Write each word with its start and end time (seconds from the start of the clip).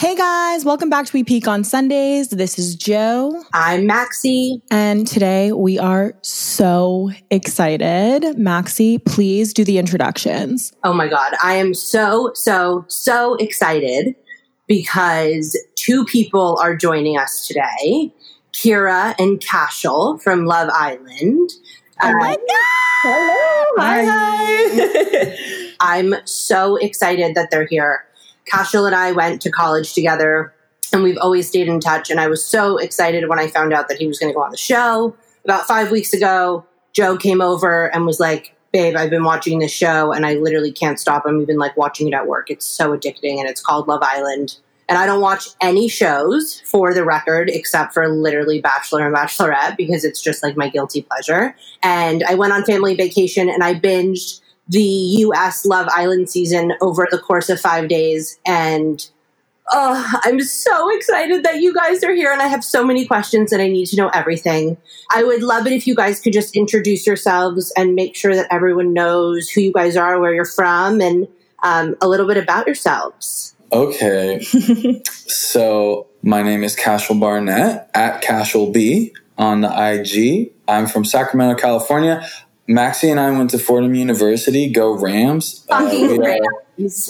Hey 0.00 0.16
guys, 0.16 0.64
welcome 0.64 0.88
back 0.88 1.04
to 1.04 1.12
We 1.12 1.24
Peak 1.24 1.46
on 1.46 1.62
Sundays. 1.62 2.30
This 2.30 2.58
is 2.58 2.74
Joe. 2.74 3.44
I'm 3.52 3.84
Maxie. 3.84 4.62
And 4.70 5.06
today 5.06 5.52
we 5.52 5.78
are 5.78 6.14
so 6.22 7.10
excited. 7.30 8.38
Maxie, 8.38 8.96
please 8.96 9.52
do 9.52 9.62
the 9.62 9.76
introductions. 9.76 10.72
Oh 10.84 10.94
my 10.94 11.06
God. 11.06 11.34
I 11.42 11.56
am 11.56 11.74
so, 11.74 12.30
so, 12.32 12.86
so 12.88 13.34
excited 13.34 14.14
because 14.66 15.54
two 15.74 16.06
people 16.06 16.58
are 16.62 16.74
joining 16.74 17.18
us 17.18 17.46
today 17.46 18.10
Kyra 18.54 19.14
and 19.18 19.38
Cashel 19.38 20.16
from 20.16 20.46
Love 20.46 20.70
Island. 20.72 21.50
Oh 22.02 22.14
my 22.14 22.30
um, 22.30 22.36
God. 22.36 22.46
Hello. 23.02 23.74
Hi. 23.76 24.04
hi. 24.08 25.36
I'm 25.80 26.14
so 26.24 26.76
excited 26.76 27.34
that 27.34 27.50
they're 27.50 27.66
here. 27.66 28.06
Cashel 28.50 28.86
and 28.86 28.94
I 28.94 29.12
went 29.12 29.42
to 29.42 29.50
college 29.50 29.94
together 29.94 30.52
and 30.92 31.02
we've 31.02 31.18
always 31.18 31.48
stayed 31.48 31.68
in 31.68 31.80
touch. 31.80 32.10
And 32.10 32.20
I 32.20 32.26
was 32.26 32.44
so 32.44 32.76
excited 32.76 33.28
when 33.28 33.38
I 33.38 33.46
found 33.48 33.72
out 33.72 33.88
that 33.88 33.98
he 33.98 34.06
was 34.06 34.18
going 34.18 34.32
to 34.32 34.34
go 34.34 34.42
on 34.42 34.50
the 34.50 34.56
show. 34.56 35.16
About 35.44 35.66
five 35.66 35.90
weeks 35.90 36.12
ago, 36.12 36.66
Joe 36.92 37.16
came 37.16 37.40
over 37.40 37.92
and 37.94 38.04
was 38.06 38.20
like, 38.20 38.56
Babe, 38.72 38.94
I've 38.96 39.10
been 39.10 39.24
watching 39.24 39.58
this 39.58 39.72
show 39.72 40.12
and 40.12 40.24
I 40.24 40.34
literally 40.34 40.70
can't 40.70 40.98
stop. 40.98 41.24
I'm 41.26 41.40
even 41.40 41.58
like 41.58 41.76
watching 41.76 42.06
it 42.06 42.14
at 42.14 42.28
work. 42.28 42.50
It's 42.50 42.64
so 42.64 42.96
addicting 42.96 43.38
and 43.38 43.48
it's 43.48 43.60
called 43.60 43.88
Love 43.88 44.02
Island. 44.02 44.58
And 44.88 44.98
I 44.98 45.06
don't 45.06 45.20
watch 45.20 45.48
any 45.60 45.88
shows 45.88 46.60
for 46.64 46.92
the 46.92 47.04
record 47.04 47.48
except 47.48 47.94
for 47.94 48.08
literally 48.08 48.60
Bachelor 48.60 49.06
and 49.06 49.14
Bachelorette 49.14 49.76
because 49.76 50.04
it's 50.04 50.20
just 50.20 50.42
like 50.42 50.56
my 50.56 50.68
guilty 50.68 51.02
pleasure. 51.02 51.54
And 51.82 52.24
I 52.24 52.34
went 52.34 52.52
on 52.52 52.64
family 52.64 52.94
vacation 52.94 53.48
and 53.48 53.62
I 53.62 53.74
binged 53.74 54.40
the 54.70 54.80
US 54.80 55.66
Love 55.66 55.88
Island 55.90 56.30
season 56.30 56.72
over 56.80 57.06
the 57.10 57.18
course 57.18 57.50
of 57.50 57.60
five 57.60 57.88
days. 57.88 58.38
And 58.46 59.06
oh, 59.72 60.12
I'm 60.22 60.40
so 60.40 60.96
excited 60.96 61.44
that 61.44 61.60
you 61.60 61.74
guys 61.74 62.04
are 62.04 62.14
here 62.14 62.32
and 62.32 62.40
I 62.40 62.46
have 62.46 62.64
so 62.64 62.84
many 62.84 63.04
questions 63.04 63.52
and 63.52 63.60
I 63.60 63.68
need 63.68 63.86
to 63.86 63.96
know 63.96 64.08
everything. 64.08 64.76
I 65.12 65.24
would 65.24 65.42
love 65.42 65.66
it 65.66 65.72
if 65.72 65.86
you 65.86 65.94
guys 65.94 66.20
could 66.20 66.32
just 66.32 66.56
introduce 66.56 67.06
yourselves 67.06 67.72
and 67.76 67.94
make 67.94 68.16
sure 68.16 68.34
that 68.34 68.46
everyone 68.50 68.92
knows 68.92 69.50
who 69.50 69.60
you 69.60 69.72
guys 69.72 69.96
are, 69.96 70.20
where 70.20 70.32
you're 70.32 70.44
from, 70.44 71.00
and 71.00 71.26
um, 71.62 71.96
a 72.00 72.08
little 72.08 72.26
bit 72.26 72.36
about 72.36 72.66
yourselves. 72.66 73.54
Okay. 73.72 74.40
so 75.04 76.06
my 76.22 76.42
name 76.42 76.62
is 76.62 76.76
Cashel 76.76 77.16
Barnett 77.16 77.90
at 77.92 78.22
Cashel 78.22 78.70
B 78.70 79.12
on 79.36 79.62
the 79.62 79.68
IG. 79.68 80.52
I'm 80.68 80.86
from 80.86 81.04
Sacramento, 81.04 81.60
California. 81.60 82.28
Maxie 82.66 83.10
and 83.10 83.18
I 83.18 83.30
went 83.30 83.50
to 83.50 83.58
Fordham 83.58 83.94
University. 83.94 84.70
Go 84.70 84.92
Rams! 84.92 85.66
Uh, 85.68 85.88
we, 85.90 86.18
are, 86.18 86.38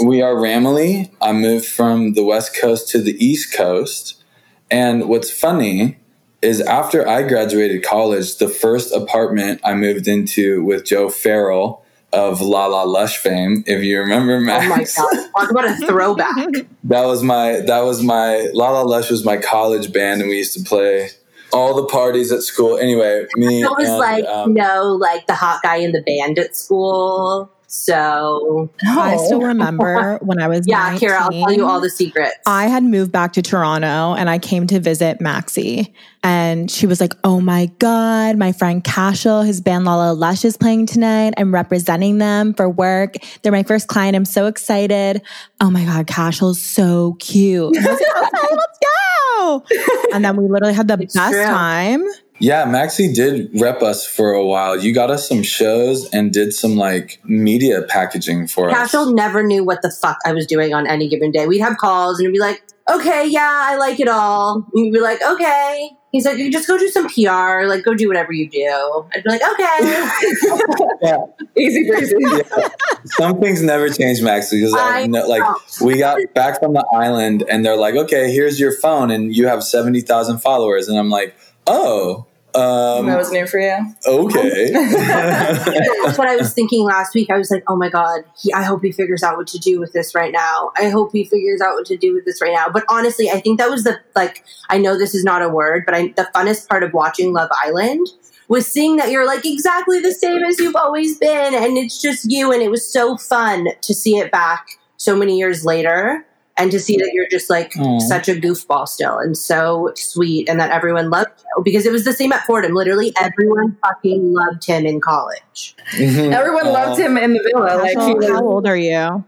we 0.04 0.22
are 0.22 0.34
Ramily. 0.34 1.10
I 1.20 1.32
moved 1.32 1.66
from 1.66 2.14
the 2.14 2.24
West 2.24 2.56
Coast 2.58 2.88
to 2.90 3.00
the 3.00 3.12
East 3.24 3.54
Coast. 3.54 4.22
And 4.70 5.08
what's 5.08 5.30
funny 5.30 5.98
is 6.42 6.60
after 6.60 7.06
I 7.06 7.22
graduated 7.22 7.82
college, 7.82 8.36
the 8.38 8.48
first 8.48 8.94
apartment 8.94 9.60
I 9.62 9.74
moved 9.74 10.08
into 10.08 10.64
with 10.64 10.84
Joe 10.86 11.10
Farrell 11.10 11.84
of 12.12 12.40
La 12.40 12.66
La 12.66 12.82
Lush 12.82 13.18
fame, 13.18 13.62
if 13.66 13.84
you 13.84 13.98
remember 14.00 14.40
Max. 14.40 14.98
Oh 14.98 15.02
my 15.04 15.12
god. 15.14 15.30
Talk 15.32 15.50
about 15.50 15.64
a 15.66 15.76
throwback. 15.86 16.66
that 16.84 17.04
was 17.04 17.22
my 17.22 17.60
that 17.66 17.80
was 17.80 18.02
my 18.02 18.48
La 18.52 18.70
La 18.70 18.82
Lush 18.82 19.10
was 19.10 19.24
my 19.24 19.36
college 19.36 19.92
band 19.92 20.20
and 20.20 20.30
we 20.30 20.38
used 20.38 20.56
to 20.56 20.64
play 20.64 21.10
all 21.52 21.74
the 21.74 21.86
parties 21.86 22.32
at 22.32 22.42
school. 22.42 22.78
Anyway, 22.78 23.26
me. 23.36 23.62
It 23.62 23.70
was 23.70 23.88
and, 23.88 23.98
like 23.98 24.24
um, 24.24 24.54
no, 24.54 24.96
like 25.00 25.26
the 25.26 25.34
hot 25.34 25.62
guy 25.62 25.76
in 25.76 25.92
the 25.92 26.02
band 26.02 26.38
at 26.38 26.56
school. 26.56 27.50
So 27.72 28.68
I 28.84 29.16
still 29.16 29.40
remember 29.42 30.18
when 30.22 30.40
I 30.42 30.48
was 30.48 30.66
yeah, 30.66 30.90
19, 30.90 31.08
Kyra, 31.08 31.18
I'll 31.20 31.30
tell 31.30 31.52
you 31.52 31.66
all 31.68 31.80
the 31.80 31.88
secrets. 31.88 32.34
I 32.44 32.66
had 32.66 32.82
moved 32.82 33.12
back 33.12 33.32
to 33.34 33.42
Toronto 33.42 34.14
and 34.14 34.28
I 34.28 34.40
came 34.40 34.66
to 34.66 34.80
visit 34.80 35.20
Maxie. 35.20 35.94
And 36.24 36.68
she 36.68 36.88
was 36.88 37.00
like, 37.00 37.12
Oh 37.22 37.40
my 37.40 37.66
God, 37.78 38.36
my 38.36 38.50
friend 38.50 38.82
Cashel, 38.82 39.42
his 39.42 39.60
band 39.60 39.84
Lala 39.84 40.12
Lush 40.14 40.44
is 40.44 40.56
playing 40.56 40.86
tonight. 40.86 41.34
I'm 41.38 41.54
representing 41.54 42.18
them 42.18 42.54
for 42.54 42.68
work. 42.68 43.14
They're 43.42 43.52
my 43.52 43.62
first 43.62 43.86
client. 43.86 44.16
I'm 44.16 44.24
so 44.24 44.46
excited. 44.46 45.22
Oh 45.60 45.70
my 45.70 45.84
God, 45.84 46.08
Cashel's 46.08 46.60
so 46.60 47.14
cute. 47.20 47.76
And 47.76 47.84
like, 47.86 47.94
okay, 47.94 48.48
let's 48.56 48.78
go. 48.82 49.64
And 50.12 50.24
then 50.24 50.36
we 50.36 50.48
literally 50.48 50.74
had 50.74 50.88
the 50.88 50.98
It's 51.00 51.14
best 51.14 51.32
true. 51.32 51.44
time. 51.44 52.04
Yeah, 52.40 52.64
Maxie 52.64 53.12
did 53.12 53.50
rep 53.60 53.82
us 53.82 54.06
for 54.06 54.32
a 54.32 54.44
while. 54.44 54.78
You 54.78 54.94
got 54.94 55.10
us 55.10 55.28
some 55.28 55.42
shows 55.42 56.08
and 56.08 56.32
did 56.32 56.54
some 56.54 56.76
like 56.76 57.20
media 57.24 57.82
packaging 57.82 58.46
for 58.46 58.70
us. 58.70 58.76
Cashel 58.76 59.12
never 59.12 59.42
knew 59.42 59.62
what 59.62 59.82
the 59.82 59.90
fuck 59.90 60.18
I 60.24 60.32
was 60.32 60.46
doing 60.46 60.72
on 60.72 60.86
any 60.86 61.06
given 61.06 61.30
day. 61.32 61.46
We'd 61.46 61.58
have 61.58 61.76
calls 61.76 62.18
and 62.18 62.24
it'd 62.24 62.32
be 62.32 62.40
like, 62.40 62.62
okay, 62.88 63.26
yeah, 63.26 63.60
I 63.64 63.76
like 63.76 64.00
it 64.00 64.08
all. 64.08 64.66
And 64.74 64.84
we'd 64.84 64.92
be 64.92 65.00
like, 65.00 65.20
okay. 65.22 65.90
He's 66.12 66.24
like, 66.24 66.38
you 66.38 66.50
just 66.50 66.66
go 66.66 66.76
do 66.76 66.88
some 66.88 67.08
PR, 67.08 67.66
like 67.66 67.84
go 67.84 67.94
do 67.94 68.08
whatever 68.08 68.32
you 68.32 68.48
do. 68.48 69.06
I'd 69.14 69.22
be 69.22 69.30
like, 69.30 69.42
okay. 69.52 71.16
Easy 71.56 71.86
breezy. 71.86 72.16
Yeah. 72.20 72.68
Some 73.04 73.40
things 73.40 73.62
never 73.62 73.88
change, 73.90 74.20
Maxie, 74.22 74.60
because 74.60 74.74
uh, 74.74 74.78
I 74.78 75.02
I 75.02 75.06
know, 75.06 75.26
like 75.26 75.42
know. 75.42 75.56
we 75.82 75.98
got 75.98 76.18
back 76.34 76.58
from 76.60 76.72
the 76.72 76.84
island 76.92 77.44
and 77.48 77.64
they're 77.64 77.76
like, 77.76 77.94
okay, 77.94 78.32
here's 78.32 78.58
your 78.58 78.72
phone 78.72 79.10
and 79.10 79.34
you 79.34 79.46
have 79.46 79.62
seventy 79.62 80.00
thousand 80.00 80.38
followers, 80.38 80.88
and 80.88 80.98
I'm 80.98 81.08
like, 81.10 81.34
oh, 81.66 82.26
um, 82.54 83.06
that 83.06 83.16
was 83.16 83.30
new 83.30 83.46
for 83.46 83.58
you. 83.58 83.76
okay. 84.06 84.70
That's 84.72 86.18
what 86.18 86.28
I 86.28 86.36
was 86.36 86.52
thinking 86.52 86.84
last 86.84 87.14
week. 87.14 87.30
I 87.30 87.38
was 87.38 87.50
like, 87.50 87.62
oh 87.68 87.76
my 87.76 87.88
God, 87.88 88.22
he, 88.40 88.52
I 88.52 88.62
hope 88.62 88.82
he 88.82 88.92
figures 88.92 89.22
out 89.22 89.36
what 89.36 89.46
to 89.48 89.58
do 89.58 89.78
with 89.78 89.92
this 89.92 90.14
right 90.14 90.32
now. 90.32 90.72
I 90.76 90.88
hope 90.88 91.12
he 91.12 91.24
figures 91.24 91.60
out 91.60 91.74
what 91.74 91.86
to 91.86 91.96
do 91.96 92.14
with 92.14 92.24
this 92.24 92.40
right 92.40 92.52
now. 92.52 92.66
But 92.72 92.84
honestly, 92.88 93.30
I 93.30 93.40
think 93.40 93.58
that 93.58 93.70
was 93.70 93.84
the, 93.84 94.00
like, 94.14 94.44
I 94.68 94.78
know 94.78 94.98
this 94.98 95.14
is 95.14 95.24
not 95.24 95.42
a 95.42 95.48
word, 95.48 95.84
but 95.86 95.94
I, 95.94 96.08
the 96.08 96.28
funnest 96.34 96.68
part 96.68 96.82
of 96.82 96.92
watching 96.92 97.32
Love 97.32 97.50
Island 97.64 98.06
was 98.48 98.66
seeing 98.66 98.96
that 98.96 99.10
you're 99.10 99.26
like 99.26 99.46
exactly 99.46 100.00
the 100.00 100.12
same 100.12 100.42
as 100.42 100.58
you've 100.58 100.76
always 100.76 101.18
been. 101.18 101.54
And 101.54 101.78
it's 101.78 102.02
just 102.02 102.30
you. 102.30 102.52
And 102.52 102.62
it 102.62 102.70
was 102.70 102.90
so 102.90 103.16
fun 103.16 103.68
to 103.80 103.94
see 103.94 104.18
it 104.18 104.32
back 104.32 104.66
so 104.96 105.16
many 105.16 105.38
years 105.38 105.64
later. 105.64 106.26
And 106.60 106.70
to 106.72 106.78
see 106.78 106.98
that 106.98 107.10
you're 107.14 107.26
just 107.30 107.48
like 107.48 107.72
Aw. 107.78 108.00
such 108.00 108.28
a 108.28 108.34
goofball 108.34 108.86
still 108.86 109.16
and 109.18 109.36
so 109.36 109.92
sweet, 109.96 110.46
and 110.46 110.60
that 110.60 110.70
everyone 110.70 111.08
loved 111.08 111.30
you 111.56 111.62
because 111.64 111.86
it 111.86 111.92
was 111.92 112.04
the 112.04 112.12
same 112.12 112.32
at 112.32 112.44
Fordham. 112.44 112.74
Literally, 112.74 113.14
everyone 113.18 113.78
fucking 113.82 114.34
loved 114.34 114.66
him 114.66 114.84
in 114.84 115.00
college. 115.00 115.74
Mhm. 115.92 116.32
Everyone 116.34 116.66
Uh, 116.66 116.72
loved 116.72 117.00
him 117.00 117.16
in 117.16 117.32
the 117.32 117.40
villa. 117.42 117.78
Like 117.78 117.94
Cashel, 117.94 118.16
was, 118.16 118.28
how 118.28 118.44
old 118.46 118.66
are 118.66 118.76
you? 118.76 119.24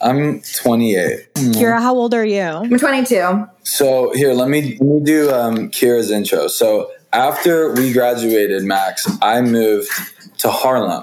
I'm 0.00 0.40
28. 0.54 1.34
Kyra, 1.34 1.80
how 1.80 1.94
old 1.96 2.14
are 2.14 2.24
you? 2.24 2.40
I'm 2.40 2.78
22. 2.78 3.44
So 3.64 4.12
here, 4.14 4.32
let 4.32 4.48
me 4.48 4.76
let 4.80 4.88
me 4.88 5.00
do 5.00 5.32
um, 5.32 5.68
Kyra's 5.70 6.10
intro. 6.12 6.46
So 6.46 6.90
after 7.12 7.72
we 7.74 7.92
graduated, 7.92 8.62
Max, 8.62 9.08
I 9.20 9.40
moved 9.40 9.90
to 10.38 10.48
Harlem. 10.50 11.02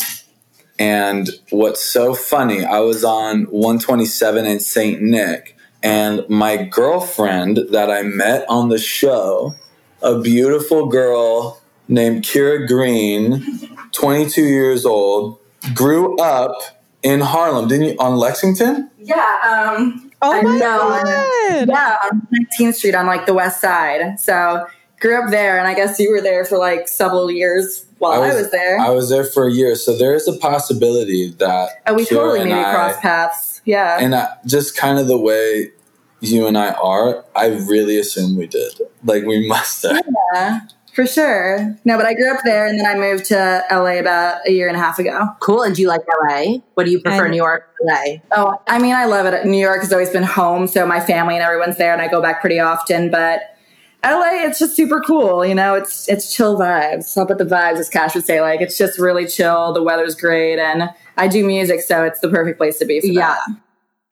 And 0.80 1.30
what's 1.50 1.84
so 1.84 2.14
funny, 2.16 2.64
I 2.64 2.80
was 2.80 3.04
on 3.04 3.44
127 3.52 4.46
in 4.46 4.60
St. 4.62 5.02
Nick, 5.02 5.56
and 5.84 6.28
my 6.30 6.56
girlfriend 6.58 7.60
that 7.72 7.92
I 7.92 8.02
met 8.04 8.46
on 8.50 8.70
the 8.70 8.80
show, 8.80 9.54
a 10.02 10.20
beautiful 10.20 10.88
girl 10.88 11.62
named 11.90 12.24
Kyra 12.24 12.66
Green, 12.68 13.44
22 13.92 14.42
years 14.42 14.86
old, 14.86 15.38
grew 15.74 16.18
up 16.18 16.56
in 17.04 17.20
Harlem. 17.20 17.68
Didn't 17.68 17.88
you 17.88 17.96
on 18.00 18.16
Lexington? 18.16 18.90
Yeah. 18.98 19.76
Um, 19.78 20.06
Oh 20.22 20.34
I 20.34 20.42
my 20.42 20.58
know. 20.58 21.02
God. 21.02 21.68
yeah, 21.70 21.96
on 22.04 22.28
19th 22.60 22.74
Street 22.76 22.94
on 22.94 23.06
like 23.06 23.26
the 23.26 23.34
west 23.34 23.62
side. 23.62 24.20
So 24.20 24.68
grew 25.00 25.22
up 25.24 25.30
there, 25.32 25.58
and 25.58 25.66
I 25.68 25.74
guess 25.74 25.98
you 25.98 26.12
were 26.12 26.20
there 26.22 26.44
for 26.44 26.58
like 26.58 26.90
several 26.90 27.32
years 27.32 27.86
while 28.00 28.22
I 28.24 28.34
was, 28.34 28.52
there. 28.52 28.80
I 28.80 28.90
was 28.90 29.10
there 29.10 29.24
for 29.24 29.48
a 29.48 29.52
year, 29.52 29.76
so 29.76 29.96
there 29.96 30.14
is 30.14 30.28
a 30.28 30.34
possibility 30.38 31.30
that 31.40 31.70
and 31.86 31.96
we 31.96 32.04
Kyra 32.06 32.10
totally 32.10 32.40
and 32.42 32.50
maybe 32.50 32.62
I- 32.62 32.74
cross 32.74 33.00
paths. 33.00 33.62
Yeah. 33.66 33.98
And 34.00 34.16
I, 34.16 34.28
just 34.46 34.76
kind 34.76 34.98
of 35.00 35.08
the 35.08 35.18
way 35.18 35.72
you 36.22 36.48
and 36.48 36.58
I 36.58 36.72
are, 36.74 37.24
I 37.36 37.48
really 37.48 37.98
assume 38.00 38.36
we 38.38 38.48
did. 38.48 38.74
Like 39.04 39.26
we 39.26 39.48
must 39.48 39.84
have. 39.84 40.02
yeah. 40.36 40.62
For 40.94 41.06
sure. 41.06 41.78
No, 41.86 41.96
but 41.98 42.06
I 42.06 42.14
grew 42.14 42.34
up 42.34 42.42
there, 42.44 42.68
and 42.68 42.78
then 42.80 42.86
I 42.86 42.96
moved 42.96 43.26
to 43.26 43.64
LA 43.72 44.00
about 44.00 44.40
a 44.48 44.52
year 44.52 44.68
and 44.68 44.76
a 44.76 44.80
half 44.80 44.98
ago. 45.00 45.28
Cool. 45.40 45.62
And 45.62 45.74
do 45.76 45.82
you 45.82 45.88
like 45.88 46.02
LA? 46.28 46.58
What 46.74 46.86
do 46.86 46.92
you 46.92 47.00
prefer, 47.00 47.24
I'm- 47.24 47.32
New 47.32 47.38
York, 47.38 47.70
or 47.80 47.88
LA? 47.94 48.18
Oh, 48.36 48.60
I 48.68 48.80
mean, 48.80 48.96
I 48.96 49.06
love 49.06 49.26
it. 49.28 49.46
New 49.46 49.60
York 49.60 49.82
has 49.82 49.94
always 49.94 50.10
been 50.10 50.24
home, 50.24 50.68
so 50.68 50.86
my 50.86 51.00
family 51.00 51.36
and 51.36 51.44
everyone's 51.44 51.78
there, 51.78 51.94
and 51.94 52.02
I 52.02 52.08
go 52.08 52.22
back 52.22 52.42
pretty 52.42 52.60
often. 52.60 53.12
But 53.12 53.42
LA, 54.04 54.46
it's 54.46 54.60
just 54.60 54.76
super 54.76 55.02
cool. 55.02 55.46
You 55.46 55.56
know, 55.56 55.76
it's 55.76 56.08
it's 56.08 56.34
chill 56.34 56.58
vibes. 56.58 57.18
Up 57.18 57.30
at 57.32 57.38
the 57.38 57.44
vibes, 57.46 57.78
as 57.80 57.90
Cash 57.90 58.16
would 58.16 58.26
say. 58.26 58.40
Like, 58.42 58.62
it's 58.62 58.78
just 58.78 58.98
really 58.98 59.28
chill. 59.28 59.74
The 59.74 59.84
weather's 59.84 60.16
great, 60.16 60.58
and 60.58 60.90
I 61.18 61.28
do 61.28 61.46
music, 61.46 61.82
so 61.82 62.04
it's 62.04 62.20
the 62.22 62.30
perfect 62.30 62.58
place 62.58 62.80
to 62.80 62.86
be. 62.86 63.02
For 63.02 63.08
Yeah. 63.08 63.36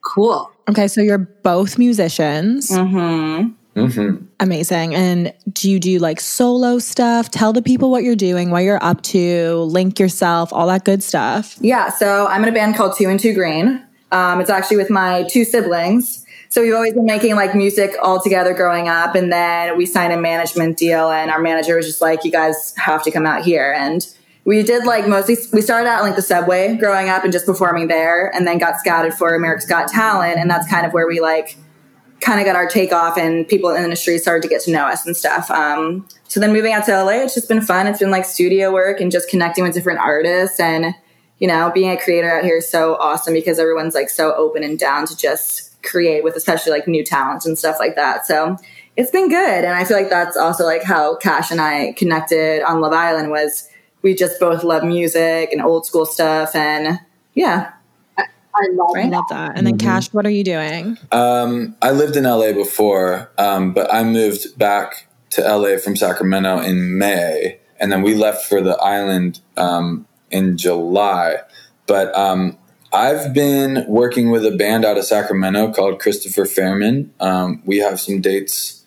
Cool. 0.04 0.52
Okay, 0.70 0.88
so 0.88 1.02
you're 1.02 1.18
both 1.18 1.78
musicians. 1.78 2.70
Mm-hmm. 2.70 3.86
hmm 3.86 4.16
Amazing. 4.40 4.96
And 4.96 5.34
do 5.52 5.72
you 5.72 5.80
do 5.80 6.00
like 6.00 6.20
solo 6.20 6.80
stuff? 6.80 7.32
Tell 7.32 7.54
the 7.54 7.62
people 7.62 7.90
what 7.90 8.04
you're 8.04 8.16
doing, 8.16 8.50
what 8.50 8.64
you're 8.64 8.84
up 8.84 9.02
to, 9.04 9.56
link 9.56 10.00
yourself, 10.00 10.52
all 10.52 10.68
that 10.68 10.84
good 10.84 11.02
stuff. 11.02 11.58
Yeah, 11.62 11.90
so 11.90 12.28
I'm 12.28 12.44
in 12.44 12.50
a 12.50 12.52
band 12.52 12.76
called 12.76 12.98
Two 12.98 13.10
and 13.10 13.20
Two 13.20 13.34
Green. 13.34 13.84
Um, 14.12 14.40
it's 14.40 14.50
actually 14.50 14.78
with 14.78 14.90
my 14.90 15.24
two 15.30 15.44
siblings. 15.44 16.26
So 16.50 16.62
we've 16.62 16.74
always 16.74 16.94
been 16.94 17.06
making 17.06 17.36
like 17.36 17.54
music 17.56 17.96
all 18.02 18.22
together 18.22 18.54
growing 18.54 18.88
up. 18.88 19.16
And 19.16 19.32
then 19.32 19.78
we 19.78 19.86
signed 19.86 20.14
a 20.14 20.18
management 20.18 20.78
deal, 20.78 21.10
and 21.10 21.32
our 21.32 21.40
manager 21.40 21.76
was 21.76 21.86
just 21.86 22.02
like, 22.02 22.24
you 22.24 22.32
guys 22.32 22.74
have 22.78 23.04
to 23.04 23.12
come 23.12 23.26
out 23.26 23.44
here. 23.44 23.74
And 23.78 24.08
we 24.46 24.64
did 24.64 24.86
like 24.86 25.08
mostly, 25.08 25.36
we 25.52 25.62
started 25.62 25.90
out 25.90 26.04
like 26.04 26.16
the 26.16 26.22
subway 26.22 26.76
growing 26.78 27.10
up 27.10 27.24
and 27.24 27.34
just 27.34 27.46
performing 27.46 27.88
there, 27.88 28.34
and 28.34 28.48
then 28.48 28.58
got 28.58 28.80
scouted 28.80 29.14
for 29.14 29.36
America's 29.36 29.66
Got 29.66 29.90
Talent. 29.90 30.38
And 30.38 30.50
that's 30.50 30.68
kind 30.70 30.86
of 30.86 30.94
where 30.94 31.08
we 31.08 31.20
like, 31.20 31.58
kind 32.22 32.40
of 32.40 32.46
got 32.46 32.56
our 32.56 32.68
takeoff 32.68 33.18
and 33.18 33.48
people 33.48 33.70
in 33.70 33.76
the 33.76 33.84
industry 33.84 34.18
started 34.18 34.42
to 34.42 34.48
get 34.48 34.62
to 34.62 34.72
know 34.72 34.86
us 34.86 35.06
and 35.06 35.16
stuff. 35.16 35.52
Um, 35.52 36.08
so 36.28 36.40
then 36.40 36.52
moving 36.52 36.74
out 36.74 36.86
to 36.86 37.04
LA, 37.04 37.24
it's 37.24 37.34
just 37.34 37.48
been 37.48 37.62
fun. 37.62 37.88
It's 37.88 38.00
been 38.00 38.12
like 38.12 38.26
studio 38.26 38.74
work 38.74 39.00
and 39.00 39.12
just 39.12 39.30
connecting 39.30 39.64
with 39.64 39.74
different 39.74 40.00
artists 40.00 40.60
and, 40.60 40.96
you 41.40 41.48
know, 41.48 41.72
being 41.74 41.92
a 41.92 41.98
creator 41.98 42.40
out 42.40 42.44
here 42.44 42.58
is 42.58 42.68
so 42.68 42.96
awesome 42.96 43.34
because 43.34 43.60
everyone's 43.60 43.94
like 43.94 44.10
so 44.10 44.34
open 44.36 44.64
and 44.64 44.80
down 44.80 45.06
to 45.06 45.16
just 45.16 45.67
create 45.88 46.24
with 46.24 46.36
especially 46.36 46.72
like 46.72 46.88
new 46.88 47.04
talent 47.04 47.46
and 47.46 47.58
stuff 47.58 47.78
like 47.80 47.96
that. 47.96 48.26
So 48.26 48.58
it's 48.96 49.12
been 49.12 49.30
good. 49.30 49.64
And 49.64 49.74
I 49.74 49.84
feel 49.84 49.98
like 49.98 50.10
that's 50.10 50.38
also 50.38 50.66
like 50.66 50.84
how 50.84 51.16
Cash 51.18 51.52
and 51.52 51.62
I 51.62 51.94
connected 51.94 52.64
on 52.64 52.82
Love 52.82 52.94
Island 52.94 53.32
was 53.32 53.70
we 54.02 54.14
just 54.14 54.40
both 54.40 54.64
love 54.64 54.84
music 54.84 55.52
and 55.52 55.62
old 55.62 55.86
school 55.86 56.06
stuff 56.06 56.56
and 56.56 57.00
yeah, 57.34 57.74
I 58.58 58.70
love 58.72 58.90
I 58.96 59.08
love 59.08 59.26
that. 59.30 59.58
And 59.58 59.68
then, 59.68 59.78
Cash, 59.78 60.12
what 60.14 60.26
are 60.26 60.32
you 60.32 60.44
doing? 60.44 60.98
Um, 61.12 61.76
I 61.82 61.92
lived 61.92 62.16
in 62.16 62.24
LA 62.24 62.54
before, 62.54 63.30
um, 63.38 63.74
but 63.74 63.94
I 63.94 64.04
moved 64.04 64.58
back 64.58 65.08
to 65.32 65.42
LA 65.42 65.78
from 65.78 65.96
Sacramento 65.96 66.60
in 66.60 66.98
May, 66.98 67.60
and 67.80 67.92
then 67.92 68.02
we 68.02 68.16
left 68.16 68.46
for 68.46 68.62
the 68.62 68.76
island 68.78 69.42
um, 69.58 70.08
in 70.32 70.58
July. 70.58 71.38
But 71.86 72.16
um, 72.16 72.58
I've 72.98 73.32
been 73.32 73.86
working 73.88 74.32
with 74.32 74.44
a 74.44 74.50
band 74.50 74.84
out 74.84 74.98
of 74.98 75.06
Sacramento 75.06 75.72
called 75.72 76.00
Christopher 76.00 76.46
Fairman. 76.46 77.12
Um, 77.20 77.62
we 77.64 77.78
have 77.78 78.00
some 78.00 78.22
dates 78.22 78.84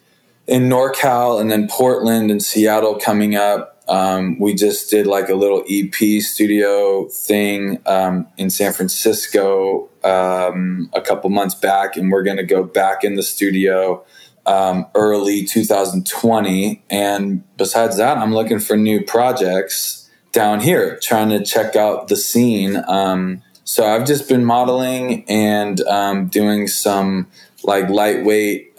in 0.49 0.65
NorCal 0.65 1.41
and 1.41 1.49
then 1.49 1.69
Portland 1.69 2.29
and 2.29 2.43
Seattle 2.43 2.99
coming 2.99 3.37
up. 3.37 3.85
Um, 3.87 4.37
we 4.41 4.53
just 4.55 4.91
did 4.91 5.07
like 5.07 5.29
a 5.29 5.37
little 5.37 5.65
EP 5.71 6.21
studio 6.23 7.09
thing 7.09 7.81
um, 7.87 8.27
in 8.37 8.51
San 8.51 8.73
Francisco 8.73 9.89
um, 10.03 10.91
a 10.93 11.01
couple 11.01 11.31
months 11.31 11.55
back, 11.55 11.97
and 11.97 12.11
we're 12.11 12.25
going 12.25 12.37
to 12.37 12.45
go 12.45 12.65
back 12.65 13.05
in 13.05 13.15
the 13.15 13.23
studio 13.23 14.05
um, 14.45 14.87
early 14.97 15.45
2020. 15.45 16.83
And 16.91 17.45
besides 17.57 17.97
that, 17.99 18.19
I'm 18.19 18.35
looking 18.35 18.59
for 18.59 18.77
new 18.77 19.05
projects 19.05 20.11
down 20.33 20.59
here, 20.59 20.99
trying 21.01 21.29
to 21.29 21.45
check 21.45 21.77
out 21.77 22.09
the 22.09 22.17
scene. 22.17 22.83
Um, 22.89 23.43
so 23.71 23.87
I've 23.87 24.05
just 24.05 24.29
been 24.29 24.45
modeling 24.45 25.25
and 25.29 25.81
um, 25.83 26.27
doing 26.27 26.67
some 26.67 27.29
like 27.63 27.89
lightweight 27.89 28.75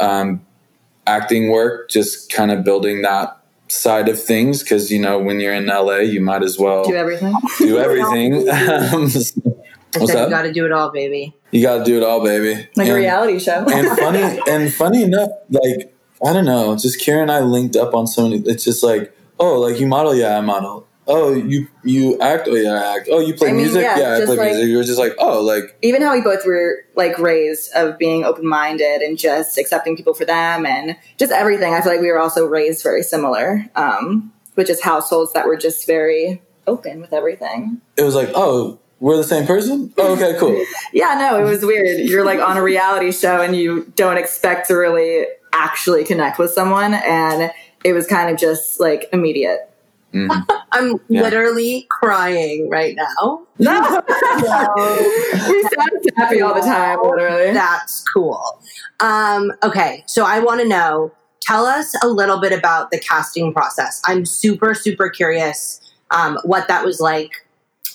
acting 1.07 1.49
work, 1.49 1.89
just 1.89 2.29
kind 2.29 2.51
of 2.51 2.65
building 2.65 3.01
that 3.03 3.38
side 3.69 4.09
of 4.09 4.21
things 4.21 4.61
because 4.61 4.91
you 4.91 4.99
know 4.99 5.17
when 5.17 5.39
you're 5.39 5.53
in 5.53 5.67
LA, 5.67 5.99
you 5.99 6.19
might 6.19 6.43
as 6.43 6.59
well 6.59 6.83
do 6.83 6.93
everything. 6.93 7.33
Do 7.59 7.77
everything. 7.77 8.49
Um, 8.49 9.03
What's 9.97 10.11
that? 10.11 10.25
You 10.25 10.29
got 10.29 10.41
to 10.41 10.51
do 10.51 10.65
it 10.65 10.73
all, 10.73 10.91
baby. 10.91 11.33
You 11.51 11.61
got 11.61 11.77
to 11.77 11.83
do 11.85 11.95
it 11.95 12.03
all, 12.03 12.21
baby. 12.21 12.67
Like 12.75 12.89
and, 12.89 12.89
a 12.89 12.95
reality 12.95 13.39
show. 13.39 13.65
and 13.69 13.97
funny 13.97 14.41
and 14.45 14.73
funny 14.73 15.03
enough, 15.03 15.29
like 15.51 15.95
I 16.21 16.33
don't 16.33 16.43
know, 16.43 16.75
just 16.75 16.99
Karen 16.99 17.29
and 17.29 17.31
I 17.31 17.39
linked 17.39 17.77
up 17.77 17.93
on 17.93 18.07
so 18.07 18.23
many. 18.23 18.43
It's 18.45 18.65
just 18.65 18.83
like, 18.83 19.15
oh, 19.39 19.57
like 19.61 19.79
you 19.79 19.88
model, 19.88 20.13
yeah, 20.13 20.38
I 20.38 20.41
model 20.41 20.85
oh 21.07 21.33
you 21.33 21.68
you 21.83 22.19
act 22.19 22.48
oh 22.50 22.56
yeah 22.56 22.74
I 22.74 22.98
act. 22.98 23.09
Oh 23.12 23.19
you 23.19 23.33
play 23.33 23.50
I 23.50 23.51
mean, 23.51 23.63
music? 23.63 23.81
yeah, 23.81 23.98
yeah 23.98 24.13
I 24.15 24.25
play 24.25 24.36
like, 24.36 24.51
music. 24.51 24.68
You 24.68 24.77
were 24.77 24.83
just 24.83 25.00
like 25.00 25.13
oh 25.19 25.42
like 25.42 25.77
even 25.81 26.01
how 26.01 26.13
we 26.13 26.21
both 26.21 26.45
were 26.45 26.86
like 26.95 27.18
raised 27.18 27.71
of 27.74 27.98
being 27.98 28.24
open 28.24 28.48
minded 28.48 29.01
and 29.01 29.18
just 29.18 29.57
accepting 29.57 29.95
people 29.95 30.13
for 30.13 30.25
them 30.25 30.65
and 30.65 30.95
just 31.18 31.31
everything 31.31 31.74
I 31.74 31.81
feel 31.81 31.92
like 31.92 32.01
we 32.01 32.12
were 32.12 32.19
also 32.19 32.45
raised 32.45 32.83
very 32.83 33.03
similar 33.03 33.65
um, 33.75 34.31
which 34.56 34.69
is 34.69 34.81
households 34.81 35.33
that 35.33 35.48
were 35.48 35.57
just 35.57 35.88
very 35.88 36.42
open 36.68 37.01
with 37.01 37.13
everything. 37.13 37.81
It 37.98 38.03
was 38.03 38.15
like 38.15 38.30
oh 38.36 38.80
we're 39.00 39.18
the 39.18 39.24
same 39.24 39.48
person? 39.48 39.92
Oh, 39.98 40.13
okay 40.13 40.36
cool. 40.39 40.63
Yeah 40.94 41.15
no 41.15 41.39
it 41.39 41.50
was 41.50 41.65
weird. 41.65 42.00
You're 42.00 42.25
like 42.25 42.39
on 42.39 42.57
a 42.57 42.63
reality 42.63 43.12
show 43.12 43.42
and 43.42 43.56
you 43.56 43.92
don't 43.95 44.18
expect 44.18 44.68
to 44.68 44.75
really 44.75 45.25
actually 45.53 46.03
connect 46.03 46.39
with 46.39 46.51
someone 46.51 46.94
and 46.94 47.51
it 47.83 47.94
was 47.94 48.07
kind 48.07 48.30
of 48.30 48.38
just 48.38 48.80
like 48.80 49.09
immediate. 49.12 49.69
Mm. 50.13 50.45
I'm 50.71 51.00
yeah. 51.09 51.21
literally 51.21 51.88
crying 51.89 52.69
right 52.69 52.95
now. 52.95 53.41
No, 53.59 54.01
we 54.09 55.62
sound 55.62 56.12
happy 56.18 56.41
all 56.41 56.56
the 56.56 56.62
time. 56.62 57.00
Literally, 57.03 57.53
that's 57.53 58.03
cool. 58.12 58.59
Um, 59.00 59.51
okay, 59.62 60.03
so 60.07 60.25
I 60.25 60.39
want 60.39 60.62
to 60.62 60.68
know. 60.68 61.12
Tell 61.41 61.68
us 61.68 61.94
a 62.03 62.07
little 62.07 62.39
bit 62.39 62.53
about 62.57 62.89
the 62.89 63.00
casting 63.00 63.53
process. 63.53 64.01
I'm 64.06 64.25
super, 64.25 64.73
super 64.73 65.09
curious 65.09 65.79
um, 66.09 66.39
what 66.44 66.68
that 66.69 66.83
was 66.83 67.00
like 67.00 67.47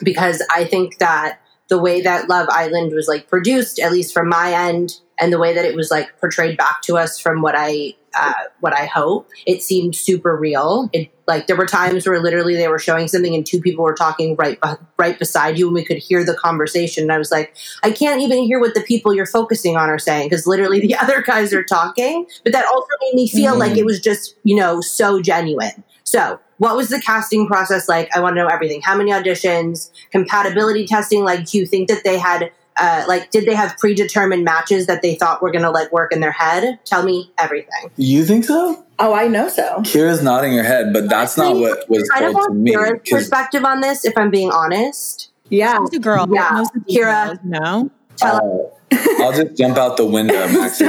because 0.02 0.40
I 0.54 0.64
think 0.64 0.98
that 0.98 1.40
the 1.68 1.78
way 1.78 2.00
that 2.00 2.28
Love 2.28 2.48
Island 2.50 2.92
was 2.92 3.08
like 3.08 3.28
produced, 3.28 3.78
at 3.78 3.92
least 3.92 4.14
from 4.14 4.28
my 4.28 4.52
end, 4.52 5.00
and 5.18 5.32
the 5.32 5.38
way 5.38 5.54
that 5.54 5.64
it 5.64 5.74
was 5.74 5.90
like 5.90 6.18
portrayed 6.20 6.56
back 6.56 6.82
to 6.82 6.96
us 6.96 7.18
from 7.18 7.42
what 7.42 7.54
I 7.56 7.94
uh, 8.14 8.32
what 8.60 8.72
I 8.72 8.86
hope. 8.86 9.28
It 9.46 9.62
seemed 9.62 9.96
super 9.96 10.36
real. 10.36 10.88
It 10.92 11.10
like 11.26 11.46
there 11.46 11.56
were 11.56 11.66
times 11.66 12.06
where 12.06 12.20
literally 12.20 12.54
they 12.54 12.68
were 12.68 12.78
showing 12.78 13.08
something 13.08 13.34
and 13.34 13.44
two 13.44 13.60
people 13.60 13.84
were 13.84 13.94
talking 13.94 14.36
right 14.36 14.58
right 14.96 15.18
beside 15.18 15.58
you 15.58 15.66
and 15.66 15.74
we 15.74 15.84
could 15.84 15.98
hear 15.98 16.24
the 16.24 16.34
conversation. 16.34 17.02
And 17.04 17.12
I 17.12 17.18
was 17.18 17.30
like, 17.30 17.54
I 17.82 17.90
can't 17.90 18.20
even 18.20 18.44
hear 18.44 18.60
what 18.60 18.74
the 18.74 18.82
people 18.82 19.14
you're 19.14 19.26
focusing 19.26 19.76
on 19.76 19.88
are 19.88 19.98
saying 19.98 20.28
because 20.28 20.46
literally 20.46 20.80
the 20.80 20.94
other 21.00 21.22
guys 21.22 21.52
are 21.52 21.64
talking. 21.64 22.26
But 22.44 22.52
that 22.52 22.66
also 22.66 22.88
made 23.02 23.14
me 23.14 23.28
feel 23.28 23.52
mm-hmm. 23.52 23.60
like 23.60 23.76
it 23.76 23.84
was 23.84 24.00
just 24.00 24.36
you 24.44 24.56
know 24.56 24.80
so 24.80 25.20
genuine. 25.20 25.84
So 26.04 26.38
what 26.58 26.76
was 26.76 26.88
the 26.88 27.00
casting 27.00 27.46
process 27.46 27.88
like? 27.88 28.14
I 28.16 28.20
want 28.20 28.36
to 28.36 28.42
know 28.42 28.48
everything. 28.48 28.80
How 28.80 28.96
many 28.96 29.10
auditions? 29.10 29.90
Compatibility 30.10 30.86
testing? 30.86 31.24
Like, 31.24 31.46
do 31.46 31.58
you 31.58 31.66
think 31.66 31.88
that 31.88 32.04
they 32.04 32.18
had 32.18 32.50
uh, 32.76 33.04
like 33.08 33.30
did 33.30 33.46
they 33.46 33.54
have 33.54 33.76
predetermined 33.78 34.44
matches 34.44 34.86
that 34.86 35.02
they 35.02 35.14
thought 35.14 35.42
were 35.42 35.50
going 35.50 35.64
to 35.64 35.70
like 35.70 35.90
work 35.92 36.12
in 36.12 36.20
their 36.20 36.32
head 36.32 36.78
tell 36.84 37.02
me 37.02 37.32
everything 37.38 37.90
you 37.96 38.24
think 38.24 38.44
so 38.44 38.84
oh 38.98 39.14
i 39.14 39.26
know 39.26 39.48
so 39.48 39.76
kyra's 39.78 40.22
nodding 40.22 40.52
her 40.52 40.62
head 40.62 40.92
but 40.92 41.08
that's 41.08 41.36
not 41.36 41.56
what 41.56 41.88
was 41.88 42.08
kind 42.10 42.32
told 42.32 42.36
of 42.36 42.48
to 42.48 42.54
me 42.54 42.74
kyra's 42.74 43.00
perspective 43.08 43.64
on 43.64 43.80
this 43.80 44.04
if 44.04 44.16
i'm 44.16 44.30
being 44.30 44.50
honest 44.50 45.30
yeah 45.48 45.78
she's 45.86 45.98
a 45.98 46.00
girl 46.00 46.26
yeah 46.32 46.64
kyra 46.88 47.42
no 47.44 47.90
tell 48.16 48.36
uh, 48.36 48.76
I'll 48.92 49.32
just 49.32 49.56
jump 49.56 49.76
out 49.78 49.96
the 49.96 50.06
window, 50.06 50.46
Maxie. 50.52 50.84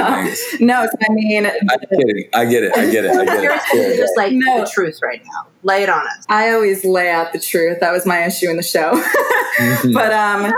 no, 0.60 0.86
I 0.86 1.12
mean, 1.12 1.46
I'm 1.46 1.78
kidding. 1.90 2.28
I 2.32 2.44
get 2.44 2.62
it. 2.62 2.76
I 2.76 2.90
get 2.90 3.04
it. 3.04 3.10
I 3.10 3.24
get 3.24 3.44
it. 3.44 3.60
You're 3.74 3.96
just 3.96 4.16
like 4.16 4.32
no. 4.32 4.60
the 4.60 4.70
truth 4.70 5.00
right 5.02 5.20
now. 5.24 5.48
Lay 5.62 5.82
it 5.82 5.88
on 5.88 6.06
us. 6.06 6.24
I 6.28 6.52
always 6.52 6.84
lay 6.84 7.10
out 7.10 7.32
the 7.32 7.40
truth. 7.40 7.80
That 7.80 7.92
was 7.92 8.06
my 8.06 8.24
issue 8.24 8.48
in 8.48 8.56
the 8.56 8.62
show. 8.62 8.92
but 9.92 10.12
um, 10.12 10.52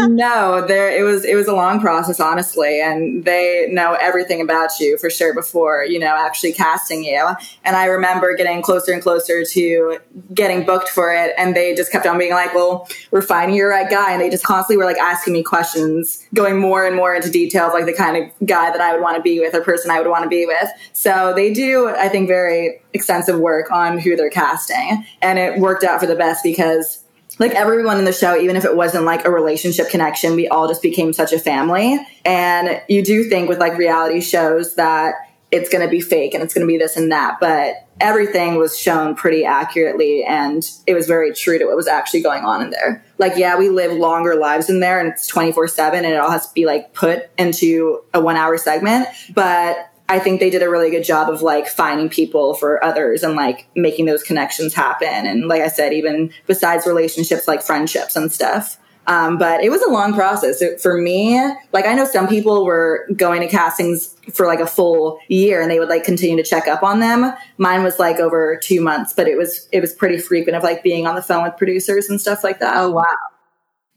no, 0.14 0.64
there 0.66 0.90
it 0.90 1.02
was. 1.02 1.24
It 1.24 1.34
was 1.34 1.46
a 1.46 1.54
long 1.54 1.80
process, 1.80 2.20
honestly, 2.20 2.80
and 2.80 3.24
they 3.24 3.68
know 3.70 3.96
everything 4.00 4.40
about 4.40 4.70
you 4.80 4.96
for 4.96 5.10
sure 5.10 5.34
before 5.34 5.84
you 5.84 5.98
know 5.98 6.14
actually 6.16 6.52
casting 6.52 7.04
you. 7.04 7.28
And 7.64 7.76
I 7.76 7.86
remember 7.86 8.34
getting 8.34 8.62
closer 8.62 8.92
and 8.92 9.02
closer 9.02 9.44
to 9.44 9.98
getting 10.32 10.64
booked 10.64 10.88
for 10.88 11.12
it, 11.12 11.34
and 11.36 11.54
they 11.54 11.74
just 11.74 11.92
kept 11.92 12.06
on 12.06 12.18
being 12.18 12.32
like, 12.32 12.54
"Well, 12.54 12.88
we're 13.10 13.22
finding 13.22 13.56
your 13.56 13.68
right 13.68 13.90
guy," 13.90 14.12
and 14.12 14.20
they 14.20 14.30
just 14.30 14.44
constantly 14.44 14.78
were 14.78 14.90
like 14.90 14.98
asking 14.98 15.34
me 15.34 15.42
questions, 15.42 16.26
going 16.32 16.58
more 16.58 16.86
and 16.86 16.96
more 16.96 17.14
into 17.14 17.30
details, 17.30 17.74
like 17.74 17.84
the 17.84 17.92
kind 17.92 18.16
of 18.16 18.46
guy 18.46 18.70
that 18.70 18.80
I 18.80 18.92
would 18.92 19.02
want 19.02 19.16
to 19.16 19.22
be 19.22 19.38
with 19.38 19.54
or 19.54 19.60
person 19.60 19.90
I 19.90 20.00
would 20.00 20.08
want 20.08 20.24
to 20.24 20.30
be 20.30 20.46
with. 20.46 20.68
So 20.94 21.34
they 21.34 21.52
do, 21.52 21.88
I 21.88 22.08
think, 22.08 22.26
very 22.26 22.80
extensive 22.92 23.38
work 23.38 23.70
on 23.70 23.98
who 23.98 24.16
they're 24.16 24.29
casting. 24.30 25.04
And 25.22 25.38
it 25.38 25.58
worked 25.58 25.84
out 25.84 26.00
for 26.00 26.06
the 26.06 26.16
best 26.16 26.42
because 26.42 27.04
like 27.38 27.52
everyone 27.52 27.98
in 27.98 28.04
the 28.04 28.12
show, 28.12 28.38
even 28.38 28.56
if 28.56 28.64
it 28.64 28.76
wasn't 28.76 29.04
like 29.04 29.24
a 29.24 29.30
relationship 29.30 29.88
connection, 29.88 30.36
we 30.36 30.46
all 30.48 30.68
just 30.68 30.82
became 30.82 31.12
such 31.12 31.32
a 31.32 31.38
family. 31.38 31.98
And 32.24 32.82
you 32.88 33.02
do 33.02 33.24
think 33.24 33.48
with 33.48 33.58
like 33.58 33.78
reality 33.78 34.20
shows 34.20 34.74
that 34.74 35.14
it's 35.50 35.68
going 35.68 35.84
to 35.84 35.90
be 35.90 36.00
fake 36.00 36.34
and 36.34 36.42
it's 36.42 36.54
going 36.54 36.66
to 36.66 36.70
be 36.70 36.78
this 36.78 36.96
and 36.96 37.10
that. 37.10 37.38
But 37.40 37.86
everything 38.00 38.56
was 38.56 38.78
shown 38.78 39.14
pretty 39.14 39.44
accurately 39.44 40.22
and 40.24 40.62
it 40.86 40.94
was 40.94 41.06
very 41.06 41.32
true 41.32 41.58
to 41.58 41.66
what 41.66 41.76
was 41.76 41.88
actually 41.88 42.22
going 42.22 42.44
on 42.44 42.62
in 42.62 42.70
there. 42.70 43.04
Like, 43.18 43.36
yeah, 43.36 43.58
we 43.58 43.68
live 43.68 43.92
longer 43.92 44.36
lives 44.36 44.70
in 44.70 44.80
there 44.80 45.00
and 45.00 45.08
it's 45.08 45.26
24 45.26 45.68
7 45.68 46.04
and 46.04 46.14
it 46.14 46.18
all 46.18 46.30
has 46.30 46.46
to 46.46 46.54
be 46.54 46.66
like 46.66 46.92
put 46.94 47.30
into 47.38 48.00
a 48.14 48.20
one 48.20 48.36
hour 48.36 48.56
segment. 48.58 49.08
But 49.34 49.89
I 50.10 50.18
think 50.18 50.40
they 50.40 50.50
did 50.50 50.62
a 50.62 50.68
really 50.68 50.90
good 50.90 51.04
job 51.04 51.30
of 51.30 51.40
like 51.40 51.68
finding 51.68 52.08
people 52.08 52.54
for 52.54 52.84
others 52.84 53.22
and 53.22 53.36
like 53.36 53.68
making 53.76 54.06
those 54.06 54.24
connections 54.24 54.74
happen. 54.74 55.06
And 55.08 55.46
like 55.46 55.62
I 55.62 55.68
said, 55.68 55.92
even 55.92 56.32
besides 56.48 56.84
relationships, 56.84 57.46
like 57.46 57.62
friendships 57.62 58.16
and 58.16 58.32
stuff. 58.32 58.76
Um, 59.06 59.38
but 59.38 59.62
it 59.62 59.70
was 59.70 59.80
a 59.82 59.88
long 59.88 60.12
process 60.12 60.60
it, 60.60 60.80
for 60.80 61.00
me. 61.00 61.40
Like 61.72 61.86
I 61.86 61.94
know 61.94 62.04
some 62.04 62.26
people 62.26 62.64
were 62.64 63.06
going 63.14 63.40
to 63.42 63.48
castings 63.48 64.16
for 64.34 64.46
like 64.46 64.58
a 64.58 64.66
full 64.66 65.20
year 65.28 65.62
and 65.62 65.70
they 65.70 65.78
would 65.78 65.88
like 65.88 66.02
continue 66.02 66.36
to 66.36 66.48
check 66.48 66.66
up 66.66 66.82
on 66.82 66.98
them. 66.98 67.32
Mine 67.56 67.84
was 67.84 68.00
like 68.00 68.16
over 68.16 68.58
two 68.60 68.80
months, 68.80 69.12
but 69.12 69.28
it 69.28 69.38
was 69.38 69.68
it 69.70 69.80
was 69.80 69.92
pretty 69.92 70.18
frequent 70.18 70.56
of 70.56 70.64
like 70.64 70.82
being 70.82 71.06
on 71.06 71.14
the 71.14 71.22
phone 71.22 71.44
with 71.44 71.56
producers 71.56 72.10
and 72.10 72.20
stuff 72.20 72.42
like 72.42 72.58
that. 72.58 72.76
Oh 72.76 72.90
wow, 72.90 73.04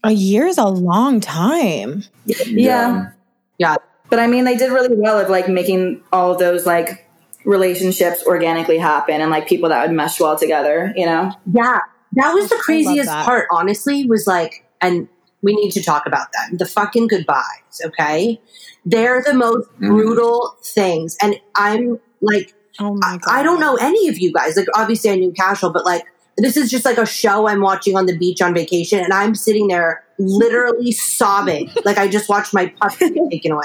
a 0.04 0.12
year 0.12 0.46
is 0.46 0.58
a 0.58 0.66
long 0.66 1.20
time. 1.20 2.04
Yeah, 2.24 3.10
yeah. 3.58 3.76
But 4.10 4.18
I 4.18 4.26
mean, 4.26 4.44
they 4.44 4.56
did 4.56 4.70
really 4.70 4.94
well 4.96 5.18
of 5.18 5.28
like 5.30 5.48
making 5.48 6.02
all 6.12 6.32
of 6.32 6.38
those 6.38 6.66
like 6.66 7.08
relationships 7.44 8.22
organically 8.26 8.78
happen 8.78 9.20
and 9.20 9.30
like 9.30 9.46
people 9.48 9.68
that 9.68 9.86
would 9.86 9.94
mesh 9.94 10.20
well 10.20 10.36
together, 10.38 10.92
you 10.96 11.06
know? 11.06 11.32
Yeah. 11.52 11.80
That 12.12 12.32
was 12.32 12.48
the 12.48 12.56
craziest 12.56 13.10
part, 13.10 13.48
honestly, 13.50 14.06
was 14.06 14.26
like, 14.26 14.64
and 14.80 15.08
we 15.42 15.54
need 15.54 15.72
to 15.72 15.82
talk 15.82 16.06
about 16.06 16.28
that. 16.32 16.58
The 16.58 16.64
fucking 16.66 17.08
goodbyes, 17.08 17.80
okay? 17.84 18.40
They're 18.86 19.22
the 19.22 19.34
most 19.34 19.68
Mhm. 19.80 19.88
brutal 19.88 20.56
things. 20.62 21.16
And 21.20 21.40
I'm 21.56 21.98
like, 22.20 22.54
Oh 22.80 22.94
my 22.94 23.06
I, 23.06 23.18
god. 23.18 23.32
I 23.32 23.42
don't 23.44 23.60
know 23.60 23.76
any 23.76 24.08
of 24.08 24.18
you 24.18 24.32
guys. 24.32 24.56
Like, 24.56 24.66
obviously, 24.74 25.10
I 25.10 25.14
knew 25.16 25.32
Cashel, 25.32 25.70
but 25.70 25.84
like, 25.84 26.04
this 26.36 26.56
is 26.56 26.70
just 26.70 26.84
like 26.84 26.98
a 26.98 27.06
show 27.06 27.48
I'm 27.48 27.60
watching 27.60 27.96
on 27.96 28.06
the 28.06 28.16
beach 28.16 28.42
on 28.42 28.54
vacation, 28.54 29.00
and 29.00 29.12
I'm 29.12 29.34
sitting 29.34 29.68
there 29.68 30.04
literally 30.18 30.92
sobbing, 30.92 31.70
like 31.84 31.98
I 31.98 32.08
just 32.08 32.28
watched 32.28 32.54
my 32.54 32.72
puppy 32.80 33.10
get 33.10 33.22
taken 33.30 33.52
away. 33.52 33.64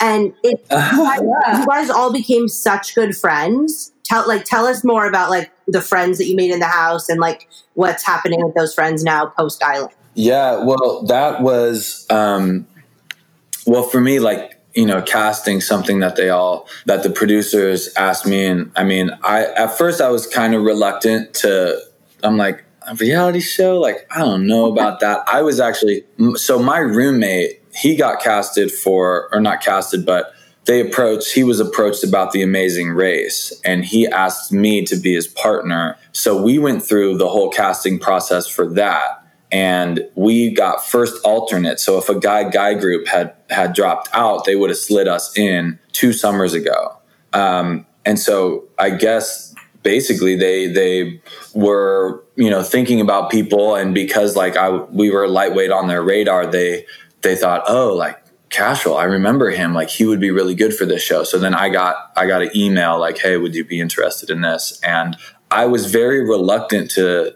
And 0.00 0.34
it, 0.42 0.60
you 0.70 1.66
guys 1.66 1.88
all 1.88 2.12
became 2.12 2.48
such 2.48 2.94
good 2.94 3.16
friends. 3.16 3.92
Tell 4.04 4.26
like 4.26 4.44
tell 4.44 4.66
us 4.66 4.82
more 4.82 5.06
about 5.06 5.30
like 5.30 5.50
the 5.68 5.80
friends 5.80 6.18
that 6.18 6.26
you 6.26 6.34
made 6.34 6.50
in 6.50 6.58
the 6.58 6.66
house 6.66 7.08
and 7.08 7.20
like 7.20 7.48
what's 7.74 8.04
happening 8.04 8.44
with 8.44 8.54
those 8.54 8.74
friends 8.74 9.04
now 9.04 9.26
post 9.26 9.62
Island. 9.62 9.94
Yeah, 10.14 10.64
well, 10.64 11.04
that 11.04 11.40
was 11.40 12.06
um, 12.10 12.66
well 13.64 13.84
for 13.84 14.00
me, 14.00 14.18
like 14.18 14.58
you 14.74 14.86
know, 14.86 15.02
casting 15.02 15.60
something 15.60 16.00
that 16.00 16.16
they 16.16 16.30
all 16.30 16.66
that 16.86 17.02
the 17.02 17.10
producers 17.10 17.92
asked 17.96 18.26
me, 18.26 18.44
and 18.44 18.72
I 18.74 18.84
mean, 18.84 19.10
I 19.22 19.44
at 19.44 19.78
first 19.78 20.00
I 20.00 20.08
was 20.08 20.26
kind 20.26 20.54
of 20.54 20.62
reluctant 20.62 21.34
to. 21.34 21.80
I'm 22.22 22.36
like 22.36 22.64
a 22.86 22.94
reality 22.94 23.40
show, 23.40 23.78
like 23.80 24.06
I 24.14 24.20
don't 24.20 24.46
know 24.46 24.70
about 24.70 25.00
that. 25.00 25.24
I 25.26 25.42
was 25.42 25.60
actually 25.60 26.04
so 26.34 26.58
my 26.58 26.78
roommate 26.78 27.62
he 27.74 27.96
got 27.96 28.20
casted 28.20 28.70
for 28.70 29.28
or 29.32 29.40
not 29.40 29.62
casted, 29.62 30.04
but 30.04 30.32
they 30.64 30.80
approached 30.80 31.32
he 31.32 31.44
was 31.44 31.60
approached 31.60 32.04
about 32.04 32.32
the 32.32 32.42
amazing 32.42 32.90
race 32.90 33.52
and 33.64 33.84
he 33.84 34.06
asked 34.06 34.52
me 34.52 34.84
to 34.84 34.96
be 34.96 35.14
his 35.14 35.26
partner. 35.26 35.96
So 36.12 36.40
we 36.40 36.58
went 36.58 36.82
through 36.82 37.18
the 37.18 37.28
whole 37.28 37.50
casting 37.50 37.98
process 37.98 38.46
for 38.46 38.66
that 38.74 39.24
and 39.50 40.08
we 40.14 40.50
got 40.50 40.84
first 40.84 41.22
alternate. 41.24 41.78
So 41.78 41.98
if 41.98 42.08
a 42.08 42.18
guy 42.18 42.48
guy 42.48 42.74
group 42.74 43.08
had 43.08 43.34
had 43.50 43.72
dropped 43.72 44.08
out 44.12 44.44
they 44.44 44.56
would 44.56 44.70
have 44.70 44.78
slid 44.78 45.08
us 45.08 45.36
in 45.36 45.78
two 45.92 46.12
summers 46.12 46.54
ago. 46.54 46.96
Um, 47.32 47.86
and 48.04 48.18
so 48.18 48.64
i 48.78 48.90
guess 48.90 49.51
basically 49.82 50.36
they 50.36 50.66
they 50.66 51.20
were 51.54 52.22
you 52.36 52.50
know 52.50 52.62
thinking 52.62 53.00
about 53.00 53.30
people 53.30 53.74
and 53.74 53.94
because 53.94 54.36
like 54.36 54.56
i 54.56 54.70
we 54.70 55.10
were 55.10 55.28
lightweight 55.28 55.70
on 55.70 55.88
their 55.88 56.02
radar 56.02 56.46
they 56.46 56.86
they 57.22 57.34
thought 57.36 57.62
oh 57.68 57.92
like 57.92 58.18
Cashel 58.50 58.96
i 58.96 59.04
remember 59.04 59.50
him. 59.50 59.72
Like 59.72 59.88
he 59.88 60.04
would 60.04 60.20
be 60.20 60.30
really 60.30 60.54
good 60.54 60.74
for 60.74 60.84
this 60.84 61.02
show. 61.02 61.24
So 61.24 61.38
then 61.38 61.54
i 61.54 61.68
got 61.68 62.12
i 62.16 62.26
got 62.26 62.42
an 62.42 62.50
email 62.54 62.98
like 62.98 63.18
hey 63.18 63.36
would 63.36 63.54
you 63.54 63.64
be 63.64 63.80
interested 63.80 64.30
in 64.30 64.42
this? 64.42 64.78
And 64.82 65.16
i 65.50 65.66
was 65.66 65.90
very 65.90 66.22
reluctant 66.28 66.90
to 66.92 67.34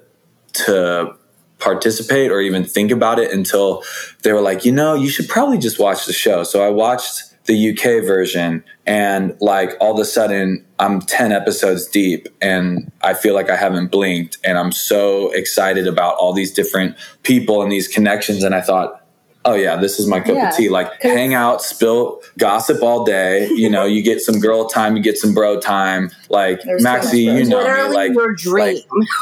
to 0.64 1.16
participate 1.58 2.30
or 2.30 2.40
even 2.40 2.64
think 2.64 2.90
about 2.90 3.18
it 3.18 3.32
until 3.32 3.82
they 4.22 4.32
were 4.32 4.42
like 4.42 4.64
you 4.66 4.72
know 4.72 4.94
you 4.94 5.08
should 5.08 5.28
probably 5.28 5.58
just 5.58 5.78
watch 5.78 6.04
the 6.06 6.12
show. 6.12 6.44
So 6.44 6.62
i 6.62 6.68
watched 6.68 7.25
the 7.46 7.70
UK 7.70 8.04
version 8.04 8.62
and 8.86 9.36
like 9.40 9.72
all 9.80 9.94
of 9.94 9.98
a 10.00 10.04
sudden 10.04 10.64
I'm 10.78 11.00
10 11.00 11.32
episodes 11.32 11.86
deep 11.86 12.28
and 12.42 12.90
I 13.02 13.14
feel 13.14 13.34
like 13.34 13.50
I 13.50 13.56
haven't 13.56 13.90
blinked 13.90 14.38
and 14.44 14.58
I'm 14.58 14.72
so 14.72 15.30
excited 15.32 15.86
about 15.86 16.16
all 16.16 16.32
these 16.32 16.52
different 16.52 16.96
people 17.22 17.62
and 17.62 17.70
these 17.72 17.88
connections 17.88 18.42
and 18.42 18.54
I 18.54 18.60
thought 18.60 19.02
oh 19.44 19.54
yeah 19.54 19.76
this 19.76 20.00
is 20.00 20.06
my 20.08 20.18
cup 20.20 20.34
Yeah. 20.34 20.48
of 20.50 20.56
tea 20.56 20.68
like 20.68 20.90
hang 21.00 21.32
out 21.34 21.62
spill 21.62 22.20
gossip 22.36 22.82
all 22.82 23.04
day 23.04 23.48
you 23.50 23.70
know 23.70 23.84
you 23.84 24.02
get 24.02 24.20
some 24.20 24.40
girl 24.40 24.66
time 24.68 24.96
you 24.96 25.02
get 25.02 25.16
some 25.18 25.32
bro 25.34 25.60
time 25.60 26.10
like 26.30 26.60
There's 26.62 26.82
so 26.82 26.92
Maxie 26.92 27.26
much 27.28 27.38
you 27.38 27.44
know 27.48 27.88
me 27.88 27.94
like 27.94 28.12
your 28.12 28.34
dream. 28.34 28.78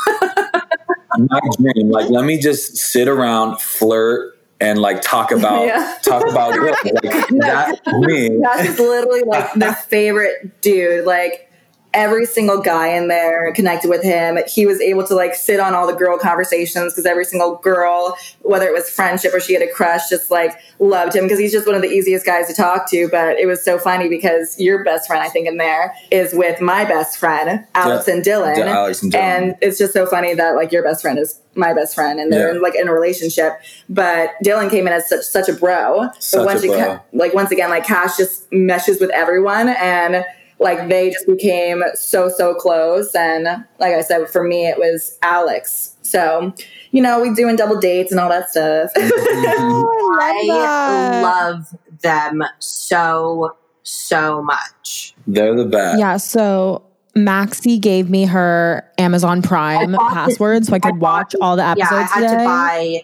my 1.19 1.40
dream 1.59 1.90
like 1.90 2.11
let 2.11 2.25
me 2.25 2.38
just 2.40 2.76
sit 2.76 3.07
around 3.07 3.61
flirt 3.61 4.34
and 4.61 4.78
like 4.80 5.02
talk 5.02 5.30
about 5.38 5.66
Yeah. 5.66 5.99
talk 6.02 6.23
about 6.28 6.54
girls 6.58 6.76
like 6.84 7.28
that 7.40 7.80
me 8.00 8.26
is 8.66 8.78
literally 8.78 9.23
like 9.23 9.52
their 9.54 9.75
favorite 9.75 10.61
dude. 10.61 11.04
Like 11.04 11.50
every 11.94 12.26
single 12.26 12.60
guy 12.60 12.88
in 12.88 13.08
there 13.08 13.52
connected 13.54 13.88
with 13.88 14.02
him. 14.02 14.38
He 14.46 14.66
was 14.66 14.80
able 14.80 15.06
to 15.06 15.14
like 15.14 15.34
sit 15.34 15.60
on 15.60 15.74
all 15.74 15.86
the 15.86 15.94
girl 15.94 16.18
conversations 16.18 16.92
because 16.92 17.06
every 17.06 17.24
single 17.24 17.56
girl, 17.56 18.16
whether 18.42 18.66
it 18.66 18.72
was 18.74 18.90
friendship 18.90 19.32
or 19.32 19.40
she 19.40 19.54
had 19.54 19.62
a 19.62 19.70
crush, 19.72 20.08
just 20.10 20.30
like 20.30 20.52
loved 20.80 21.14
him 21.14 21.24
because 21.24 21.38
he's 21.38 21.52
just 21.52 21.66
one 21.66 21.76
of 21.76 21.82
the 21.82 21.88
easiest 21.88 22.26
guys 22.26 22.48
to 22.48 22.54
talk 22.54 22.90
to. 22.90 23.08
But 23.08 23.38
it 23.38 23.46
was 23.46 23.64
so 23.64 23.78
funny 23.78 24.08
because 24.08 24.58
your 24.60 24.84
best 24.84 25.06
friend, 25.06 25.22
I 25.22 25.28
think, 25.28 25.46
in 25.46 25.56
there 25.56 25.94
is 26.10 26.34
with 26.34 26.60
my 26.60 26.84
best 26.84 27.16
friend, 27.18 27.64
Alex 27.74 28.08
Yeah. 28.08 28.14
and 28.14 28.24
Dylan. 28.24 28.56
Yeah, 28.58 28.64
Alex 28.76 29.02
and 29.02 29.12
Dylan. 29.12 29.18
And 29.18 29.54
it's 29.62 29.78
just 29.78 29.92
so 29.92 30.04
funny 30.06 30.34
that 30.34 30.56
like 30.56 30.72
your 30.72 30.82
best 30.82 31.00
friend 31.00 31.18
is 31.18 31.40
my 31.54 31.72
best 31.72 31.94
friend 31.94 32.18
and 32.18 32.32
they're 32.32 32.54
Yeah. 32.54 32.60
like 32.60 32.74
in 32.74 32.88
a 32.88 32.92
relationship. 32.92 33.52
But 33.88 34.30
Dylan 34.44 34.68
came 34.70 34.86
in 34.88 34.92
as 34.92 35.08
such 35.08 35.24
such 35.24 35.48
a 35.48 35.52
bro. 35.52 36.08
Such 36.18 36.40
but 36.40 36.46
once 36.46 36.64
a 36.64 36.66
bro. 36.66 36.76
ca- 36.76 37.00
like 37.12 37.32
once 37.34 37.52
again, 37.52 37.70
like 37.70 37.86
Cash 37.86 38.16
just 38.16 38.52
meshes 38.52 39.00
with 39.00 39.10
everyone 39.10 39.68
and 39.68 40.24
like 40.58 40.88
they 40.88 41.11
just 41.11 41.26
became 41.26 41.82
so 41.94 42.28
so 42.28 42.54
close 42.54 43.14
and 43.14 43.44
like 43.78 43.94
I 43.94 44.00
said 44.02 44.28
for 44.28 44.42
me 44.44 44.66
it 44.66 44.78
was 44.78 45.18
Alex. 45.23 45.96
So, 46.02 46.52
you 46.90 47.02
know, 47.02 47.20
we 47.20 47.32
doing 47.34 47.56
double 47.56 47.78
dates 47.80 48.11
and 48.12 48.20
all 48.20 48.28
that 48.28 48.50
stuff. 48.50 48.90
Oh, 48.96 50.18
I 50.20 50.44
love 50.46 50.68
I 50.68 51.23
love 51.23 51.76
them 52.02 52.42
so 52.58 53.56
so 53.82 54.42
much. 54.42 55.14
they're 55.26 55.54
the 55.54 55.64
best 55.66 55.99
Yeah, 55.99 56.16
so 56.18 56.82
Maxie 57.16 57.78
gave 57.78 58.11
me 58.11 58.25
her 58.25 58.88
Amazon 58.99 59.42
Prime 59.42 59.94
I 59.94 59.99
bought 59.99 60.12
password 60.12 60.64
so 60.66 60.73
I 60.73 60.76
I 60.76 60.78
could 60.80 60.99
bought 61.00 61.32
watch 61.32 61.37
all 61.40 61.56
the 61.56 61.64
episodes. 61.64 61.90
Yeah, 61.92 61.99
episodes 62.00 62.12
I 62.12 62.20
had 62.20 62.30
today. 62.30 62.42
to 62.42 62.49
buy 62.49 63.02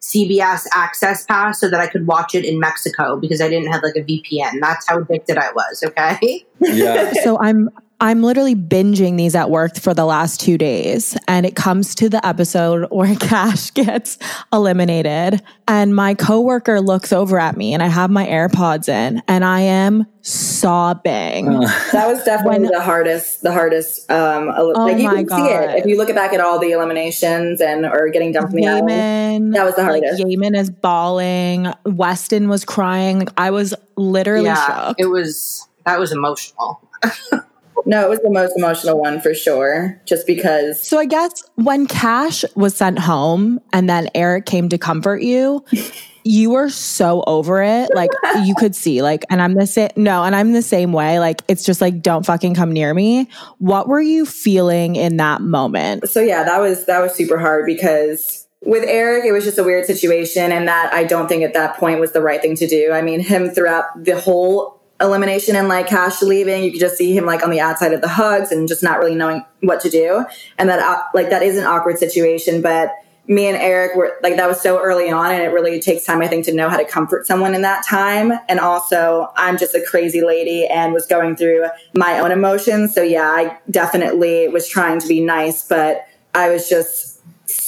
CBS 0.00 0.66
Access 0.74 1.24
Pass 1.26 1.60
so 1.60 1.68
that 1.68 1.80
I 1.80 1.86
could 1.86 2.06
watch 2.06 2.34
it 2.34 2.44
in 2.44 2.58
Mexico 2.58 3.18
because 3.18 3.40
I 3.40 3.48
didn't 3.48 3.70
have 3.70 3.82
like 3.82 3.96
a 3.96 4.02
VPN. 4.02 4.60
That's 4.60 4.88
how 4.88 5.00
addicted 5.00 5.36
I 5.36 5.52
was. 5.52 5.82
Okay. 5.86 6.44
yeah 6.60 7.12
so 7.22 7.38
I'm 7.38 7.70
I'm 8.02 8.22
literally 8.22 8.54
binging 8.54 9.16
these 9.18 9.34
at 9.34 9.50
work 9.50 9.76
for 9.76 9.92
the 9.92 10.04
last 10.06 10.40
two 10.40 10.56
days, 10.56 11.16
and 11.28 11.44
it 11.44 11.54
comes 11.54 11.94
to 11.96 12.08
the 12.08 12.24
episode 12.26 12.88
where 12.90 13.14
Cash 13.16 13.72
gets 13.72 14.18
eliminated, 14.52 15.42
and 15.68 15.94
my 15.94 16.14
coworker 16.14 16.80
looks 16.80 17.12
over 17.12 17.38
at 17.38 17.56
me, 17.56 17.74
and 17.74 17.82
I 17.82 17.88
have 17.88 18.10
my 18.10 18.26
AirPods 18.26 18.88
in, 18.88 19.22
and 19.28 19.44
I 19.44 19.60
am 19.60 20.06
sobbing. 20.22 21.46
that 21.92 22.06
was 22.08 22.24
definitely 22.24 22.60
When- 22.60 22.72
the 22.72 22.80
hardest 22.80 23.42
the 23.42 23.52
hardest 23.52 24.10
um 24.10 24.48
el- 24.48 24.72
Oh 24.76 24.86
like 24.86 24.98
you 24.98 25.04
my 25.04 25.14
can 25.16 25.28
see 25.28 25.36
God. 25.36 25.50
it 25.70 25.78
if 25.80 25.86
you 25.86 25.96
look 25.96 26.14
back 26.14 26.32
at 26.32 26.40
all 26.40 26.58
the 26.58 26.70
eliminations 26.72 27.60
and 27.60 27.84
or 27.86 28.08
getting 28.10 28.32
dumped 28.32 28.50
from 28.52 28.60
the 28.60 28.66
island. 28.66 28.90
Yamen, 28.90 29.50
That 29.52 29.64
was 29.64 29.74
the 29.76 29.82
like 29.82 30.02
hardest. 30.02 30.22
Yamen 30.22 30.54
is 30.54 30.70
bawling. 30.70 31.72
Weston 31.84 32.48
was 32.48 32.64
crying. 32.64 33.18
Like 33.20 33.30
I 33.36 33.50
was 33.50 33.74
literally 33.96 34.44
yeah, 34.46 34.88
shook. 34.88 34.96
it 35.00 35.06
was 35.06 35.66
that 35.86 35.98
was 35.98 36.12
emotional. 36.12 36.80
No, 37.86 38.04
it 38.04 38.08
was 38.08 38.20
the 38.20 38.30
most 38.30 38.56
emotional 38.56 38.98
one 38.98 39.20
for 39.20 39.34
sure. 39.34 40.00
Just 40.04 40.26
because 40.26 40.86
So 40.86 40.98
I 40.98 41.06
guess 41.06 41.44
when 41.56 41.86
Cash 41.86 42.44
was 42.54 42.76
sent 42.76 42.98
home 42.98 43.60
and 43.72 43.88
then 43.88 44.08
Eric 44.14 44.46
came 44.46 44.68
to 44.68 44.78
comfort 44.78 45.22
you, 45.22 45.64
you 46.24 46.50
were 46.50 46.68
so 46.68 47.22
over 47.26 47.62
it. 47.62 47.90
Like 47.94 48.10
you 48.44 48.54
could 48.54 48.74
see, 48.74 49.02
like, 49.02 49.24
and 49.30 49.40
I'm 49.40 49.54
the 49.54 49.66
same. 49.66 49.90
No, 49.96 50.22
and 50.24 50.34
I'm 50.34 50.52
the 50.52 50.62
same 50.62 50.92
way. 50.92 51.18
Like 51.18 51.42
it's 51.48 51.64
just 51.64 51.80
like, 51.80 52.02
don't 52.02 52.24
fucking 52.24 52.54
come 52.54 52.72
near 52.72 52.92
me. 52.92 53.28
What 53.58 53.88
were 53.88 54.00
you 54.00 54.26
feeling 54.26 54.96
in 54.96 55.16
that 55.18 55.40
moment? 55.40 56.08
so 56.08 56.20
yeah, 56.20 56.44
that 56.44 56.60
was 56.60 56.86
that 56.86 57.00
was 57.00 57.14
super 57.14 57.38
hard 57.38 57.66
because 57.66 58.46
with 58.62 58.84
Eric, 58.86 59.24
it 59.24 59.32
was 59.32 59.44
just 59.44 59.58
a 59.58 59.64
weird 59.64 59.86
situation, 59.86 60.52
and 60.52 60.68
that 60.68 60.92
I 60.92 61.04
don't 61.04 61.28
think 61.28 61.42
at 61.42 61.54
that 61.54 61.76
point 61.76 62.00
was 62.00 62.12
the 62.12 62.20
right 62.20 62.42
thing 62.42 62.56
to 62.56 62.66
do. 62.66 62.92
I 62.92 63.02
mean, 63.02 63.20
him 63.20 63.50
throughout 63.50 64.04
the 64.04 64.20
whole 64.20 64.79
elimination 65.00 65.56
and 65.56 65.68
like 65.68 65.86
Cash 65.86 66.22
leaving, 66.22 66.62
you 66.62 66.70
could 66.70 66.80
just 66.80 66.96
see 66.96 67.16
him 67.16 67.26
like 67.26 67.42
on 67.42 67.50
the 67.50 67.60
outside 67.60 67.92
of 67.92 68.00
the 68.00 68.08
hugs 68.08 68.52
and 68.52 68.68
just 68.68 68.82
not 68.82 68.98
really 68.98 69.14
knowing 69.14 69.44
what 69.60 69.80
to 69.80 69.90
do, 69.90 70.24
and 70.58 70.68
that 70.68 70.80
uh, 70.80 71.02
like 71.14 71.30
that 71.30 71.42
is 71.42 71.56
an 71.56 71.64
awkward 71.64 71.98
situation, 71.98 72.62
but. 72.62 72.92
Me 73.26 73.46
and 73.46 73.56
Eric 73.56 73.94
were 73.94 74.18
like 74.24 74.34
that 74.36 74.48
was 74.48 74.60
so 74.60 74.80
early 74.80 75.08
on, 75.08 75.30
and 75.30 75.40
it 75.40 75.52
really 75.52 75.78
takes 75.78 76.04
time, 76.04 76.20
I 76.20 76.26
think, 76.26 76.46
to 76.46 76.52
know 76.52 76.68
how 76.68 76.76
to 76.76 76.84
comfort 76.84 77.28
someone 77.28 77.54
in 77.54 77.62
that 77.62 77.84
time. 77.86 78.32
And 78.48 78.58
also, 78.58 79.30
I'm 79.36 79.56
just 79.56 79.72
a 79.72 79.80
crazy 79.80 80.20
lady 80.20 80.66
and 80.66 80.92
was 80.92 81.06
going 81.06 81.36
through 81.36 81.66
my 81.94 82.18
own 82.18 82.32
emotions. 82.32 82.92
So, 82.92 83.02
yeah, 83.02 83.28
I 83.28 83.56
definitely 83.70 84.48
was 84.48 84.66
trying 84.66 84.98
to 84.98 85.06
be 85.06 85.20
nice, 85.20 85.68
but 85.68 86.08
I 86.34 86.50
was 86.50 86.68
just 86.68 87.09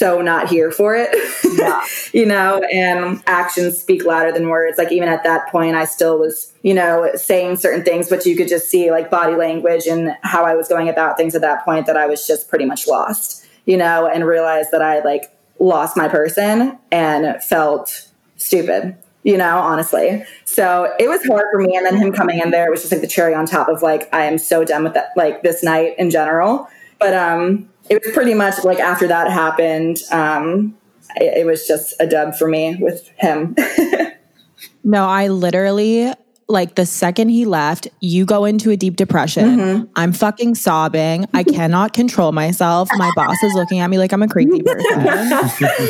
so 0.03 0.21
not 0.21 0.49
here 0.49 0.73
for 0.73 0.97
it. 0.97 1.11
Yeah. 1.57 1.87
you 2.13 2.27
know, 2.27 2.61
and 2.73 3.23
actions 3.29 3.79
speak 3.79 4.05
louder 4.05 4.33
than 4.33 4.49
words. 4.49 4.77
Like 4.77 4.91
even 4.91 5.09
at 5.09 5.23
that 5.23 5.49
point, 5.49 5.77
I 5.77 5.85
still 5.85 6.19
was, 6.19 6.53
you 6.63 6.75
know, 6.75 7.09
saying 7.15 7.59
certain 7.59 7.85
things, 7.85 8.09
but 8.09 8.27
you 8.27 8.37
could 8.37 8.49
just 8.49 8.69
see 8.69 8.91
like 8.91 9.13
body 9.13 9.37
language 9.37 9.87
and 9.87 10.17
how 10.23 10.45
I 10.45 10.57
was 10.57 10.67
going 10.67 10.89
about 10.89 11.17
things 11.17 11.37
at 11.37 11.41
that 11.43 11.65
point 11.65 11.87
that 11.87 11.97
I 11.97 12.07
was 12.07 12.27
just 12.27 12.49
pretty 12.49 12.65
much 12.65 12.89
lost, 12.89 13.47
you 13.65 13.77
know, 13.77 14.09
and 14.09 14.27
realized 14.27 14.73
that 14.73 14.83
I 14.83 15.05
like 15.05 15.33
lost 15.61 15.97
my 15.97 16.09
person 16.09 16.77
and 16.91 17.41
felt 17.41 18.09
stupid. 18.37 18.97
you 19.23 19.37
know, 19.37 19.59
honestly. 19.59 20.25
So 20.45 20.93
it 20.99 21.09
was 21.09 21.25
hard 21.25 21.47
for 21.53 21.61
me. 21.61 21.77
And 21.77 21.87
then 21.87 21.97
him 21.97 22.13
coming 22.13 22.41
in 22.41 22.51
there, 22.51 22.67
it 22.67 22.71
was 22.71 22.81
just 22.81 22.91
like 22.93 23.03
the 23.03 23.07
cherry 23.07 23.35
on 23.35 23.47
top 23.47 23.69
of 23.69 23.83
like, 23.83 24.13
I 24.13 24.25
am 24.25 24.37
so 24.37 24.65
done 24.65 24.83
with 24.83 24.95
that, 24.95 25.13
like 25.17 25.43
this 25.43 25.63
night 25.63 25.95
in 25.97 26.11
general. 26.11 26.69
But 26.99 27.15
um, 27.15 27.69
it 27.91 28.03
was 28.05 28.13
pretty 28.15 28.35
much 28.35 28.65
like 28.65 28.79
after 28.81 29.07
that 29.09 29.31
happened, 29.31 29.99
um, 30.11 30.77
it, 31.17 31.39
it 31.39 31.47
was 31.47 31.67
just 31.67 31.95
a 32.01 32.07
dub 32.07 32.35
for 32.35 32.49
me 32.49 32.77
with 32.81 33.09
him. 33.19 33.55
No, 34.85 35.07
I 35.07 35.29
literally 35.29 36.13
like 36.49 36.75
the 36.75 36.87
second 36.87 37.29
he 37.31 37.45
left, 37.47 37.87
you 38.01 38.25
go 38.25 38.45
into 38.45 38.71
a 38.71 38.77
deep 38.77 38.97
depression. 38.97 39.89
I'm 39.97 40.13
fucking 40.13 40.57
sobbing. 40.57 41.27
I 41.33 41.43
cannot 41.59 41.93
control 41.93 42.33
myself. 42.33 42.89
My 42.95 43.11
boss 43.15 43.41
is 43.45 43.55
looking 43.55 43.79
at 43.81 43.89
me 43.91 43.99
like 43.99 44.13
I'm 44.13 44.23
a 44.23 44.29
crazy 44.29 44.61
person. 44.67 45.89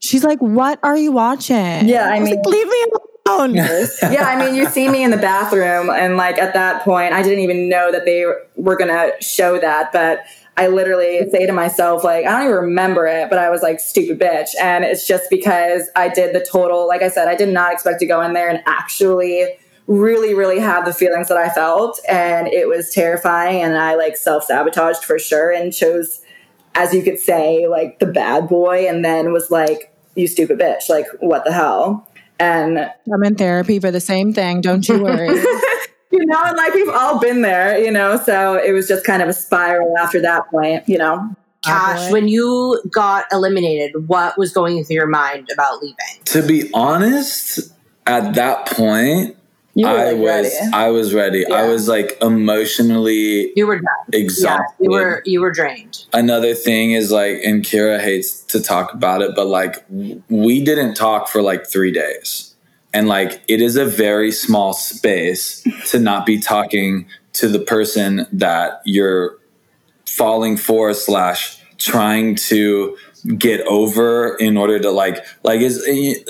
She's 0.00 0.24
like, 0.24 0.38
"What 0.40 0.78
are 0.82 0.96
you 0.96 1.12
watching?" 1.12 1.88
Yeah, 1.88 2.08
I 2.08 2.20
was 2.20 2.28
mean- 2.30 2.36
like, 2.36 2.46
leave 2.46 2.66
me 2.68 2.84
alone. 3.28 3.54
yeah, 3.54 4.24
I 4.28 4.36
mean, 4.44 4.54
you 4.54 4.66
see 4.66 4.88
me 4.88 5.02
in 5.04 5.10
the 5.10 5.16
bathroom, 5.16 5.88
and 5.90 6.16
like 6.16 6.38
at 6.38 6.52
that 6.54 6.82
point, 6.82 7.12
I 7.12 7.22
didn't 7.22 7.40
even 7.40 7.68
know 7.68 7.90
that 7.92 8.04
they 8.04 8.24
were 8.56 8.76
gonna 8.76 9.10
show 9.20 9.58
that, 9.58 9.92
but 9.92 10.20
I 10.58 10.68
literally 10.68 11.28
say 11.30 11.44
to 11.44 11.52
myself, 11.52 12.02
like, 12.02 12.24
I 12.24 12.30
don't 12.30 12.44
even 12.44 12.54
remember 12.56 13.06
it, 13.06 13.28
but 13.28 13.38
I 13.38 13.50
was 13.50 13.60
like, 13.60 13.78
stupid 13.78 14.18
bitch. 14.18 14.48
And 14.60 14.84
it's 14.84 15.06
just 15.06 15.28
because 15.28 15.90
I 15.94 16.08
did 16.08 16.34
the 16.34 16.46
total, 16.50 16.88
like 16.88 17.02
I 17.02 17.08
said, 17.08 17.28
I 17.28 17.34
did 17.34 17.50
not 17.50 17.72
expect 17.74 18.00
to 18.00 18.06
go 18.06 18.22
in 18.22 18.32
there 18.32 18.48
and 18.48 18.62
actually 18.66 19.46
really, 19.86 20.34
really 20.34 20.58
have 20.58 20.86
the 20.86 20.94
feelings 20.94 21.28
that 21.28 21.36
I 21.36 21.50
felt. 21.50 22.00
And 22.08 22.48
it 22.48 22.68
was 22.68 22.90
terrifying. 22.90 23.62
And 23.62 23.76
I 23.76 23.96
like 23.96 24.16
self 24.16 24.44
sabotaged 24.44 25.04
for 25.04 25.18
sure 25.18 25.52
and 25.52 25.74
chose, 25.74 26.22
as 26.74 26.94
you 26.94 27.02
could 27.02 27.18
say, 27.18 27.66
like 27.68 27.98
the 27.98 28.06
bad 28.06 28.48
boy, 28.48 28.88
and 28.88 29.04
then 29.04 29.32
was 29.32 29.50
like, 29.50 29.94
you 30.14 30.26
stupid 30.26 30.58
bitch. 30.58 30.88
Like, 30.88 31.06
what 31.20 31.44
the 31.44 31.52
hell? 31.52 32.08
And 32.38 32.78
I'm 33.12 33.22
in 33.24 33.34
therapy 33.34 33.78
for 33.78 33.90
the 33.90 34.00
same 34.00 34.32
thing. 34.32 34.62
Don't 34.62 34.88
you 34.88 35.02
worry. 35.02 35.28
you 36.16 36.26
know, 36.26 36.42
and 36.44 36.56
like 36.56 36.74
we've 36.74 36.88
all 36.88 37.18
been 37.18 37.42
there, 37.42 37.78
you 37.78 37.90
know, 37.90 38.16
so 38.16 38.56
it 38.56 38.72
was 38.72 38.88
just 38.88 39.04
kind 39.04 39.22
of 39.22 39.28
a 39.28 39.32
spiral 39.32 39.96
after 39.98 40.20
that 40.22 40.48
point, 40.48 40.88
you 40.88 40.98
know. 40.98 41.30
Cash, 41.64 42.06
boy. 42.06 42.12
when 42.12 42.28
you 42.28 42.80
got 42.90 43.24
eliminated, 43.32 44.08
what 44.08 44.38
was 44.38 44.52
going 44.52 44.82
through 44.84 44.94
your 44.94 45.08
mind 45.08 45.48
about 45.52 45.82
leaving? 45.82 45.96
To 46.26 46.46
be 46.46 46.70
honest, 46.72 47.72
at 48.06 48.34
that 48.34 48.66
point, 48.66 49.36
I 49.84 50.12
like, 50.12 50.16
was 50.16 50.24
ready. 50.24 50.72
I 50.72 50.90
was 50.90 51.14
ready. 51.14 51.46
I 51.46 51.68
was 51.68 51.88
like 51.88 52.16
emotionally 52.22 53.52
You 53.56 53.66
were 53.66 53.76
done. 53.76 53.84
Yeah, 54.12 54.20
exhausted. 54.20 54.74
you 54.80 54.90
were 54.90 55.22
you 55.26 55.40
were 55.40 55.50
drained. 55.50 56.06
Another 56.12 56.54
thing 56.54 56.92
is 56.92 57.10
like, 57.10 57.40
and 57.44 57.62
Kyra 57.62 58.00
hates 58.00 58.42
to 58.44 58.60
talk 58.60 58.94
about 58.94 59.20
it, 59.20 59.32
but 59.34 59.46
like 59.46 59.84
we 59.90 60.64
didn't 60.64 60.94
talk 60.94 61.28
for 61.28 61.42
like 61.42 61.66
three 61.66 61.92
days. 61.92 62.45
And 62.96 63.08
like 63.08 63.42
it 63.46 63.60
is 63.60 63.76
a 63.76 63.84
very 63.84 64.32
small 64.32 64.72
space 64.72 65.62
to 65.90 65.98
not 65.98 66.24
be 66.24 66.40
talking 66.40 67.06
to 67.34 67.46
the 67.46 67.58
person 67.58 68.26
that 68.32 68.80
you're 68.86 69.38
falling 70.06 70.56
for 70.56 70.94
slash 70.94 71.62
trying 71.76 72.36
to 72.36 72.96
get 73.36 73.60
over 73.66 74.34
in 74.36 74.56
order 74.56 74.78
to 74.78 74.90
like 74.90 75.22
like 75.42 75.60
is 75.60 75.86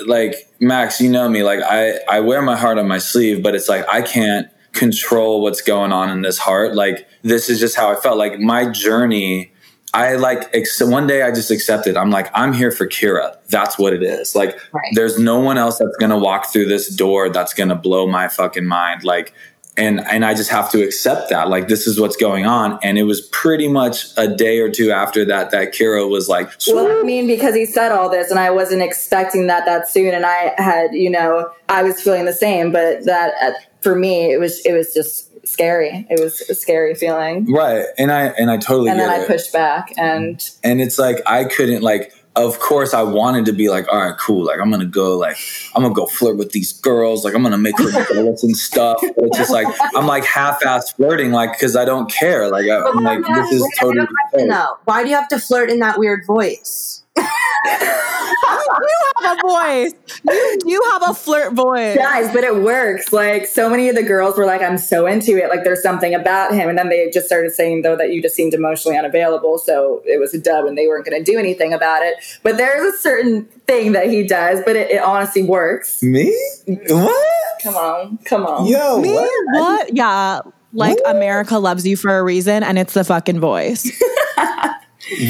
like 0.07 0.35
Max, 0.59 0.99
you 0.99 1.09
know 1.09 1.29
me, 1.29 1.41
like 1.41 1.61
I 1.61 1.99
I 2.09 2.19
wear 2.19 2.41
my 2.41 2.57
heart 2.57 2.77
on 2.77 2.85
my 2.85 2.97
sleeve, 2.97 3.41
but 3.41 3.55
it's 3.55 3.69
like 3.69 3.87
I 3.87 4.01
can't 4.01 4.49
control 4.73 5.41
what's 5.41 5.61
going 5.61 5.93
on 5.93 6.09
in 6.09 6.21
this 6.21 6.37
heart. 6.37 6.75
Like 6.75 7.07
this 7.21 7.49
is 7.49 7.61
just 7.61 7.77
how 7.77 7.93
I 7.93 7.95
felt. 7.95 8.17
Like 8.17 8.41
my 8.41 8.69
journey, 8.69 9.53
I 9.93 10.15
like 10.15 10.49
ex- 10.53 10.81
one 10.81 11.07
day 11.07 11.21
I 11.23 11.31
just 11.31 11.49
accepted. 11.49 11.97
I'm 11.97 12.11
like 12.11 12.29
I'm 12.33 12.53
here 12.53 12.71
for 12.71 12.87
Kyra. 12.87 13.37
That's 13.49 13.79
what 13.79 13.93
it 13.93 14.03
is. 14.03 14.35
Like 14.35 14.59
Right. 14.73 14.91
there's 14.93 15.17
no 15.17 15.39
one 15.39 15.57
else 15.57 15.79
that's 15.79 15.95
gonna 15.97 16.17
walk 16.19 16.51
through 16.51 16.67
this 16.67 16.89
door 16.89 17.29
that's 17.29 17.53
gonna 17.53 17.75
blow 17.75 18.05
my 18.07 18.27
fucking 18.27 18.65
mind. 18.65 19.03
Like 19.03 19.33
and 19.77 20.01
and 20.09 20.25
I 20.25 20.33
just 20.33 20.49
have 20.49 20.71
to 20.71 20.83
accept 20.83 21.29
that. 21.29 21.49
Like 21.49 21.67
this 21.67 21.87
is 21.87 21.99
what's 21.99 22.17
going 22.17 22.45
on. 22.45 22.79
And 22.83 22.97
it 22.97 23.03
was 23.03 23.21
pretty 23.21 23.67
much 23.67 24.07
a 24.17 24.27
day 24.27 24.59
or 24.59 24.69
two 24.69 24.91
after 24.91 25.23
that 25.25 25.51
that 25.51 25.73
Kyra 25.73 26.09
was 26.09 26.27
like, 26.27 26.49
Well, 26.67 26.99
I 26.99 27.03
mean, 27.03 27.27
because 27.27 27.55
he 27.55 27.65
said 27.65 27.91
all 27.91 28.09
this, 28.09 28.29
and 28.31 28.39
I 28.39 28.49
wasn't 28.49 28.81
expecting 28.81 29.47
that 29.47 29.65
that 29.65 29.87
soon, 29.87 30.13
and 30.13 30.25
I 30.25 30.53
had, 30.57 30.93
you 30.93 31.09
know, 31.11 31.49
I 31.69 31.83
was 31.83 32.01
feeling 32.01 32.25
the 32.25 32.33
same, 32.33 32.71
but 32.71 33.05
that 33.05 33.33
uh, 33.41 33.51
for 33.81 33.95
me, 33.95 34.31
it 34.33 34.39
was, 34.39 34.59
it 34.65 34.73
was 34.73 34.93
just 34.95 35.26
scary. 35.49 36.05
It 36.09 36.19
was 36.19 36.41
a 36.49 36.55
scary 36.55 36.95
feeling, 36.95 37.51
right. 37.51 37.85
And 37.97 38.11
I 38.11 38.27
and 38.27 38.49
I 38.51 38.57
totally 38.57 38.89
and 38.89 38.99
get 38.99 39.07
then 39.07 39.19
I 39.19 39.23
it. 39.23 39.27
pushed 39.27 39.51
back, 39.53 39.93
and 39.97 40.43
and 40.63 40.81
it's 40.81 40.99
like 40.99 41.17
I 41.25 41.45
couldn't 41.45 41.81
like. 41.81 42.13
Of 42.35 42.59
course, 42.59 42.93
I 42.93 43.01
wanted 43.01 43.45
to 43.45 43.51
be 43.51 43.67
like, 43.67 43.87
all 43.91 43.97
right, 43.97 44.15
cool. 44.15 44.45
Like, 44.45 44.59
I'm 44.61 44.69
gonna 44.69 44.85
go, 44.85 45.17
like, 45.17 45.35
I'm 45.73 45.81
gonna 45.81 45.95
go 45.95 46.05
flirt 46.05 46.37
with 46.37 46.51
these 46.51 46.71
girls. 46.71 47.25
Like, 47.25 47.33
I'm 47.33 47.41
gonna 47.41 47.57
make 47.57 47.75
her 47.79 47.89
jealous 48.13 48.43
and 48.43 48.55
stuff. 48.55 48.99
But 49.01 49.15
it's 49.17 49.37
just 49.39 49.49
like 49.49 49.65
I'm 49.95 50.05
like 50.05 50.23
half-ass 50.23 50.91
flirting, 50.91 51.31
like, 51.31 51.53
because 51.53 51.75
I 51.75 51.83
don't 51.83 52.11
care. 52.11 52.47
Like, 52.51 52.67
I, 52.69 52.77
I'm 52.79 53.03
like, 53.03 53.25
this 53.25 53.53
is 53.53 53.67
totally. 53.79 54.05
No, 54.35 54.77
why 54.85 55.01
do 55.01 55.09
you 55.09 55.15
have 55.15 55.27
to 55.29 55.39
flirt 55.39 55.71
in 55.71 55.79
that 55.79 55.97
weird 55.97 56.27
voice? 56.27 57.01
You 57.17 58.95
have 59.23 59.37
a 59.37 59.41
voice. 59.41 59.93
You 60.25 60.57
do 60.59 60.81
have 60.91 61.09
a 61.09 61.13
flirt 61.13 61.53
voice. 61.53 61.97
guys, 61.97 62.33
but 62.33 62.43
it 62.43 62.55
works. 62.61 63.11
Like 63.13 63.45
so 63.45 63.69
many 63.69 63.89
of 63.89 63.95
the 63.95 64.03
girls 64.03 64.37
were 64.37 64.45
like, 64.45 64.61
"I'm 64.61 64.77
so 64.77 65.05
into 65.07 65.37
it." 65.37 65.49
Like 65.49 65.63
there's 65.63 65.81
something 65.81 66.13
about 66.13 66.53
him, 66.53 66.69
and 66.69 66.77
then 66.77 66.89
they 66.89 67.09
just 67.11 67.27
started 67.27 67.51
saying 67.51 67.81
though 67.81 67.95
that 67.95 68.11
you 68.11 68.21
just 68.21 68.35
seemed 68.35 68.53
emotionally 68.53 68.97
unavailable. 68.97 69.57
So 69.57 70.01
it 70.05 70.19
was 70.19 70.33
a 70.33 70.39
dub, 70.39 70.65
and 70.65 70.77
they 70.77 70.87
weren't 70.87 71.05
going 71.05 71.23
to 71.23 71.31
do 71.31 71.37
anything 71.37 71.73
about 71.73 72.03
it. 72.03 72.15
But 72.43 72.57
there's 72.57 72.93
a 72.93 72.97
certain 72.97 73.45
thing 73.67 73.93
that 73.93 74.07
he 74.09 74.25
does, 74.25 74.61
but 74.65 74.75
it, 74.75 74.91
it 74.91 75.01
honestly 75.01 75.43
works. 75.43 76.01
Me? 76.03 76.25
What? 76.67 77.61
Come 77.63 77.75
on, 77.75 78.17
come 78.25 78.45
on. 78.45 78.65
Yo, 78.67 78.99
Me? 79.01 79.13
what? 79.13 79.31
What? 79.51 79.95
Yeah. 79.95 80.41
Like 80.73 80.97
What? 80.99 81.15
America 81.15 81.57
loves 81.57 81.87
you 81.87 81.95
for 81.97 82.17
a 82.17 82.23
reason, 82.23 82.61
and 82.63 82.77
it's 82.77 82.93
the 82.93 83.03
fucking 83.03 83.39
voice. 83.39 83.83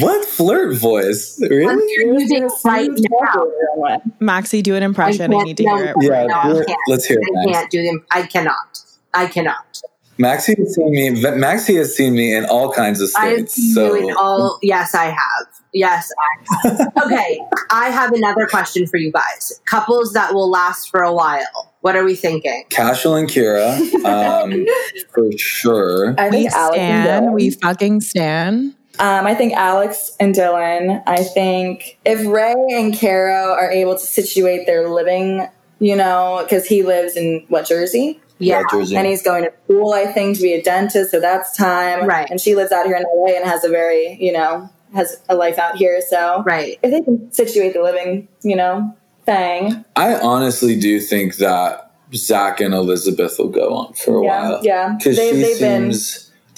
What 0.00 0.24
flirt 0.24 0.76
voice? 0.76 1.38
Really? 1.40 1.92
You're 1.94 2.18
using 2.18 2.48
right 2.64 2.90
now. 2.92 4.00
Maxie, 4.20 4.62
do 4.62 4.74
an 4.74 4.82
impression. 4.82 5.32
I, 5.32 5.36
can't- 5.36 5.46
need 5.46 5.56
to 5.58 5.62
no, 5.64 5.76
hear 5.76 5.86
it. 5.86 5.94
Yeah, 6.00 6.26
no, 6.26 6.58
it. 6.60 6.66
let's 6.88 7.04
hear 7.06 7.18
it. 7.20 7.28
I 7.42 7.46
Max. 7.46 7.58
can't 7.58 7.70
do 7.70 7.82
them. 7.84 8.04
I 8.10 8.22
cannot. 8.22 8.82
I 9.14 9.26
cannot. 9.26 9.80
Maxie 10.20 10.56
has 10.58 10.74
seen 10.74 10.90
me. 10.90 11.10
Maxie 11.36 11.76
has 11.76 11.94
seen 11.94 12.14
me 12.14 12.34
in 12.34 12.44
all 12.46 12.72
kinds 12.72 13.00
of 13.00 13.08
I 13.16 13.26
have 13.26 13.36
states. 13.38 13.54
seen 13.54 13.74
So 13.74 13.94
you 13.94 14.08
in 14.08 14.16
all. 14.16 14.58
Yes, 14.62 14.94
I 14.94 15.04
have. 15.06 15.46
Yes, 15.72 16.10
I 16.18 16.68
have. 16.68 16.92
okay, 17.06 17.40
I 17.70 17.90
have 17.90 18.12
another 18.12 18.46
question 18.46 18.86
for 18.88 18.96
you 18.96 19.12
guys. 19.12 19.60
Couples 19.66 20.12
that 20.14 20.34
will 20.34 20.50
last 20.50 20.88
for 20.90 21.02
a 21.02 21.12
while. 21.12 21.72
What 21.82 21.94
are 21.94 22.02
we 22.04 22.16
thinking? 22.16 22.64
Cashel 22.70 23.14
and 23.14 23.28
Kyra, 23.28 23.78
um, 24.04 24.66
for 25.14 25.30
sure. 25.38 26.14
I 26.18 26.30
We 26.30 26.36
think 26.36 26.52
Alex 26.52 26.78
and 26.78 27.04
stand. 27.04 27.32
We 27.34 27.50
fucking 27.50 28.00
stand. 28.00 28.74
Um, 29.00 29.26
I 29.26 29.34
think 29.34 29.52
Alex 29.54 30.12
and 30.18 30.34
Dylan. 30.34 31.02
I 31.06 31.22
think 31.22 31.98
if 32.04 32.26
Ray 32.26 32.54
and 32.72 32.98
Caro 32.98 33.52
are 33.52 33.70
able 33.70 33.94
to 33.94 34.00
situate 34.06 34.66
their 34.66 34.88
living, 34.88 35.46
you 35.78 35.94
know, 35.96 36.40
because 36.42 36.66
he 36.66 36.82
lives 36.82 37.16
in 37.16 37.44
what 37.48 37.66
Jersey, 37.66 38.20
Yeah, 38.38 38.62
Jersey. 38.70 38.96
and 38.96 39.06
he's 39.06 39.22
going 39.22 39.44
to 39.44 39.52
school, 39.64 39.92
I 39.92 40.06
think, 40.06 40.36
to 40.36 40.42
be 40.42 40.52
a 40.54 40.62
dentist. 40.62 41.10
So 41.12 41.20
that's 41.20 41.56
time, 41.56 42.06
Right. 42.06 42.28
And 42.28 42.40
she 42.40 42.54
lives 42.56 42.72
out 42.72 42.86
here 42.86 42.96
in 42.96 43.04
LA 43.16 43.36
and 43.36 43.44
has 43.48 43.62
a 43.64 43.68
very, 43.68 44.16
you 44.20 44.32
know, 44.32 44.68
has 44.94 45.20
a 45.28 45.36
life 45.36 45.58
out 45.58 45.76
here. 45.76 46.00
So 46.00 46.42
right. 46.44 46.78
if 46.82 46.90
they 46.90 47.00
can 47.02 47.30
situate 47.32 47.74
the 47.74 47.82
living, 47.82 48.26
you 48.42 48.56
know, 48.56 48.96
thing, 49.24 49.84
I 49.94 50.14
honestly 50.18 50.78
do 50.80 50.98
think 51.00 51.36
that 51.36 51.92
Zac 52.14 52.60
and 52.60 52.72
Elizabeth 52.74 53.38
will 53.38 53.50
go 53.50 53.74
on 53.74 53.92
for 53.92 54.20
a 54.20 54.24
yeah, 54.24 54.48
while. 54.48 54.60
yeah, 54.64 54.94
Because 54.98 55.16
they, 55.16 55.30
she 55.32 55.42
they've 55.42 55.60
been. 55.60 55.92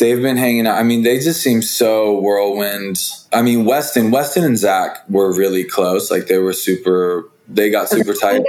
They've 0.00 0.20
been 0.20 0.36
hanging 0.38 0.66
out. 0.66 0.78
I 0.78 0.82
mean, 0.82 1.02
they 1.02 1.18
just 1.20 1.42
seem 1.42 1.60
so 1.62 2.18
whirlwind. 2.18 2.98
I 3.32 3.42
mean, 3.42 3.66
Weston, 3.66 4.10
Weston 4.10 4.44
and 4.44 4.58
Zac 4.58 5.08
were 5.08 5.32
really 5.32 5.62
close. 5.62 6.10
Like 6.10 6.26
they 6.26 6.38
were 6.38 6.54
super. 6.54 7.30
They 7.48 7.70
got 7.70 7.88
super 7.88 8.12
We'll 8.12 8.18
tight. 8.20 8.42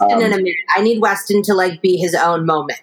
Weston 0.00 0.18
in 0.18 0.26
Um, 0.26 0.32
a 0.32 0.36
minute. 0.38 0.54
I 0.74 0.80
need 0.80 1.00
Weston 1.00 1.42
to 1.42 1.54
like 1.54 1.80
be 1.82 1.96
his 1.96 2.14
own 2.14 2.46
moment. 2.46 2.80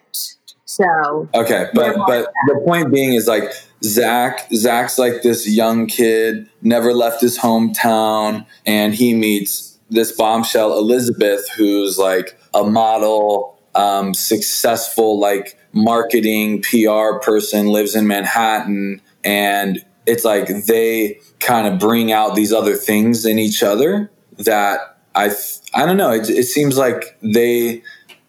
So 0.66 1.28
Okay, 1.34 1.68
but 1.74 1.98
but 2.08 2.32
the 2.48 2.62
point 2.66 2.94
being 2.94 3.14
is 3.14 3.28
like 3.28 3.52
Zac. 3.84 4.48
Zac's 4.54 4.98
like 5.00 5.22
this 5.24 5.50
young 5.50 5.88
kid, 5.88 6.48
never 6.62 6.94
left 6.94 7.20
his 7.22 7.38
hometown, 7.40 8.46
and 8.66 8.94
he 8.94 9.14
meets 9.16 9.78
this 9.90 10.12
bombshell 10.14 10.78
Elizabeth, 10.78 11.50
who's 11.58 11.98
like 11.98 12.40
a 12.54 12.64
model, 12.64 13.60
um, 13.76 14.14
successful 14.14 15.20
like 15.20 15.58
marketing 15.74 16.62
PR 16.62 17.18
person, 17.22 17.68
lives 17.68 17.96
in 17.96 18.08
Manhattan, 18.08 19.02
and 19.24 19.84
it's 20.06 20.26
like 20.26 20.48
they 20.66 21.20
kind 21.40 21.68
of 21.68 21.80
bring 21.80 22.12
out 22.12 22.36
these 22.36 22.52
other 22.54 22.76
things 22.76 23.26
in 23.26 23.38
each 23.40 23.62
other 23.64 24.12
that 24.38 24.98
I 25.16 25.28
th- 25.30 25.60
I 25.74 25.86
don't 25.86 25.98
know. 25.98 26.12
It, 26.12 26.30
it 26.30 26.44
seems 26.46 26.78
like 26.78 27.18
they 27.22 27.84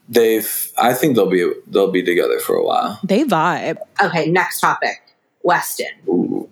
they've 0.08 0.72
I 0.78 0.92
think 0.94 1.16
they'll 1.16 1.30
be 1.30 1.50
they'll 1.68 1.90
be 1.90 2.02
together 2.02 2.38
for 2.40 2.54
a 2.56 2.64
while. 2.64 2.98
They 3.04 3.24
vibe. 3.24 3.78
okay, 4.02 4.26
next 4.30 4.60
topic. 4.60 5.00
Weston. 5.44 5.86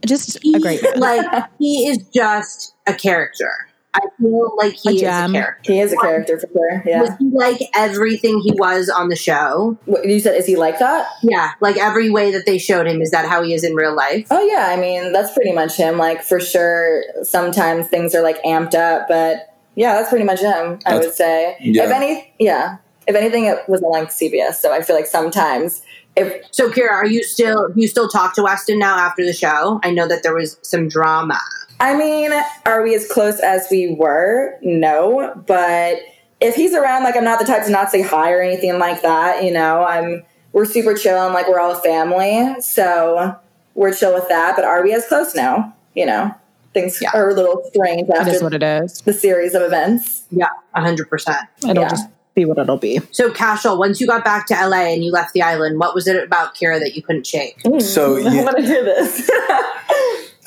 Just 0.05 0.39
He, 0.43 0.55
a 0.55 0.59
great 0.61 0.83
man. 0.83 0.99
like 0.99 1.45
he 1.59 1.87
is 1.87 1.99
just 2.15 2.75
a 2.87 2.95
character. 2.95 3.51
I 3.93 4.01
feel 4.21 4.53
like 4.57 4.75
he 4.75 4.89
A 4.89 4.93
is 4.93 5.01
a 5.03 5.05
gem. 5.05 5.33
character. 5.33 5.73
He 5.73 5.81
is 5.81 5.93
a 5.93 5.97
character 5.97 6.39
for 6.39 6.47
sure. 6.53 6.83
Yeah. 6.87 7.01
Was 7.03 7.11
he 7.19 7.31
like 7.33 7.61
everything 7.75 8.41
he 8.41 8.53
was 8.53 8.89
on 8.89 9.09
the 9.09 9.17
show? 9.17 9.77
What, 9.87 10.07
you 10.09 10.21
said, 10.21 10.37
is 10.37 10.47
he 10.47 10.55
like 10.57 10.79
that? 10.79 11.09
Yeah, 11.23 11.51
like 11.61 11.77
every 11.77 12.09
way 12.11 12.31
that 12.31 12.47
they 12.47 12.59
showed 12.59 12.87
him. 12.87 13.03
Is 13.03 13.11
that 13.11 13.29
how 13.29 13.43
he 13.43 13.53
is 13.53 13.65
in 13.65 13.75
real 13.75 13.95
life? 13.95 14.29
Oh 14.31 14.41
yeah, 14.47 14.69
I 14.71 14.77
mean 14.77 15.13
that's 15.13 15.33
pretty 15.33 15.53
much 15.53 15.77
him. 15.77 15.99
Like 15.99 16.23
for 16.23 16.39
sure, 16.39 17.03
sometimes 17.23 17.89
things 17.89 18.15
are 18.15 18.23
like 18.23 18.41
amped 18.45 18.75
up, 18.75 19.09
but 19.09 19.57
yeah, 19.75 19.95
that's 19.95 20.09
pretty 20.09 20.25
much 20.25 20.41
him. 20.41 20.79
I 20.87 20.91
That's- 20.93 21.07
would 21.07 21.15
say. 21.15 21.57
yeah. 21.61 21.85
If 21.85 21.91
any, 21.91 22.33
yeah, 22.39 22.77
if 23.09 23.17
anything, 23.17 23.47
it 23.47 23.59
wasn't 23.69 23.91
like 23.93 24.09
CBS. 24.11 24.55
So 24.55 24.73
I 24.73 24.83
feel 24.83 24.95
like 24.95 25.07
sometimes 25.07 25.83
if 26.17 26.45
So, 26.51 26.71
Kyra, 26.71 26.91
are 26.91 27.07
you 27.07 27.23
still 27.23 27.71
you 27.75 27.89
still 27.89 28.09
talk 28.09 28.35
to 28.35 28.43
Weston 28.43 28.79
now 28.79 28.97
after 28.99 29.25
the 29.25 29.33
show? 29.33 29.81
I 29.83 29.91
know 29.91 30.07
that 30.09 30.23
there 30.23 30.35
was 30.35 30.59
some 30.63 30.89
drama. 30.89 31.39
I 31.79 31.97
mean, 31.97 32.31
are 32.67 32.83
we 32.83 32.95
as 32.95 33.09
close 33.09 33.41
as 33.41 33.67
we 33.71 33.95
were? 33.99 34.59
No, 34.63 35.33
but 35.47 35.99
if 36.41 36.55
he's 36.55 36.75
around, 36.75 37.05
like 37.05 37.17
I'm 37.17 37.25
not 37.25 37.39
the 37.39 37.45
type 37.47 37.65
to 37.65 37.71
not 37.71 37.91
say 37.91 38.03
hi 38.03 38.33
or 38.33 38.43
anything 38.43 38.79
like 38.79 39.03
that. 39.03 39.45
You 39.45 39.53
know, 39.53 39.85
I'm 39.85 40.23
we're 40.53 40.65
super 40.67 40.95
chill 40.95 41.25
and 41.25 41.33
like 41.33 41.49
we're 41.49 41.61
all 41.61 41.71
a 41.73 41.81
family, 41.81 42.61
so 42.61 43.35
we're 43.75 43.95
chill 43.95 44.13
with 44.13 44.29
that. 44.29 44.57
But 44.57 44.65
are 44.65 44.83
we 44.83 44.93
as 44.93 45.07
close 45.07 45.35
now? 45.35 45.75
You 45.95 46.07
know, 46.07 46.35
things 46.75 46.99
Yeah. 47.01 47.11
are 47.15 47.31
a 47.31 47.35
little 47.35 47.63
strange 47.73 48.09
after 48.11 48.33
is 48.33 48.43
what 48.43 48.53
it 48.55 48.63
is. 48.63 49.01
the 49.03 49.13
series 49.13 49.55
of 49.55 49.63
events. 49.63 50.25
Yeah, 50.31 50.49
hundred 50.75 51.09
percent. 51.09 51.39
It'll 51.67 51.85
Yeah. 51.85 51.89
just 51.89 52.07
be 52.35 52.45
what 52.45 52.59
it'll 52.59 52.77
be. 52.77 53.01
So, 53.11 53.31
Cashel, 53.33 53.79
once 53.79 54.01
you 54.01 54.07
got 54.07 54.25
back 54.25 54.47
to 54.47 54.55
LA 54.55 54.93
and 54.93 55.05
you 55.05 55.11
left 55.11 55.33
the 55.33 55.43
island, 55.43 55.79
what 55.79 55.95
was 55.95 56.07
it 56.07 56.23
about 56.23 56.55
Kyra 56.55 56.79
that 56.81 56.95
you 56.95 57.03
couldn't 57.03 57.27
shake? 57.27 57.61
So 57.81 58.17
I 58.27 58.33
you- 58.33 58.45
want 58.45 58.57
to 58.59 58.63
hear 58.63 58.85
this. 58.85 59.31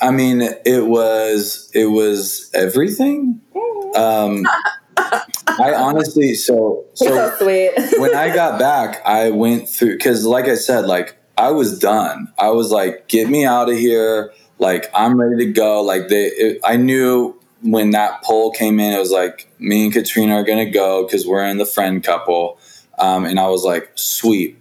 I 0.00 0.10
mean, 0.10 0.42
it 0.42 0.86
was 0.86 1.70
it 1.72 1.86
was 1.86 2.50
everything. 2.54 3.40
Um, 3.94 4.44
I 4.96 5.72
honestly, 5.74 6.34
so 6.34 6.84
so 6.94 7.06
so 7.06 7.36
sweet. 7.38 7.72
when 8.00 8.14
I 8.14 8.34
got 8.34 8.58
back, 8.58 9.00
I 9.06 9.30
went 9.30 9.68
through 9.68 9.96
because, 9.96 10.26
like 10.26 10.46
I 10.46 10.56
said, 10.56 10.86
like 10.86 11.16
I 11.38 11.52
was 11.52 11.78
done. 11.78 12.32
I 12.38 12.50
was 12.50 12.70
like, 12.70 13.08
"Get 13.08 13.28
me 13.28 13.44
out 13.44 13.70
of 13.70 13.76
here!" 13.76 14.32
Like 14.58 14.90
I'm 14.94 15.18
ready 15.18 15.46
to 15.46 15.52
go. 15.52 15.80
Like 15.82 16.08
they, 16.08 16.26
it, 16.26 16.60
I 16.64 16.76
knew 16.76 17.33
when 17.64 17.90
that 17.90 18.22
poll 18.22 18.52
came 18.52 18.78
in, 18.78 18.92
it 18.92 18.98
was 18.98 19.10
like 19.10 19.50
me 19.58 19.84
and 19.84 19.92
Katrina 19.92 20.34
are 20.34 20.44
gonna 20.44 20.70
go 20.70 21.04
because 21.04 21.26
we're 21.26 21.44
in 21.44 21.58
the 21.58 21.66
friend 21.66 22.02
couple, 22.02 22.58
um, 22.98 23.24
and 23.24 23.40
I 23.40 23.48
was 23.48 23.64
like, 23.64 23.90
"Sweet." 23.94 24.58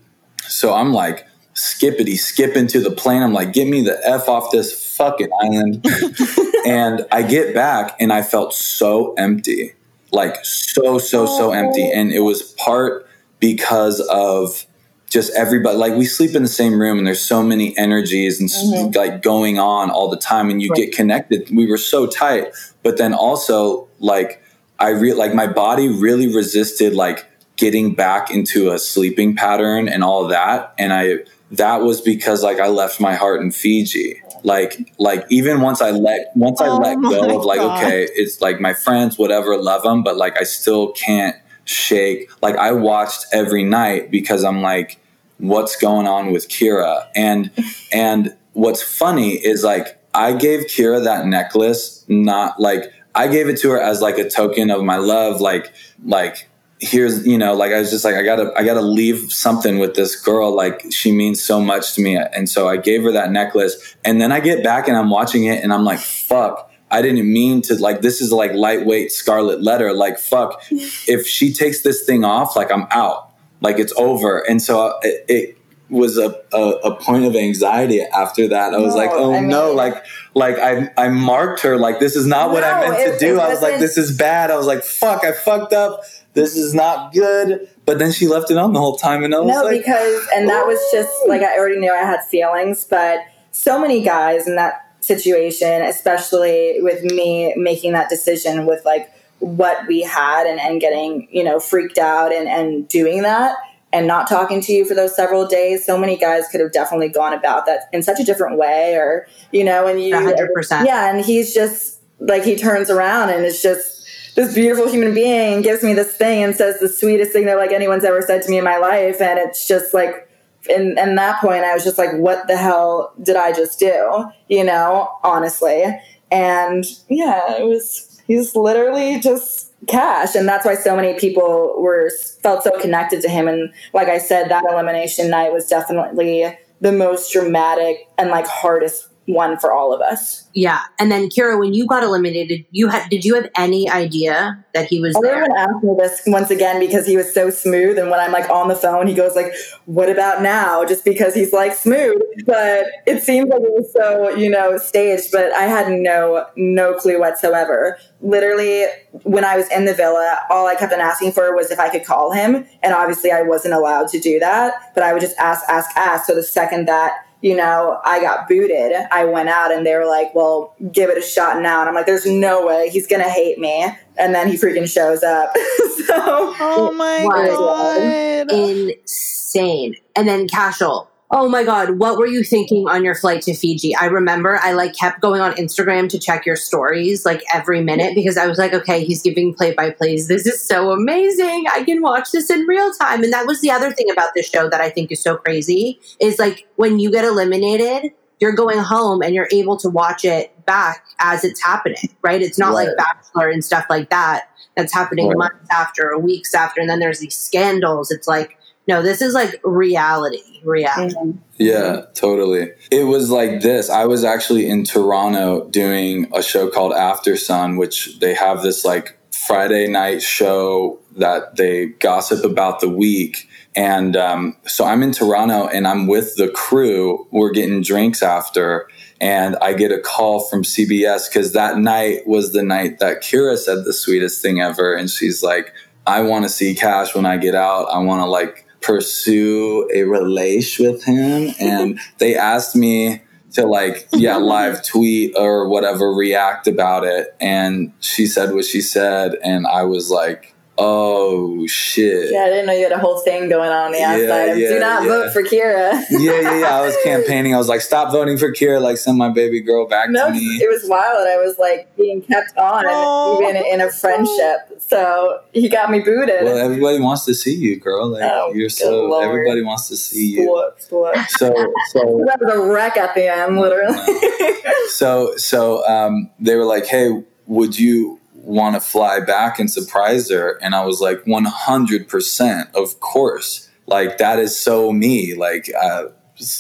So 0.48 0.74
I'm 0.74 0.94
like 0.94 1.28
skippity 1.54 2.16
skip 2.16 2.56
into 2.56 2.80
the 2.80 2.92
plane. 2.92 3.22
I'm 3.22 3.34
like, 3.34 3.54
"Get 3.54 3.68
me 3.68 3.82
the 3.82 4.00
f 4.08 4.28
off 4.28 4.52
this 4.52 4.96
fucking 4.98 5.30
island!" 5.42 5.86
and 6.66 7.06
I 7.12 7.24
get 7.24 7.54
back, 7.54 7.96
and 8.00 8.12
I 8.12 8.22
felt 8.22 8.54
so 8.54 9.14
empty 9.16 9.74
like 10.14 10.46
so 10.46 11.00
so 11.00 11.26
so 11.26 11.52
empty 11.52 11.92
and 11.92 12.12
it 12.12 12.20
was 12.20 12.54
part 12.54 13.08
because 13.40 14.00
of 14.00 14.66
just 15.14 15.32
everybody 15.36 15.78
like 15.78 15.94
we 15.94 16.06
sleep 16.06 16.34
in 16.34 16.42
the 16.42 16.50
same 16.50 16.80
room 16.80 16.98
and 16.98 17.06
there's 17.06 17.22
so 17.22 17.44
many 17.44 17.78
energies 17.78 18.40
and 18.40 18.50
s 18.50 18.64
mm-hmm. 18.64 18.98
like 18.98 19.22
going 19.22 19.60
on 19.60 19.92
all 19.92 20.10
the 20.10 20.18
time 20.18 20.50
and 20.50 20.60
you 20.60 20.74
get 20.74 20.92
connected. 20.92 21.48
We 21.56 21.68
were 21.68 21.78
so 21.78 22.08
tight 22.08 22.52
but 22.82 22.98
then 22.98 23.14
also 23.14 23.88
like 24.00 24.42
i 24.80 24.90
re- 24.90 25.14
like 25.14 25.36
my 25.36 25.46
body 25.46 25.88
really 25.88 26.34
resisted 26.34 26.96
like 26.96 27.30
getting 27.58 27.94
back 27.94 28.32
into 28.32 28.72
a 28.72 28.80
sleeping 28.80 29.36
pattern 29.36 29.88
and 29.88 30.04
all 30.04 30.28
that. 30.30 30.74
And 30.80 30.92
i 30.92 31.20
that 31.52 31.84
was 31.84 32.02
because 32.02 32.42
like 32.42 32.60
i 32.60 32.68
left 32.68 33.00
my 33.00 33.14
heart 33.14 33.40
in 33.44 33.52
fiji. 33.52 34.20
Like 34.44 34.72
like 34.98 35.24
even 35.30 35.62
once 35.62 35.80
i 35.80 35.92
let 35.92 36.32
once 36.36 36.60
i 36.60 36.70
Oh 36.70 36.78
let 36.78 37.00
go 37.00 37.38
of 37.38 37.46
like 37.46 37.60
God. 37.60 37.84
okay 37.84 38.08
it's 38.16 38.42
like 38.42 38.60
my 38.60 38.74
friends 38.74 39.20
whatever 39.20 39.56
love 39.58 39.84
them 39.84 40.02
but 40.02 40.18
like 40.18 40.36
i 40.42 40.44
still 40.44 40.92
can't 40.94 41.36
shake. 41.66 42.32
Like 42.42 42.58
i 42.58 42.72
watched 42.72 43.28
every 43.32 43.64
night 43.64 44.10
because 44.10 44.44
i'm 44.44 44.64
like 44.64 45.00
what's 45.44 45.76
going 45.76 46.08
on 46.08 46.32
with 46.32 46.48
kyra. 46.48 47.08
And 47.16 47.52
and 47.94 48.36
what's 48.54 48.82
funny 48.82 49.34
is 49.34 49.64
like 49.64 50.00
i 50.14 50.32
gave 50.32 50.62
kyra 50.62 51.04
that 51.04 51.26
necklace 51.26 52.06
not 52.08 52.60
like 52.60 52.94
i 53.16 53.28
gave 53.28 53.48
it 53.50 53.58
to 53.58 53.70
her 53.72 53.82
as 53.82 54.02
like 54.02 54.18
a 54.18 54.30
token 54.30 54.70
of 54.70 54.84
my 54.84 54.98
love 54.98 55.42
like 55.42 55.74
like 56.06 56.48
here's 56.80 57.26
you 57.26 57.38
know 57.38 57.54
like 57.54 57.72
i 57.72 57.80
was 57.80 57.90
just 57.90 58.06
like 58.06 58.16
i 58.16 58.22
gotta 58.22 58.54
i 58.56 58.64
gotta 58.64 58.82
leave 58.82 59.32
something 59.32 59.80
with 59.80 59.96
this 59.96 60.16
girl 60.16 60.56
like 60.56 60.86
she 60.92 61.12
means 61.12 61.44
so 61.44 61.60
much 61.60 61.94
to 61.94 62.02
me. 62.02 62.16
And 62.16 62.48
so 62.48 62.68
i 62.68 62.78
gave 62.78 63.04
her 63.04 63.12
that 63.12 63.32
necklace 63.32 63.96
and 64.06 64.22
then 64.22 64.32
i 64.32 64.40
get 64.40 64.64
back 64.64 64.88
and 64.88 64.96
i'm 64.96 65.10
watching 65.10 65.46
it 65.46 65.64
and 65.64 65.74
i'm 65.74 65.84
like 65.84 66.00
fuck. 66.00 66.70
I 66.92 67.02
didn't 67.02 67.32
mean 67.32 67.64
to 67.64 67.76
like 67.76 68.02
this 68.02 68.22
is 68.22 68.32
like 68.32 68.54
lightweight 68.54 69.12
scarlet 69.12 69.64
letter. 69.64 69.94
Like 69.94 70.20
fuck. 70.20 70.62
If 70.72 71.26
she 71.26 71.52
takes 71.52 71.82
this 71.82 72.06
thing 72.06 72.24
off 72.24 72.56
like 72.56 72.72
i'm 72.72 72.86
out 72.92 73.33
like 73.64 73.80
it's 73.80 73.94
over. 73.98 74.40
And 74.48 74.62
so 74.62 75.00
it, 75.02 75.26
it 75.28 75.58
was 75.90 76.18
a, 76.18 76.40
a, 76.54 76.58
a 76.58 76.96
point 76.96 77.26
of 77.26 77.36
anxiety 77.36 78.02
after 78.02 78.48
that. 78.48 78.74
I 78.74 78.78
was 78.78 78.94
No, 78.96 79.02
like 79.02 79.10
oh 79.14 79.34
I 79.36 79.40
no 79.40 79.72
like 79.74 79.96
like 80.36 80.58
I, 80.60 80.92
I 80.98 81.10
marked 81.10 81.62
her 81.62 81.78
like 81.78 82.00
this 82.00 82.16
is 82.16 82.26
not 82.26 82.52
what 82.52 82.64
i 82.64 82.80
meant 82.80 83.00
it- 83.00 83.20
to 83.20 83.26
do 83.26 83.40
i 83.40 83.48
was 83.50 83.62
like 83.62 83.80
this 83.80 83.98
is 83.98 84.18
bad. 84.18 84.50
I 84.52 84.58
was 84.58 84.66
like 84.68 84.84
fuck 84.84 85.24
i 85.24 85.32
fucked 85.32 85.74
up. 85.74 86.02
This 86.34 86.56
is 86.56 86.74
not 86.74 87.14
good. 87.14 87.70
But 87.86 88.00
then 88.00 88.12
she 88.12 88.28
left 88.28 88.50
it 88.50 88.58
on 88.58 88.74
the 88.74 88.80
whole 88.80 88.96
time 88.96 89.24
and 89.24 89.36
i 89.36 89.40
was 89.40 89.56
No, 89.56 89.62
like 89.64 89.80
because 89.82 90.28
and 90.34 90.50
that 90.50 90.66
was 90.66 90.80
just 90.92 91.12
like 91.28 91.42
I 91.42 91.58
already 91.58 91.80
knew 91.80 91.94
I 91.94 91.98
had 92.06 92.22
feelings, 92.24 92.86
but 92.86 93.20
so 93.52 93.80
many 93.80 94.02
guys 94.02 94.48
in 94.48 94.56
that 94.56 94.74
situation, 95.02 95.82
especially 95.84 96.78
with 96.80 97.04
me 97.04 97.54
making 97.56 97.92
that 97.94 98.10
decision 98.10 98.66
with 98.66 98.84
like 98.86 99.12
what 99.44 99.86
we 99.88 100.02
had 100.02 100.48
and, 100.48 100.60
and 100.60 100.80
getting, 100.80 101.28
you 101.32 101.44
know, 101.44 101.60
freaked 101.60 101.98
out 101.98 102.34
and, 102.34 102.48
and 102.48 102.88
doing 102.88 103.22
that 103.24 103.56
and 103.92 104.08
not 104.08 104.28
talking 104.28 104.62
to 104.62 104.72
you 104.74 104.86
for 104.86 104.96
those 104.96 105.16
several 105.16 105.46
days. 105.46 105.86
So 105.86 105.98
many 105.98 106.18
guys 106.18 106.48
could 106.48 106.62
have 106.62 106.72
definitely 106.72 107.10
gone 107.10 107.34
about 107.34 107.66
that 107.66 107.90
in 107.92 108.02
such 108.02 108.20
a 108.20 108.24
different 108.24 108.58
way 108.58 108.96
or, 108.96 109.28
you 109.52 109.64
know, 109.64 109.86
and 109.88 110.02
you 110.02 110.14
100%. 110.14 110.86
Yeah, 110.86 111.14
and 111.14 111.24
he's 111.24 111.54
just 111.54 112.02
like 112.20 112.44
he 112.44 112.56
turns 112.56 112.90
around 112.90 113.30
and 113.30 113.46
it's 113.46 113.62
just 113.62 114.06
this 114.36 114.54
beautiful 114.54 114.90
human 114.90 115.14
being 115.14 115.62
gives 115.62 115.84
me 115.84 115.94
this 115.94 116.16
thing 116.16 116.44
and 116.44 116.56
says 116.56 116.80
the 116.80 116.90
sweetest 116.90 117.32
thing 117.32 117.46
that 117.46 117.58
like 117.58 117.72
anyone's 117.72 118.04
ever 118.04 118.22
said 118.22 118.42
to 118.42 118.50
me 118.50 118.58
in 118.58 118.64
my 118.64 118.78
life 118.78 119.22
and 119.22 119.40
it's 119.40 119.68
just 119.68 119.94
like 119.94 120.30
in, 120.70 120.98
in 120.98 121.16
that 121.16 121.42
point 121.42 121.64
i 121.64 121.74
was 121.74 121.84
just 121.84 121.98
like 121.98 122.14
what 122.14 122.48
the 122.48 122.56
hell 122.56 123.14
did 123.22 123.36
i 123.36 123.52
just 123.52 123.80
do 123.80 124.26
you 124.48 124.64
know 124.64 125.10
honestly 125.24 125.84
and 126.32 126.86
yeah 127.10 127.58
it 127.58 127.66
was 127.66 128.13
he's 128.28 128.56
literally 128.56 129.20
just 129.20 129.72
cash. 129.88 130.36
And 130.36 130.48
that's 130.48 130.66
why 130.66 130.76
so 130.76 130.96
many 130.96 131.20
people 131.20 131.76
were 131.78 132.12
felt 132.42 132.64
so 132.64 132.80
connected 132.80 133.22
to 133.22 133.30
him. 133.30 133.48
And 133.48 133.74
like 133.94 134.08
i 134.08 134.18
said 134.18 134.50
that 134.50 134.64
elimination 134.70 135.30
night 135.30 135.52
was 135.52 135.68
definitely 135.68 136.58
the 136.82 136.92
most 136.92 137.32
dramatic 137.32 138.08
and 138.18 138.30
like 138.30 138.46
hardest 138.46 139.08
one 139.26 139.58
for 139.58 139.72
all 139.72 139.94
of 139.94 140.02
us 140.02 140.50
Yeah, 140.54 140.82
and 141.00 141.12
then 141.12 141.30
Kyra, 141.30 141.60
when 141.60 141.74
you 141.74 141.88
got 141.88 142.04
eliminated, 142.04 142.66
you 142.72 142.90
had 142.90 143.10
did 143.10 143.24
you 143.24 143.36
have 143.36 143.50
any 143.56 143.90
idea 143.90 144.64
that 144.74 144.88
he 144.88 145.00
was 145.00 145.16
there? 145.22 145.44
Everyone 145.44 145.58
asked 145.58 145.84
me 145.84 145.96
this 145.98 146.22
once 146.28 146.52
again 146.52 146.80
because 146.80 147.08
he 147.08 147.16
was 147.16 147.34
so 147.34 147.50
smooth, 147.50 147.98
and 147.98 148.10
when 148.10 148.20
I'm 148.20 148.32
like 148.32 148.50
on 148.50 148.68
the 148.68 148.76
phone, 148.76 149.08
he 149.08 149.14
goes 149.14 149.36
like, 149.36 149.54
"What 149.86 150.10
about 150.10 150.42
now?" 150.42 150.86
Just 150.86 151.06
because 151.06 151.34
he's 151.34 151.54
like 151.54 151.74
smooth, 151.74 152.22
but 152.46 152.86
it 153.08 153.24
seems 153.24 153.50
like 153.50 153.62
it 153.62 153.74
was 153.74 153.92
so 153.94 154.30
you 154.36 154.50
know 154.50 154.78
staged. 154.78 155.32
But 155.32 155.54
I 155.54 155.64
had 155.64 155.90
no 155.90 156.46
no 156.56 156.94
clue 156.94 157.20
whatsoever. 157.20 157.98
Literally, 158.22 158.86
when 159.24 159.44
I 159.44 159.58
was 159.58 159.70
in 159.70 159.86
the 159.86 159.94
villa, 159.94 160.40
all 160.50 160.68
I 160.68 160.76
kept 160.76 160.94
on 160.94 161.00
asking 161.00 161.32
for 161.32 161.56
was 161.56 161.72
if 161.72 161.80
I 161.80 161.90
could 161.90 162.06
call 162.06 162.32
him, 162.32 162.66
and 162.82 162.94
obviously 162.94 163.32
I 163.32 163.42
wasn't 163.42 163.74
allowed 163.74 164.08
to 164.10 164.20
do 164.20 164.40
that. 164.40 164.74
But 164.94 165.04
I 165.04 165.14
would 165.14 165.22
just 165.22 165.38
ask, 165.38 165.64
ask, 165.70 165.96
ask. 165.96 166.26
So 166.26 166.36
the 166.36 166.44
second 166.44 166.88
that 166.88 167.23
you 167.44 167.56
know, 167.58 168.00
I 168.06 168.22
got 168.22 168.48
booted. 168.48 168.94
I 169.12 169.26
went 169.26 169.50
out 169.50 169.72
and 169.74 169.86
they 169.86 169.94
were 169.96 170.06
like, 170.08 170.34
well, 170.34 170.74
give 170.94 171.10
it 171.10 171.18
a 171.18 171.22
shot 171.22 171.62
now. 171.62 171.82
And 171.82 171.90
I'm 171.90 171.94
like, 171.94 172.06
there's 172.06 172.26
no 172.26 172.66
way 172.66 172.90
he's 172.90 173.06
going 173.06 173.22
to 173.22 173.30
hate 173.30 173.60
me. 173.60 173.86
And 174.18 174.34
then 174.34 174.48
he 174.48 174.56
freaking 174.56 174.90
shows 174.90 175.24
up. 175.24 175.52
so, 176.08 176.56
Oh 176.62 176.94
my 176.94 177.24
Wow. 177.26 178.48
god. 178.48 178.50
Insane. 178.50 179.96
And 180.16 180.26
then 180.26 180.48
Cashel. 180.48 181.10
Oh 181.36 181.50
my 181.50 181.64
god, 181.64 181.98
what 181.98 182.20
were 182.20 182.28
you 182.28 182.44
thinking 182.44 182.88
on 182.88 183.04
your 183.04 183.16
flight 183.16 183.42
to 183.44 183.56
Fiji? 183.56 183.96
I 183.96 184.06
remember 184.06 184.60
I 184.62 184.74
like 184.74 184.94
kept 184.96 185.20
going 185.20 185.42
on 185.42 185.54
Instagram 185.54 186.08
to 186.10 186.20
check 186.20 186.46
your 186.46 186.56
stories 186.56 187.26
like 187.26 187.42
every 187.52 187.82
minute 187.82 188.14
because 188.14 188.38
I 188.38 188.46
was 188.46 188.60
like, 188.60 188.72
okay, 188.72 189.04
he's 189.04 189.24
giving 189.24 189.52
play 189.52 189.74
by 189.74 189.90
plays. 189.90 190.28
This 190.28 190.46
is 190.46 190.62
so 190.62 190.92
amazing. 190.92 191.66
I 191.74 191.84
can 191.86 192.04
watch 192.04 192.32
this 192.32 192.52
in 192.52 192.68
real 192.68 192.94
time. 192.94 193.24
And 193.24 193.34
that 193.34 193.48
was 193.48 193.62
the 193.62 193.72
other 193.72 193.92
thing 193.92 194.12
about 194.12 194.30
this 194.36 194.48
show 194.48 194.70
that 194.70 194.80
I 194.80 194.92
think 194.92 195.12
is 195.12 195.24
so 195.24 195.36
crazy 195.36 196.00
is 196.20 196.38
like 196.38 196.68
when 196.76 197.00
you 197.00 197.10
get 197.10 197.26
eliminated, 197.26 198.12
you're 198.40 198.54
going 198.54 198.78
home 198.78 199.24
and 199.24 199.34
you're 199.34 199.50
able 199.52 199.78
to 199.78 199.90
watch 199.90 200.24
it 200.26 200.54
back 200.68 201.04
as 201.20 201.44
it's 201.44 201.64
happening, 201.64 202.10
right? 202.22 202.44
It's 202.44 202.60
not 202.60 202.74
like 202.76 202.90
Bachelor 202.96 203.50
and 203.50 203.66
stuff 203.66 203.86
like 203.90 204.12
that 204.12 204.50
that's 204.78 204.94
happening 204.94 205.30
Right. 205.30 205.38
months 205.38 205.68
after 205.72 206.12
or 206.12 206.20
weeks 206.20 206.54
after 206.54 206.80
and 206.80 206.88
then 206.88 207.00
there's 207.00 207.20
these 207.20 207.36
scandals. 207.36 208.12
It's 208.12 208.28
like 208.28 208.60
no, 208.88 209.02
this 209.02 209.22
is 209.22 209.34
like 209.34 209.60
reality. 209.64 210.42
Reality. 210.64 211.16
Mhm. 211.16 211.38
Yeah, 211.58 212.02
totally. 212.14 212.72
It 212.92 213.06
was 213.06 213.30
like 213.30 213.62
this. 213.62 213.90
I 213.90 214.06
was 214.06 214.24
actually 214.24 214.70
in 214.70 214.84
Toronto 214.84 215.70
doing 215.70 216.30
a 216.34 216.42
show 216.42 216.70
called 216.70 216.94
Aftersun, 216.94 217.78
which 217.78 218.20
they 218.20 218.34
have 218.34 218.64
this 218.64 218.84
like 218.84 219.18
Friday 219.32 219.88
night 219.88 220.22
show 220.22 221.00
that 221.18 221.56
they 221.56 221.88
gossip 222.00 222.44
about 222.44 222.80
the 222.80 222.90
week. 222.90 223.48
And 223.76 224.16
um, 224.16 224.56
so 224.66 224.86
I'm 224.86 225.02
in 225.04 225.12
Toronto 225.12 225.68
and 225.68 225.88
I'm 225.88 226.08
with 226.08 226.36
the 226.36 226.50
crew. 226.50 227.28
We're 227.32 227.52
getting 227.52 227.82
drinks 227.82 228.22
after. 228.22 228.88
And 229.20 229.56
I 229.62 229.74
get 229.74 229.92
a 229.92 230.00
call 230.00 230.42
from 230.42 230.64
CBS 230.64 231.30
because 231.30 231.54
that 231.54 231.78
night 231.78 232.28
was 232.28 232.52
the 232.52 232.64
night 232.64 233.00
that 233.00 233.22
Kyra 233.22 233.58
said 233.58 233.86
the 233.86 233.94
sweetest 233.94 234.42
thing 234.42 234.62
ever. 234.62 234.94
And 234.94 235.10
she's 235.10 235.42
like, 235.42 235.74
I 236.06 236.22
want 236.22 236.44
to 236.44 236.50
see 236.50 236.76
Cash 236.76 237.16
when 237.16 237.26
I 237.26 237.38
get 237.38 237.56
out. 237.56 237.86
I 237.86 238.00
want 238.00 238.20
to 238.22 238.26
like 238.26 238.63
pursue 238.84 239.90
a 239.94 240.04
relation 240.04 240.92
with 240.92 241.04
him. 241.04 241.54
And 241.60 242.00
they 242.20 242.36
asked 242.36 242.76
me 242.76 243.24
to 243.54 243.66
like, 243.66 244.08
yeah, 244.14 244.36
live 244.38 244.84
tweet 244.84 245.34
or 245.38 245.68
whatever, 245.68 246.14
react 246.14 246.68
about 246.68 247.06
it. 247.06 247.36
And 247.40 247.94
she 248.00 248.26
said 248.28 248.54
what 248.54 248.66
she 248.66 248.82
said. 248.82 249.36
And 249.44 249.66
I 249.66 249.84
was 249.84 250.12
like, 250.12 250.53
oh 250.78 251.66
shit. 251.68 252.32
Yeah, 252.32 252.42
I 252.44 252.50
didn't 252.50 252.66
know 252.66 252.74
you 252.74 252.84
had 252.84 252.92
a 252.92 252.98
whole 253.00 253.20
thing 253.20 253.48
going 253.50 253.70
on 253.70 253.86
on 253.88 253.92
the 253.92 254.00
Yeah, 254.00 254.12
outside. 254.14 254.58
yeah, 254.58 254.70
Do 254.70 254.80
not 254.80 255.04
yeah. 255.04 255.08
vote 255.10 255.34
for 255.34 255.44
Kyra. 255.44 256.04
yeah, 256.10 256.42
yeah, 256.42 256.60
yeah. 256.60 256.78
I 256.78 256.82
was 256.86 256.96
campaigning. 257.04 257.54
I 257.54 257.58
was 257.58 257.68
like, 257.70 257.82
stop 257.82 258.12
voting 258.12 258.38
for 258.38 258.52
Kyra. 258.52 258.82
Like, 258.82 258.98
send 258.98 259.18
my 259.18 259.30
baby 259.30 259.60
girl 259.62 259.88
back 259.88 260.10
No, 260.10 260.28
to 260.28 260.32
me. 260.34 260.40
it 260.40 260.70
was 260.70 260.88
wild. 260.90 261.28
I 261.28 261.38
was 261.38 261.58
like 261.60 261.96
being 261.96 262.22
kept 262.22 262.58
on, 262.58 262.86
Oh. 262.88 263.40
even 263.42 263.56
in 263.66 263.82
a 263.82 263.92
friendship. 263.92 264.80
So 264.80 265.42
he 265.54 265.70
got 265.70 265.92
me 265.92 266.00
booted. 266.00 266.44
Well, 266.44 266.58
everybody 266.58 267.00
wants 267.00 267.26
to 267.26 267.34
see 267.34 267.54
you, 267.56 267.80
girl. 267.80 268.08
Like, 268.10 268.24
Oh, 268.24 268.52
you're 268.54 268.70
so. 268.70 269.06
Lord. 269.06 269.26
Everybody 269.28 269.64
wants 269.64 269.88
to 269.90 269.96
see 269.98 270.32
you. 270.36 270.44
Sport, 270.46 270.82
sport. 270.82 271.18
So, 271.30 271.54
so 271.92 272.24
That 272.26 272.40
was 272.42 272.54
a 272.54 272.60
wreck 272.72 272.98
at 272.98 273.14
the 273.16 273.32
end, 273.32 273.60
literally. 273.60 273.98
so 274.90 275.36
so 275.38 275.86
um, 275.88 276.30
they 276.40 276.56
were 276.56 276.66
like, 276.66 276.86
"Hey, 276.86 277.24
would 277.48 277.78
you 277.78 278.20
want 278.44 278.76
to 278.76 278.82
fly 278.82 279.20
back 279.20 279.60
and 279.60 279.72
surprise 279.72 280.30
her?" 280.30 280.60
And 280.62 280.76
I 280.76 280.86
was 280.86 281.02
like, 281.02 281.24
"100%, 281.26 282.76
of 282.76 283.00
course! 283.00 283.70
Like 283.88 284.18
that 284.18 284.40
is 284.40 284.60
so 284.60 284.92
me. 284.92 285.34
Like, 285.34 285.72
uh, 285.80 286.06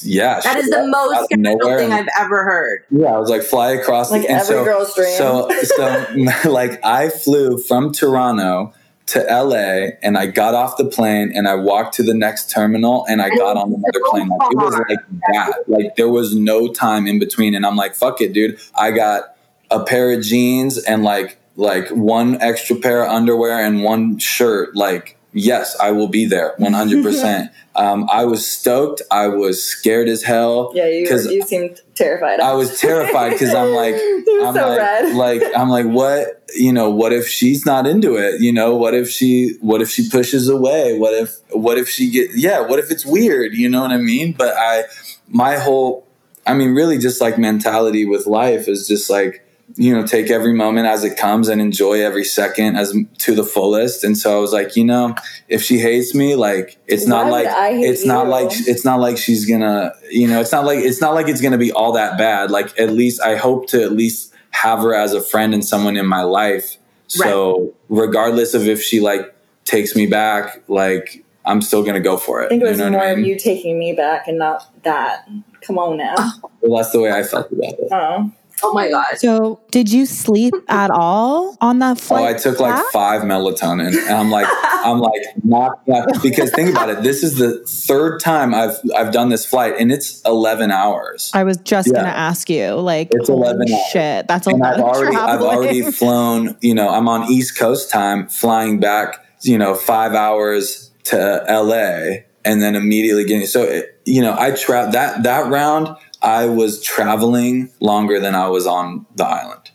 yeah, 0.04 0.40
That 0.42 0.58
is 0.58 0.70
the 0.70 0.88
most 0.88 1.28
nowhere. 1.32 1.80
thing 1.80 1.92
I've 1.92 2.08
ever 2.20 2.44
heard. 2.44 2.84
Yeah, 2.92 3.08
I 3.08 3.18
was 3.20 3.30
like, 3.30 3.42
fly 3.42 3.72
across 3.72 4.12
like 4.12 4.22
the 4.22 4.30
and 4.30 4.40
every 4.42 4.56
so, 4.56 4.64
girl's 4.64 4.96
dream. 4.96 5.18
So, 5.18 5.50
so 5.64 6.50
like, 6.50 6.84
I 6.86 7.10
flew 7.10 7.58
from 7.58 7.92
Toronto 7.92 8.74
to 9.08 9.20
LA, 9.20 9.98
and 10.02 10.18
I 10.18 10.28
got 10.28 10.54
off 10.54 10.78
the 10.78 10.86
plane, 10.86 11.32
and 11.36 11.48
I 11.48 11.56
walked 11.56 11.96
to 11.96 12.04
the 12.04 12.14
next 12.14 12.52
terminal, 12.52 13.06
and 13.10 13.22
I 13.22 13.28
And 13.28 13.38
got 13.38 13.58
on 13.58 13.74
another 13.74 14.00
plane. 14.10 14.30
Like, 14.30 14.52
it 14.52 14.58
was 14.58 14.76
like 14.88 15.00
that. 15.34 15.54
Like 15.68 15.96
there 15.98 16.10
was 16.10 16.36
no 16.36 16.72
time 16.72 17.08
in 17.08 17.20
between, 17.20 17.56
and 17.56 17.66
I'm 17.66 17.76
like, 17.76 17.96
fuck 17.96 18.22
it, 18.22 18.32
dude. 18.34 18.60
I 18.76 18.92
got 18.92 19.36
a 19.72 19.84
pair 19.84 20.12
of 20.12 20.22
jeans 20.24 20.78
and 20.78 21.04
like 21.04 21.38
like 21.56 21.90
one 21.90 22.42
extra 22.42 22.76
pair 22.76 23.04
of 23.04 23.12
underwear 23.12 23.64
and 23.64 23.84
one 23.84 24.18
shirt. 24.18 24.76
Like, 24.76 25.18
yes, 25.34 25.78
I 25.80 25.92
will 25.92 26.08
be 26.08 26.26
there, 26.26 26.54
100. 26.58 27.04
percent 27.04 27.52
Um, 27.76 28.08
I 28.12 28.26
was 28.26 28.46
stoked. 28.46 29.02
I 29.12 29.28
was 29.28 29.64
scared 29.64 30.08
as 30.08 30.24
hell. 30.24 30.72
yeah, 30.76 30.86
you, 30.88 31.08
you 31.10 31.42
seemed 31.44 31.82
terrified. 31.96 32.40
I 32.40 32.54
was 32.54 32.80
terrified 32.80 33.32
because 33.32 33.54
I'm 33.54 33.74
like, 33.74 33.96
I'm 34.44 34.54
so 34.54 34.68
like, 34.70 34.78
red. 34.78 35.16
like, 35.16 35.44
I'm 35.56 35.70
like, 35.70 35.86
what? 35.88 36.44
You 36.56 36.72
know, 36.72 36.92
what 36.92 37.14
if 37.14 37.28
she's 37.28 37.66
not 37.66 37.88
into 37.88 38.16
it? 38.16 38.42
You 38.42 38.54
know, 38.54 38.76
what 38.76 38.94
if 38.94 39.10
she, 39.10 39.58
what 39.60 39.82
if 39.82 39.90
she 39.90 40.08
pushes 40.08 40.50
away? 40.50 40.98
What 41.00 41.14
if, 41.16 41.36
what 41.52 41.80
if 41.80 41.90
she 41.90 42.12
get, 42.12 42.30
yeah, 42.36 42.60
what 42.62 42.78
if 42.78 42.92
it's 42.92 43.06
weird? 43.06 43.54
You 43.54 43.70
know 43.70 43.82
what 43.82 43.92
I 43.92 43.98
mean? 43.98 44.34
But 44.34 44.54
I, 44.56 44.84
my 45.28 45.58
whole, 45.58 46.06
I 46.46 46.54
mean, 46.54 46.76
really, 46.76 47.00
just 47.00 47.22
like 47.22 47.40
mentality 47.40 48.06
with 48.06 48.28
life 48.28 48.68
is 48.68 48.88
just 48.88 49.10
like, 49.10 49.43
you 49.76 49.94
know, 49.94 50.06
take 50.06 50.30
every 50.30 50.54
moment 50.54 50.88
as 50.88 51.04
it 51.04 51.18
comes 51.18 51.48
and 51.48 51.60
enjoy 51.60 52.02
every 52.02 52.24
second 52.24 52.76
as 52.76 52.96
to 53.20 53.34
the 53.34 53.44
fullest. 53.44 54.04
And 54.04 54.18
so 54.18 54.38
I 54.38 54.40
was 54.40 54.54
like, 54.54 54.76
you 54.76 54.84
know, 54.84 55.16
if 55.48 55.64
she 55.64 55.80
hates 55.80 56.14
me, 56.14 56.36
like, 56.36 56.78
it's 56.88 57.08
not 57.08 57.32
like, 57.32 57.46
would 57.46 57.54
I 57.54 57.72
hate 57.74 57.86
it's 57.86 58.06
not 58.06 58.28
like, 58.28 58.50
it's 58.52 58.86
not 58.86 59.00
like 59.00 59.18
she's 59.18 59.46
gonna, 59.46 59.94
you 60.12 60.28
know, 60.28 60.42
it's 60.42 60.52
not 60.52 60.66
like, 60.66 60.80
it's 60.80 61.02
not 61.02 61.14
like 61.16 61.28
it's 61.28 61.42
gonna 61.42 61.58
be 61.58 61.72
all 61.72 61.94
that 61.94 62.18
bad. 62.18 62.52
Like, 62.52 62.78
at 62.80 62.92
least 62.92 63.22
I 63.22 63.36
hope 63.36 63.68
to 63.70 63.84
at 63.84 63.94
least 63.94 64.34
have 64.52 64.80
her 64.80 64.94
as 64.94 65.14
a 65.14 65.22
friend 65.22 65.54
and 65.54 65.66
someone 65.66 65.98
in 65.98 66.06
my 66.06 66.22
life. 66.22 66.78
So 67.08 67.74
regardless 67.90 68.54
of 68.54 68.68
if 68.68 68.82
she 68.82 69.00
like 69.00 69.34
takes 69.66 69.96
me 69.96 70.06
back, 70.08 70.64
like, 70.68 71.24
I'm 71.46 71.62
still 71.62 71.84
gonna 71.84 72.00
go 72.00 72.18
for 72.18 72.42
it. 72.42 72.46
I 72.46 72.50
think 72.50 72.64
it 72.64 72.70
was 72.70 72.80
you 72.80 72.86
know 72.86 72.92
more 72.92 73.02
I 73.02 73.10
of 73.10 73.20
you 73.20 73.38
taking 73.38 73.78
me 73.78 73.94
back 73.94 74.28
and 74.28 74.38
not 74.38 74.66
that. 74.84 75.28
Come 75.62 75.78
on 75.78 75.98
now. 75.98 76.16
Well, 76.62 76.82
that's 76.82 76.92
the 76.92 77.00
way 77.02 77.12
I 77.12 77.24
felt 77.24 77.52
about 77.52 77.74
it. 77.74 77.88
Oh. 77.92 78.32
Oh 78.66 78.74
my 78.74 78.90
god. 78.90 79.18
So, 79.18 79.60
did 79.72 79.92
you 79.92 80.06
sleep 80.06 80.54
at 80.70 80.90
all 80.90 81.58
on 81.62 81.80
that 81.80 81.98
oh, 81.98 82.00
flight? 82.00 82.24
Oh. 82.24 82.28
I 82.28 82.34
took 82.34 82.60
like 82.60 82.84
five 82.92 83.22
melatonin, 83.24 83.96
and 83.96 84.10
I'm 84.10 84.30
like, 84.32 84.48
I'm 84.64 85.00
like 85.00 85.22
knocked 85.44 85.90
out 85.90 86.08
because 86.22 86.52
think 86.52 86.70
about 86.70 86.90
it. 86.90 87.04
This 87.04 87.24
is 87.24 87.38
the 87.38 87.64
third 87.68 88.20
time 88.20 88.54
I've 88.54 88.78
I've 88.96 89.12
done 89.12 89.30
this 89.30 89.46
flight, 89.46 89.76
and 89.80 89.92
it's 89.92 90.22
11 90.26 90.72
hours. 90.72 91.32
I 91.34 91.44
was 91.44 91.58
just 91.58 91.90
Yeah. 91.90 91.96
gonna 92.02 92.08
ask 92.10 92.50
you, 92.50 92.74
like, 92.76 93.10
It's 93.12 93.28
holy 93.30 93.42
11 93.42 93.72
hours. 93.72 93.82
shit, 93.92 94.28
that's 94.28 94.48
a 94.48 94.52
and 94.52 94.60
lot 94.60 94.74
I've 94.76 94.80
of 94.80 94.86
already 94.86 95.16
I've 95.18 95.42
already 95.42 95.82
flown. 95.92 96.58
You 96.62 96.74
know, 96.76 96.90
I'm 96.90 97.08
on 97.10 97.30
East 97.32 97.58
Coast 97.58 97.90
time, 97.92 98.28
flying 98.28 98.80
back. 98.80 99.20
You 99.42 99.58
know, 99.58 99.76
five 99.76 100.14
hours 100.14 100.90
to 101.06 101.44
LA, 101.50 102.24
and 102.46 102.62
then 102.62 102.76
immediately 102.76 103.26
getting. 103.26 103.46
So 103.46 103.64
it, 103.64 104.00
you 104.06 104.22
know, 104.22 104.34
I 104.40 104.52
tra- 104.52 104.90
that 104.94 105.24
that 105.24 105.52
round. 105.52 105.90
I 106.24 106.46
was 106.46 106.82
traveling 106.82 107.70
longer 107.80 108.20
than 108.20 108.34
I 108.34 108.48
was 108.48 108.66
on 108.66 109.06
the 109.16 109.26
island. 109.26 109.72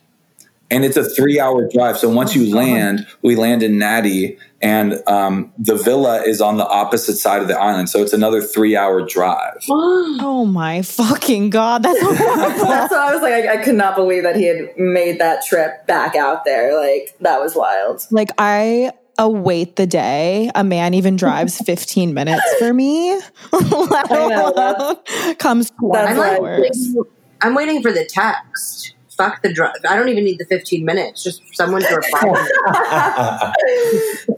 And 0.71 0.85
it's 0.85 0.97
a 0.97 1.05
three 1.05 1.41
hour 1.41 1.69
drive. 1.69 1.97
So 1.97 2.11
once 2.11 2.35
you 2.35 2.55
land, 2.55 3.07
we 3.23 3.37
land 3.37 3.63
in 3.63 3.77
Nadi, 3.77 4.39
and 4.61 5.03
um, 5.07 5.53
the 5.57 5.77
villa 5.77 6.23
is 6.23 6.43
on 6.43 6.59
the 6.59 6.67
opposite 6.67 7.17
side 7.17 7.41
of 7.41 7.49
the 7.49 7.59
island. 7.59 7.89
So 7.89 8.03
it's 8.03 8.13
another 8.13 8.43
three 8.43 8.77
hour 8.77 9.07
drive. 9.07 9.61
oh 9.71 10.45
my 10.45 10.83
fucking 10.83 11.51
god, 11.51 11.85
that's 11.85 12.01
horrible. 12.03 12.19
That's 12.67 12.93
why 12.93 13.11
I 13.11 13.15
was 13.15 13.23
like, 13.23 13.33
I, 13.33 13.61
I 13.61 13.65
could 13.65 13.77
not 13.77 13.97
believe 13.97 14.25
that 14.25 14.37
he 14.37 14.45
had 14.45 14.77
made 14.77 15.19
that 15.21 15.45
trip 15.47 15.87
back 15.87 16.17
out 16.17 16.45
there. 16.45 16.79
Like, 16.79 17.17
that 17.21 17.41
was 17.41 17.55
wild. 17.55 18.07
like 18.11 18.31
I 18.37 18.93
await 19.19 19.77
the 19.77 19.87
day 19.87 20.51
a 20.55 20.63
man 20.65 20.95
even 20.95 21.17
drives 21.17 21.59
15 21.65 22.15
minutes 22.15 22.43
for 22.59 22.73
me, 22.73 23.13
let 23.53 24.11
I 24.13 24.27
know, 24.29 24.53
alone 24.53 25.35
comes 25.39 25.71
20 25.73 25.93
that's 25.93 26.11
I'm 26.13 26.17
like, 26.19 26.39
hours. 26.41 26.61
waiting, 26.61 27.05
I'm 27.43 27.55
waiting 27.55 27.83
for 27.83 27.93
the 27.93 28.05
text. 28.05 28.95
Fuck 29.17 29.43
the 29.43 29.53
drive. 29.53 29.73
I 29.89 29.97
don't 29.97 30.09
even 30.11 30.23
need 30.23 30.39
the 30.39 30.45
15 30.45 30.85
minutes. 30.85 31.25
Just 31.25 31.43
someone 31.55 31.83
to 31.83 31.95
reply. 31.97 33.53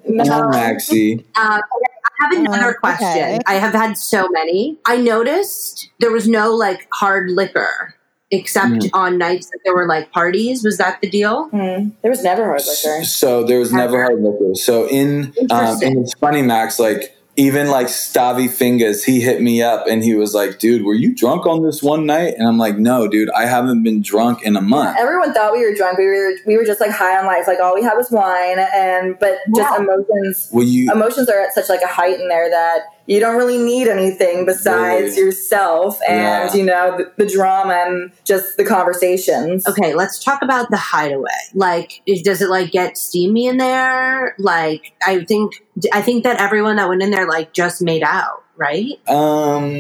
No. 0.07 0.25
Come 0.25 0.45
on, 0.47 0.51
Maxie. 0.51 1.25
Uh, 1.37 1.61
I 1.61 2.25
have 2.25 2.33
another 2.33 2.71
Uh, 2.71 2.81
question. 2.81 3.07
okay. 3.07 3.39
I 3.47 3.55
have 3.55 3.73
had 3.75 3.97
so 3.97 4.29
many. 4.31 4.79
I 4.85 4.97
noticed 4.97 5.89
there 6.01 6.11
was 6.11 6.27
no 6.27 6.53
like 6.55 6.89
hard 6.95 7.31
liquor 7.31 7.95
except 8.31 8.73
Mm. 8.73 8.91
on 8.93 9.19
nights 9.19 9.47
that 9.47 9.59
there 9.65 9.75
were 9.75 9.87
like 9.87 10.13
parties. 10.13 10.63
Was 10.65 10.79
that 10.79 11.01
the 11.01 11.11
deal? 11.11 11.45
Hmm. 11.51 11.89
There 12.03 12.11
was 12.11 12.23
never 12.23 12.45
hard 12.45 12.63
liquor. 12.67 13.05
So 13.05 13.45
there 13.45 13.59
was 13.59 13.73
never 13.73 14.03
hard 14.03 14.23
liquor. 14.23 14.55
So 14.55 14.87
in 14.89 15.33
um, 15.51 15.79
and 15.83 15.99
it's 16.03 16.15
funny, 16.15 16.43
Max. 16.43 16.79
Like 16.79 17.17
even 17.37 17.69
like 17.71 17.87
Stavi 17.87 18.51
Fingers, 18.51 19.03
he 19.05 19.21
hit 19.21 19.41
me 19.41 19.63
up 19.63 19.87
and 19.89 20.03
he 20.05 20.15
was 20.15 20.35
like, 20.35 20.59
"Dude, 20.59 20.85
were 20.85 20.95
you 20.95 21.15
drunk 21.15 21.47
on 21.47 21.63
this 21.65 21.83
one 21.83 22.05
night?" 22.05 22.35
And 22.37 22.47
I'm 22.47 22.59
like, 22.59 22.77
"No, 22.77 23.09
dude, 23.09 23.31
I 23.31 23.47
haven't 23.47 23.83
been 23.83 24.03
drunk 24.03 24.43
in 24.43 24.57
a 24.57 24.61
month." 24.61 24.99
Everyone 24.99 25.33
thought 25.33 25.53
we 25.53 25.65
were 25.65 25.75
drunk. 25.75 25.97
We 25.99 26.07
were 26.07 26.33
we 26.47 26.57
were 26.57 26.65
just 26.65 26.81
like 26.81 26.91
high 26.91 27.17
on 27.19 27.27
life. 27.27 27.47
Like 27.47 27.61
all 27.61 27.75
we 27.75 27.83
had 27.83 27.95
was 27.95 28.11
wine, 28.11 28.59
and 28.75 29.17
but 29.19 29.39
just 29.57 29.71
Yeah. 29.71 29.79
emotions. 29.83 30.51
Will 30.53 30.65
you? 30.65 30.91
Emotions 30.93 31.29
are 31.31 31.41
at 31.41 31.55
such 31.55 31.69
like 31.69 31.83
a 31.83 31.87
height 31.89 32.21
in 32.21 32.29
there 32.29 32.51
that 32.51 32.81
you 33.11 33.19
don't 33.19 33.37
really 33.37 33.59
need 33.59 33.89
anything 33.89 34.47
besides 34.47 35.17
Really? 35.17 35.21
yourself 35.27 35.99
and 36.09 36.21
Yeah. 36.21 36.55
you 36.55 36.65
know 36.65 36.97
the, 36.97 37.13
the 37.25 37.27
drama 37.31 37.75
and 37.87 38.13
just 38.25 38.57
the 38.57 38.65
conversations. 38.65 39.67
Okay, 39.67 39.95
let's 39.95 40.23
talk 40.23 40.43
about 40.43 40.71
the 40.71 40.77
hideaway. 40.77 41.27
Like, 41.55 42.03
is, 42.07 42.23
does 42.23 42.41
it 42.41 42.49
like 42.49 42.71
get 42.71 42.97
steamy 42.97 43.47
in 43.49 43.57
there? 43.57 44.37
Like, 44.39 44.93
I 45.05 45.25
think 45.25 45.55
I 45.93 46.03
think 46.03 46.23
that 46.23 46.41
everyone 46.41 46.77
that 46.77 46.89
went 46.89 47.03
in 47.03 47.11
there 47.11 47.27
like 47.29 47.53
just 47.53 47.83
made 47.83 48.05
out, 48.05 48.45
right? 48.57 48.93
Um, 49.09 49.71